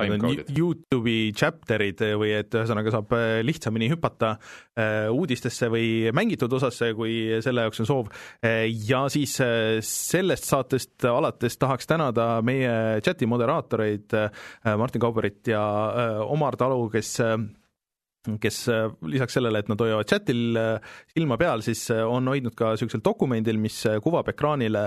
[0.00, 7.42] Youtube'i chapter'id või et ühesõnaga saab äh, lihtsamini hüpata äh, uudistesse või mängitud osasse, kui
[7.44, 8.12] selle jaoks on soov.
[8.40, 9.36] Äh, ja siis
[9.84, 14.16] sellest saatest alates tahaks tänada meie chati moderaatoreid
[14.78, 15.62] Martin Kauberit ja
[16.24, 17.18] Omar Talu, kes
[18.42, 22.54] kes äh, lisaks sellele, et nad hoiavad chatil äh, silma peal, siis äh, on hoidnud
[22.58, 24.84] ka niisugusel dokumendil, mis kuvab ekraanile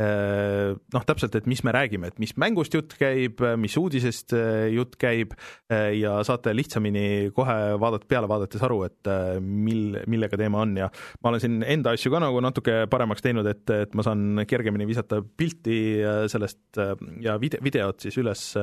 [0.00, 4.32] noh, täpselt, et mis me räägime, et mis mängust jutt käib, mis uudisest
[4.72, 5.34] jutt käib
[5.68, 9.10] ja saate lihtsamini kohe vaadata, peale vaadates aru, et
[9.44, 10.72] mil, millega teema on.
[10.80, 10.88] Ja
[11.20, 14.88] ma olen siin enda asju ka nagu natuke paremaks teinud, et, et ma saan kergemini
[14.88, 15.80] visata pilti
[16.32, 16.80] sellest
[17.20, 18.54] ja vide-, videot siis üles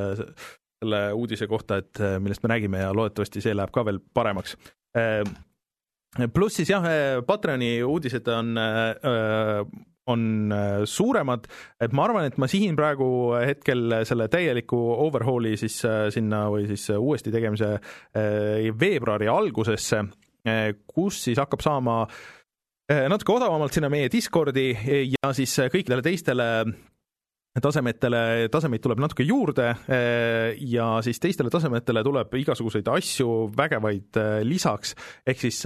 [0.84, 4.56] selle uudise kohta, et äh, millest me räägime ja loodetavasti see läheb ka veel paremaks.
[4.98, 5.24] Äh,
[6.34, 8.58] pluss siis jah, äh, Patreoni uudised on
[10.08, 10.54] on
[10.88, 11.50] suuremad,
[11.84, 13.08] et ma arvan, et ma sihin praegu
[13.44, 15.82] hetkel selle täieliku overhaul'i siis
[16.16, 17.74] sinna või siis uuesti tegemise
[18.80, 20.00] veebruari algusesse
[20.88, 21.98] kus siis hakkab saama
[22.88, 24.70] natuke odavamalt sinna meie Discordi
[25.12, 26.48] ja siis kõikidele teistele
[27.64, 29.70] tasemetele, tasemeid tuleb natuke juurde
[30.72, 34.96] ja siis teistele tasemetele tuleb igasuguseid asju, vägevaid lisaks,
[35.28, 35.64] ehk siis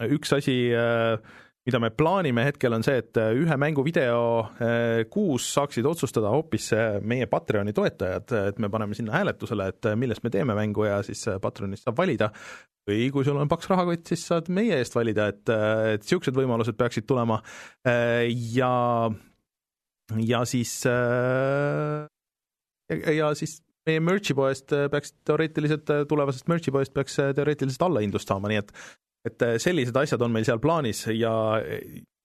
[0.00, 0.56] üks asi,
[1.66, 4.48] mida me plaanime hetkel, on see, et ühe mängu video
[5.12, 6.70] kuus saaksid otsustada hoopis
[7.04, 11.26] meie Patreoni toetajad, et me paneme sinna hääletusele, et millest me teeme mängu ja siis
[11.42, 12.30] Patreonist saab valida,
[12.88, 16.78] või kui sul on paks rahakott, siis saad meie eest valida, et, et niisugused võimalused
[16.80, 17.42] peaksid tulema.
[18.56, 18.72] Ja
[20.26, 22.06] ja siis äh,
[23.16, 28.62] ja siis meie merch'i poest peaks teoreetiliselt, tulevasest merch'i poest peaks teoreetiliselt allahindlust saama, nii
[28.62, 28.74] et
[29.28, 31.32] et sellised asjad on meil seal plaanis ja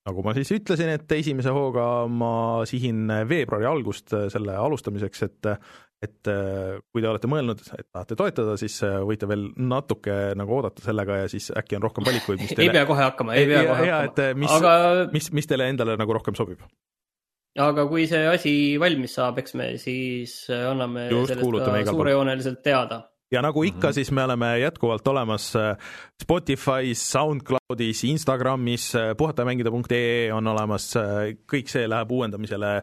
[0.06, 5.50] nagu ma siis ütlesin, et esimese hooga ma sihin veebruari algust selle alustamiseks, et
[6.04, 6.28] et
[6.92, 8.76] kui te olete mõelnud, et tahate toetada, siis
[9.08, 12.74] võite veel natuke nagu oodata sellega ja siis äkki on rohkem valikuid, mis teile ei
[12.76, 14.40] pea kohe hakkama, ei pea kohe ja, hakkama.
[14.42, 14.74] mis aga
[15.14, 16.62] mis, mis teile endale nagu rohkem sobib?
[17.56, 23.02] Aga kui see asi valmis saab, eks me siis anname Just, sellest ka suurejooneliselt teada.
[23.32, 23.92] ja nagu ikka, Mhm.
[23.94, 25.76] siis me oleme jätkuvalt olemas äh,
[26.22, 30.92] Spotify's, SoundCloudis, Instagramis, äh, puhatamängida.ee on olemas,
[31.52, 32.82] kõik see läheb uuendamisele.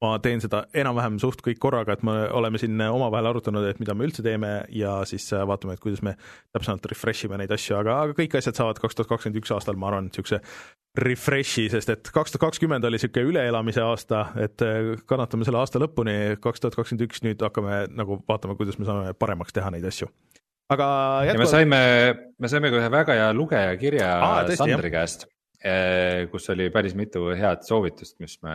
[0.00, 3.94] Ma teen seda enam-vähem suht kõik korraga, et me oleme siin omavahel arutanud, et mida
[3.96, 6.14] me üldse teeme ja siis äh, vaatame, et kuidas me
[6.56, 9.76] täpsemalt refresh ime neid asju, aga, aga kõik asjad saavad kaks tuhat kakskümmend üks aastal,
[9.80, 10.40] ma arvan, niisuguse
[10.98, 15.82] refresh'i, sest et kaks tuhat kakskümmend oli niisugune üleelamise aasta, et äh, kannatame selle aasta
[15.82, 19.84] lõpuni, kaks tuhat kakskümmend üks nüüd hakkame nagu vaatama, kuidas me saame paremaks teha neid
[19.90, 20.08] asju.
[20.72, 20.86] aga
[21.26, 21.82] ja me jätkuvalt, saime,
[22.38, 25.28] me saime ka ühe väga hea lugejakirja Aa, tõesti, Sandri käest,
[26.32, 28.54] kus oli päris mitu head soovitust, mis me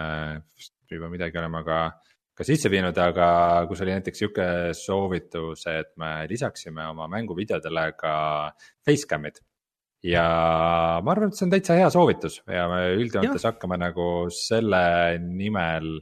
[0.89, 1.79] juba midagi oleme ka,
[2.35, 3.27] ka sisse viinud, aga
[3.69, 8.15] kus oli näiteks sihuke soovitus, et me lisaksime oma mänguvideodele ka
[8.85, 9.37] facecam'id.
[10.05, 10.25] ja
[11.01, 14.83] ma arvan, et see on täitsa hea soovitus ja me üldjoontes hakkame nagu selle
[15.21, 15.95] nimel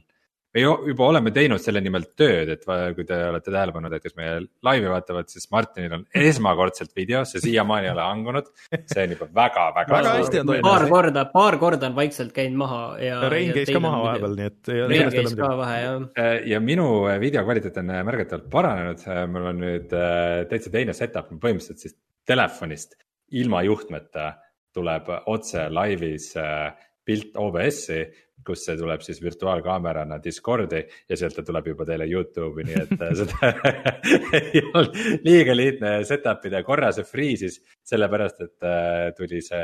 [0.54, 2.64] me ju- juba oleme teinud selle nimel tööd, et
[2.96, 4.36] kui te olete tähele pannud, et kes meie
[4.66, 8.50] laivi vaatavad, siis Martinil on esmakordselt video, see siiamaani ei ole hangunud.
[8.92, 9.94] see on juba väga-väga.
[9.96, 10.68] Väga hästi on toimunud.
[10.68, 13.20] paar korda, paar korda on vaikselt käinud maha ja.
[13.32, 16.08] Rein käis ka maha vahepeal, nii et Rein käis ka vahe jah.
[16.20, 16.88] Äh, ja minu
[17.22, 19.04] video kvaliteet on märgatavalt paranenud,
[19.34, 21.98] mul on nüüd äh, täitsa teine setup, põhimõtteliselt siis
[22.28, 22.94] telefonist
[23.34, 24.32] ilma juhtmeta
[24.74, 26.72] tuleb otse laivis äh,
[27.04, 28.04] pilt OBS-i,
[28.46, 32.94] kus see tuleb siis virtuaalkaamerana Discordi ja sealt ta tuleb juba teile Youtube'i, nii et
[33.02, 33.50] äh, seda
[34.40, 34.96] ei olnud
[35.26, 39.62] liiga lihtne set up ida, korra see freeze'is, sellepärast et äh, tuli see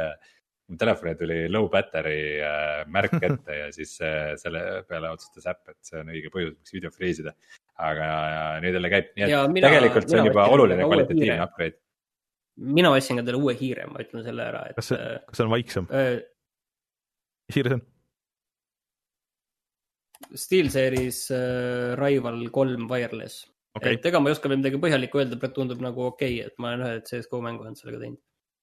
[0.70, 5.78] mu telefoni tuli low battery äh, märk ette ja siis selle peale otsustas äpp, et
[5.92, 7.34] see on õige põhjus, miks video freeze ida.
[7.80, 8.08] aga
[8.62, 11.78] nüüd jälle käib, nii et Ja mina- tegelikult see on juba oluline ka kvalitatiivne upgrade.
[12.78, 14.76] mina ostsin endale uue hiire, ma ütlen selle ära, et.
[14.78, 15.86] kas see, kas see on vaiksem?
[15.96, 16.20] äh,
[17.50, 17.86] mis hiir see on?
[20.34, 25.52] SteelSeries äh, Rival kolm Wireless okay., et ega ma ei oska veel midagi põhjalikku öelda,
[25.54, 28.22] tundub nagu okei okay,, et ma olen ühed CSGO mängu olnud sellega teinud.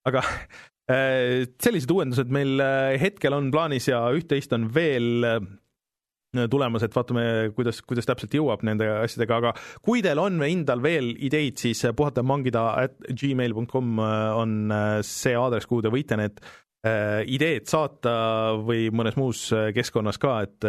[0.09, 0.23] aga
[0.93, 5.39] äh, sellised uuendused meil äh, hetkel on plaanis ja üht-teist on veel äh,
[6.51, 7.23] tulemas, et vaatame,
[7.55, 9.53] kuidas, kuidas täpselt jõuab nende asjadega, aga
[9.85, 14.57] kui teil on endal veel ideid, siis puhatamangida at gmail.com on
[15.07, 16.43] see aadress, kuhu te võite need
[17.31, 18.11] ideed saata
[18.59, 20.67] või mõnes muus keskkonnas ka, et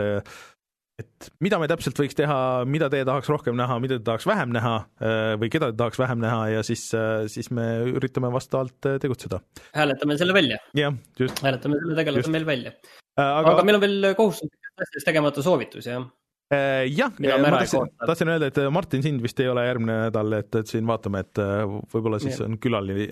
[0.99, 2.37] et mida me täpselt võiks teha,
[2.69, 6.01] mida te tahaks rohkem näha, mida te tahaks vähem näha äh, või keda te tahaks
[6.01, 6.89] vähem näha ja siis,
[7.33, 9.41] siis me üritame vastavalt äh, tegutseda.
[9.77, 11.43] hääletame selle välja, jah, just.
[11.45, 12.75] hääletame selle tegelase meil välja.
[13.17, 16.09] aga, aga meil on veel kohustuslikest asjadest tegemata soovitus, jah.
[16.55, 20.51] äh, jah, ma tahtsin, tahtsin öelda, et Martin, sind vist ei ole järgmine nädal, et,
[20.63, 21.63] et siin vaatame, et äh,
[21.95, 22.49] võib-olla siis Jah.
[22.49, 23.09] on külaline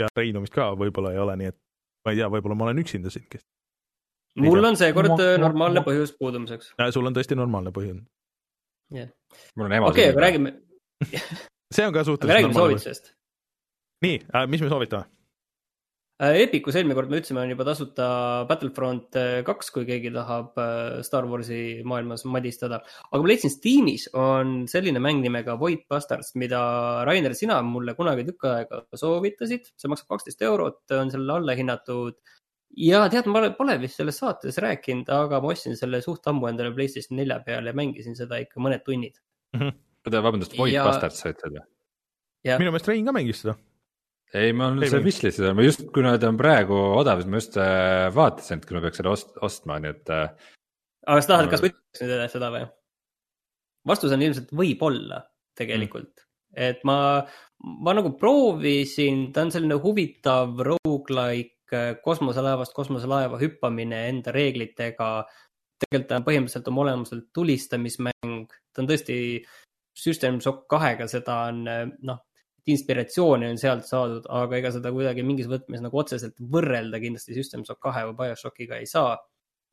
[0.00, 1.60] ja Reinu vist ka võib-olla ei ole, nii et
[2.06, 3.46] ma ei tea, võib-olla ma olen üksinda siin, kes
[4.38, 6.74] mul on seekord äh, normaalne põhjus puudumiseks.
[6.78, 8.02] äh, sul on tõesti normaalne põhjus.
[8.90, 10.26] mul on ema okei, aga.
[10.26, 10.54] räägime,
[11.74, 13.14] see on ka suhteliselt räägime soovitusest.
[14.06, 15.10] nii äh,, mis me soovitame?
[16.20, 18.06] Epicus eelmine kord me ütlesime, on juba tasuta
[18.48, 22.82] Battlefront äh, kaks, kui keegi tahab äh, Star Warsi maailmas madistada.
[23.08, 26.60] aga ma leidsin Steamis on selline mäng nimega Void Bastards, mida
[27.08, 29.72] Rainer, sina mulle kunagi tükk aega soovitasid.
[29.80, 32.20] see maksab kaksteist eurot, on selle alla hinnatud.
[32.76, 36.74] Ja tead, ma pole vist selles saates rääkinud, aga ma ostsin selle suht ammu endale
[36.76, 39.18] PlayStation nelja peale ja mängisin seda ikka mõned tunnid.
[39.58, 41.66] oota, vabandust, Void Ja- Bastards sa ütled või?
[42.56, 43.56] minu meelest Rein ka mängis seda.
[44.32, 45.10] ei, ma olen seal või?
[45.10, 48.78] wishlist'is, ma just, kuna ta on praegu odav, siis ma just äh, vaatasin, et kui
[48.78, 50.50] ma peaks selle ost-, ostma, nii et äh,
[51.10, 52.64] aga sa tahad, kas ma ütleks nüüd seda või?
[53.90, 55.22] vastus on ilmselt võib-olla
[55.58, 56.96] tegelikult, et ma,
[57.84, 61.59] ma nagu proovisin, ta on selline huvitav rogu-like
[62.04, 65.10] kosmoselaevast kosmoselaeva hüppamine enda reeglitega.
[65.80, 69.16] tegelikult ta on põhimõtteliselt oma olemuselt tulistamismäng, ta on tõesti
[69.96, 72.18] System Shock kahega, seda on noh,
[72.68, 77.64] inspiratsiooni on sealt saadud, aga ega seda kuidagi mingis võtmes nagu otseselt võrrelda kindlasti System
[77.66, 79.16] Shock kahe või BioShockiga ei saa.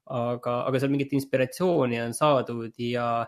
[0.08, 3.26] aga, aga seal mingit inspiratsiooni on saadud ja,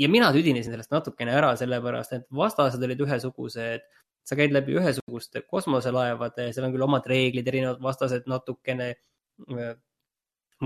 [0.00, 3.84] ja mina tüdinesin sellest natukene ära, sellepärast et vastased olid ühesugused.
[4.26, 8.94] Sa käid läbi ühesuguste kosmoselaevade, seal on küll omad reeglid, erinevad vastased natukene.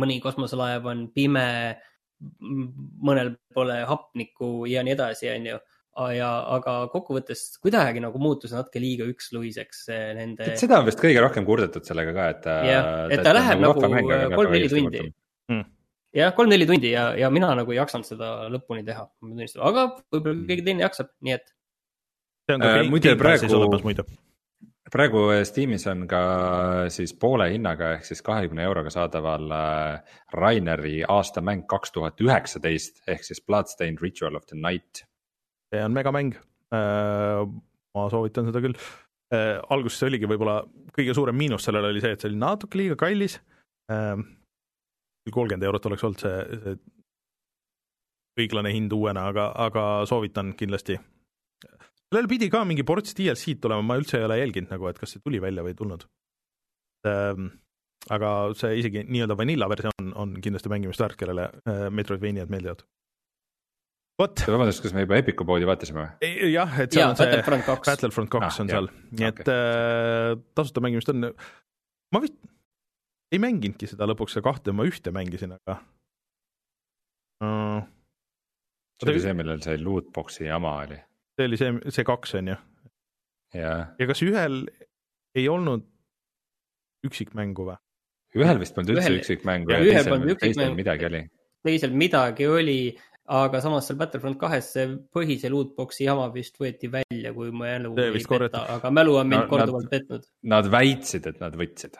[0.00, 1.76] mõni kosmoselaev on pime,
[3.02, 5.58] mõnel pole hapnikku ja nii edasi, onju
[6.14, 10.52] ja, aga kokkuvõttes kuidagi nagu muutus natuke liiga üksluiseks see nende.
[10.60, 12.48] seda on vist kõige rohkem kurdetud sellega ka, et.
[12.70, 15.02] Jah, et ta läheb nagu kolm-neli tundi.
[15.50, 15.64] Mm.
[16.16, 19.88] jah, kolm-neli tundi ja, ja mina nagu ei jaksanud seda lõpuni teha, ma tunnistan, aga
[20.14, 21.50] võib-olla keegi teine jaksab, nii et
[22.50, 24.04] see on ka Äh, muide, praegu- olemas muide.
[24.90, 26.20] praegu Steamis on ka
[26.90, 33.22] siis poole hinnaga ehk siis kahekümne euroga saadaval äh, Raineri aastamäng kaks tuhat üheksateist ehk
[33.24, 35.04] siis Bloodstained Ritual of the Night.
[35.70, 36.34] see on megamäng.
[37.94, 38.74] ma soovitan seda küll.
[39.70, 40.64] alguses oligi võib-olla
[40.96, 43.40] kõige suurem miinus sellel oli see, et see oli natuke liiga kallis.
[45.30, 46.76] kolmkümmend eurot oleks olnud see, see
[48.40, 50.98] õiglane hind uuena, aga, aga soovitan kindlasti.
[52.10, 55.12] Sellel pidi ka mingi ports DLC-d tulema, ma üldse ei ole jälginud nagu, et kas
[55.14, 56.06] see tuli välja või ei tulnud.
[58.10, 62.82] aga see isegi nii-öelda vanilla versioon on kindlasti mängimist väärt, kellele äh, Metroidvaniad meeldivad.
[64.20, 66.30] vot, vabandust, kas me juba Epiku poodi vaatasime või?
[66.52, 68.74] jah, et seal ja on see Battlefront kaks, Ah, on jah.
[68.76, 69.54] seal, nii et Okei.
[69.54, 71.30] äh, tasuta mängimist on,
[72.12, 72.36] ma vist
[73.32, 75.78] ei mänginudki seda lõpuks, seda kahte ma ühte mängisin, aga
[77.44, 77.80] uh,
[79.00, 80.98] see oli see, millel see lootbox'i jama oli
[81.40, 82.56] see oli see, see kaks on ju,
[83.56, 84.62] ja ja kas ühel
[85.38, 85.86] ei olnud
[87.08, 87.78] üksikmängu või?
[88.38, 91.22] ühel vist polnud üldse üksikmängu ja ja teisel teisel midagi oli.
[91.66, 92.76] teisel midagi oli,
[93.30, 94.84] aga samas seal Battlefront kahes see
[95.14, 99.32] põhise lootbox'i jama vist võeti välja, kui mälu See ei peta korrati-, aga mälu on
[99.32, 100.28] mind No, korduvalt nad- petnud.
[100.54, 101.98] Nad väitsid, et nad võtsid.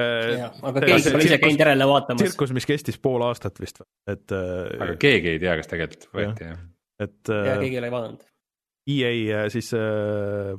[0.00, 2.22] aga see- keegi pole ise käinud järele vaatamas.
[2.22, 3.80] tsirkus, mis kestis pool aastat vist,
[4.10, 6.58] et aga äh,, keegi ei tea, kas tegelikult võeti jah.
[7.00, 8.24] et ja äh, keegi ei ole vaadanud.
[8.86, 10.56] EA äh, siis äh,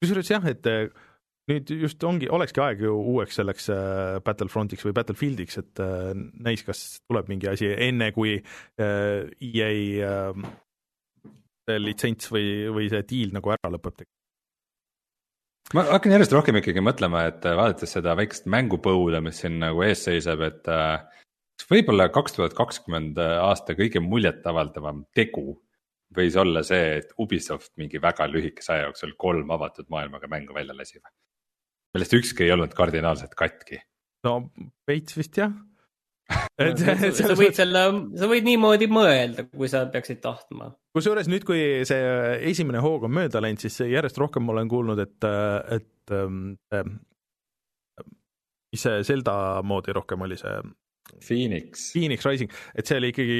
[0.00, 0.88] kusjuures jah, et äh,
[1.50, 3.68] nüüd just ongi, olekski aeg ju uueks selleks
[4.24, 5.82] Battlefrontiks või Battlefieldiks, et
[6.40, 8.38] näis, kas tuleb mingi asi enne, kui
[8.80, 9.72] EA
[11.84, 14.06] litsents või, või see diil nagu ära lõpeb.
[15.76, 20.00] ma hakkan järjest rohkem ikkagi mõtlema, et vaadates seda väikest mängupõuda, mis siin nagu ees
[20.08, 25.58] seisab, et kas võib-olla kaks tuhat kakskümmend aasta kõige muljetavaldavam tegu
[26.16, 30.76] võis olla see, et Ubisoft mingi väga lühikese aja jooksul kolm avatud maailmaga mängu välja
[30.76, 31.12] lasi või?
[31.94, 33.78] millest ükski ei olnud kardinaalselt katki.
[34.26, 34.34] no
[34.88, 35.54] veits vist jah.
[37.18, 37.82] sa võid selle,
[38.16, 40.70] sa võid niimoodi mõelda, kui sa peaksid tahtma.
[40.96, 42.14] kusjuures nüüd, kui see
[42.50, 45.28] esimene hoog on mööda läinud, siis järjest rohkem olen kuulnud, et,
[45.76, 46.14] et
[48.74, 50.56] mis see Zelda moodi rohkem oli see
[51.20, 53.38] Phoenix, Phoenix Rising, et see oli ikkagi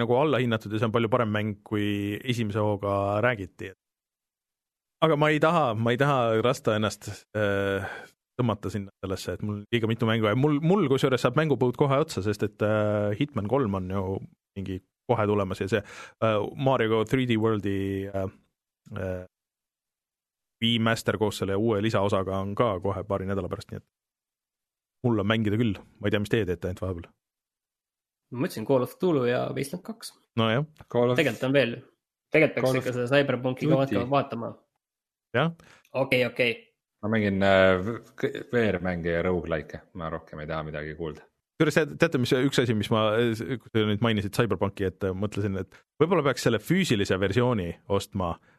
[0.00, 3.72] nagu allahinnatud ja see on palju parem mäng, kui esimese hooga räägiti.
[5.04, 7.84] aga ma ei taha, ma ei taha lasta ennast äh,
[8.38, 12.00] tõmmata sinna sellesse, et mul liiga mitu mängu ja mul, mul kusjuures saab mängupõud kohe
[12.02, 14.04] otsa, sest et äh, Hitman kolm on ju
[14.58, 14.80] mingi
[15.10, 17.78] kohe tulemas ja see äh, Mario 3D Worldi
[18.08, 18.26] äh,
[18.98, 19.24] äh,
[20.62, 23.86] remaster koos selle uue lisaosaga on ka kohe paari nädala pärast, nii et
[25.04, 27.08] mul on mängida küll, ma ei tea, mis teie teete ainult vahepeal.
[28.34, 31.74] ma mõtlesin Call of Cthulhu ja Wasteland kaks, nojah, Call of, tegelikult on veel,
[32.34, 34.54] tegelikult peaks ikka seda Cyberpunki ka vaatama, vaatama.
[35.36, 35.52] jah,
[36.04, 36.56] okei, okei,
[37.04, 37.92] ma mängin äh,
[38.54, 41.26] VR-mänge ja rogu-like'e, ma rohkem ei taha midagi kuulda.
[41.54, 43.06] kusjuures teate- mis üks asi, mis ma,
[43.38, 48.53] kui te nüüd mainisid CyberPunki, et mõtlesin, et võib-olla peaks selle füüsilise versiooni ostma äh,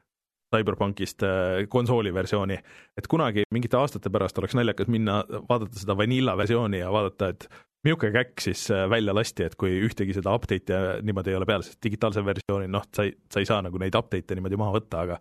[1.72, 2.58] konsooli versiooni,
[2.98, 7.48] et kunagi mingite aastate pärast oleks naljakas minna vaadata seda vanilla versiooni ja vaadata, et
[7.86, 11.66] milline käkk siis äh, välja lasti, et kui ühtegi seda update'i niimoodi ei ole peal,
[11.66, 15.06] sest digitaalse versiooni noh, sa ei, sa ei saa nagu neid update'e niimoodi maha võtta,
[15.06, 15.20] aga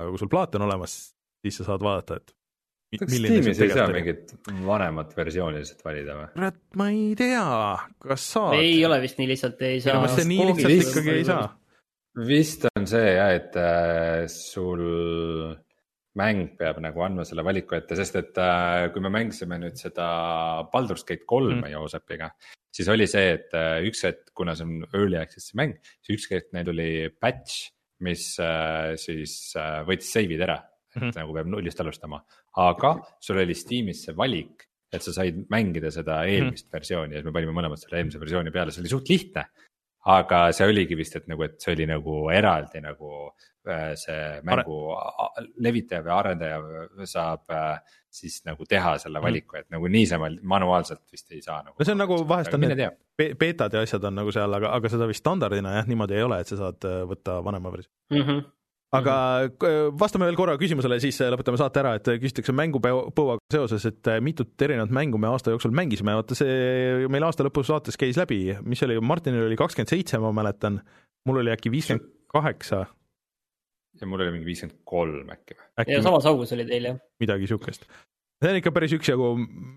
[0.00, 0.98] aga kui sul plaat on olemas,
[1.44, 2.34] siis sa saad vaadata, et
[2.98, 4.32] kas Steamis ei saa mingit
[4.66, 6.28] vanemat versiooni lihtsalt valida või?
[6.34, 7.46] kurat, ma ei tea,
[8.02, 8.56] kas saad?
[8.58, 10.00] ei ole vist nii lihtsalt, ei saa.
[10.00, 11.44] minu meelest see nii lihtsalt ikkagi ei saa.
[12.16, 14.80] Vist on see jah, et äh, sul
[16.18, 20.06] mäng peab nagu andma selle valiku ette, sest et äh, kui me mängisime nüüd seda
[20.72, 21.66] Baldur's Gate kolme Mm.
[21.68, 21.72] mm.
[21.76, 22.30] Joosepiga,
[22.74, 26.30] siis oli see, et äh, üks hetk, kuna see on early access'i mäng, siis üks
[26.32, 27.70] hetk neil oli patch,
[28.00, 28.32] mis
[28.96, 29.32] siis
[29.84, 31.04] võttis save'id ära mm, Mhm.
[31.04, 31.16] -hmm.
[31.20, 32.18] nagu peab nullist alustama.
[32.56, 36.72] aga sul oli Steamis see valik, et sa said mängida seda eelmist mm -hmm.
[36.72, 39.44] versiooni ja me panime mõlemad selle eelmise versiooni peale, see oli suht lihtne.
[40.08, 43.10] Aga see oligi vist, et nagu, et see oli nagu eraldi nagu
[43.68, 49.68] äh, see mängu a- levitaja või arendaja saab äh, siis nagu teha selle valiku, et
[49.70, 51.76] nagu niisama manuaalselt vist ei saa nagu.
[51.78, 54.92] no see on nagu vahest on need beetad ja asjad on nagu seal, aga, aga
[54.92, 57.96] seda vist standardina jah, niimoodi ei ole, et sa saad äh, võtta vanema versiooni.
[58.10, 58.24] mm.
[58.26, 58.48] -hmm.
[58.96, 59.14] Aga
[59.54, 64.10] k- vastame veel korra küsimusele, siis äh, lõpetame saate ära, et küsitakse mängupõuaga seoses, et
[64.10, 68.18] äh, mitut erinevat mängu me aasta jooksul mängisime, vaata see meil aasta lõpus saates käis
[68.18, 70.80] läbi, mis oli, Martinil oli kakskümmend seitse, ma mäletan,
[71.28, 72.84] mul oli äkki viiskümmend kaheksa,
[74.00, 75.68] ja mul oli mingi viiskümmend kolm äkki või?
[75.94, 76.98] ja samas augus oli teil jah?
[77.22, 77.86] midagi siukest.
[78.40, 79.26] See on ikka päris üksjagu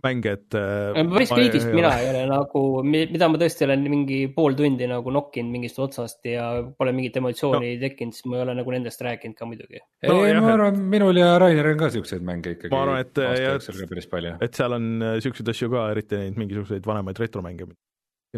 [0.03, 4.55] mänge, et äh, päris ei mina ei ole nagu, mida ma tõesti olen mingi pool
[4.59, 6.47] tundi nagu nokkinud mingist otsast ja
[6.79, 7.81] pole mingit emotsiooni no.
[7.83, 9.83] tekkinud, siis ma ei ole nagu nendest rääkinud ka muidugi.
[10.07, 12.71] No ei jah,, ma et- arvan, minul ja Rainer on ka siukseid mänge ikkagi.
[12.73, 14.35] Ma arvan, et, palju.
[14.47, 17.67] et seal on äh, siukseid asju ka, eriti neid mingisuguseid vanemaid retromänge,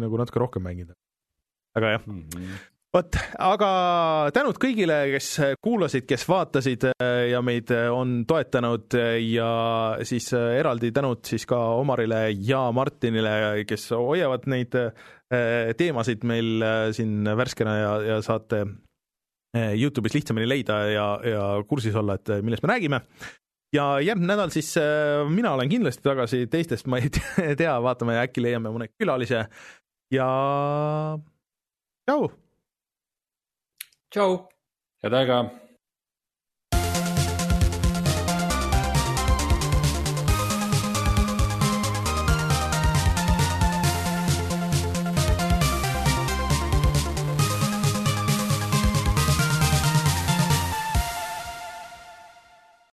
[0.02, 0.98] nagu natuke rohkem mängida.
[1.76, 2.56] aga jah, Mhm.
[2.96, 3.70] vot, aga
[4.34, 5.28] tänud kõigile, kes
[5.64, 9.48] kuulasid, kes vaatasid äh, ja meid äh, on toetanud äh, ja
[10.06, 14.76] siis eraldi tänud siis ka Omarile ja Martinile, kes hoiavad neid
[15.76, 16.62] teemasid meil
[16.94, 18.60] siin värskena ja, ja saate
[19.56, 23.00] Youtube'is lihtsamini leida ja, ja kursis olla, et millest me räägime
[23.74, 24.70] ja järgmine nädal siis
[25.34, 27.10] mina olen kindlasti tagasi, teistest ma ei
[27.58, 29.48] tea, vaatame, äkki leiame mõne külalise
[30.14, 30.30] ja
[32.06, 32.30] tšau.
[34.10, 34.48] tšau.
[35.02, 35.38] head aega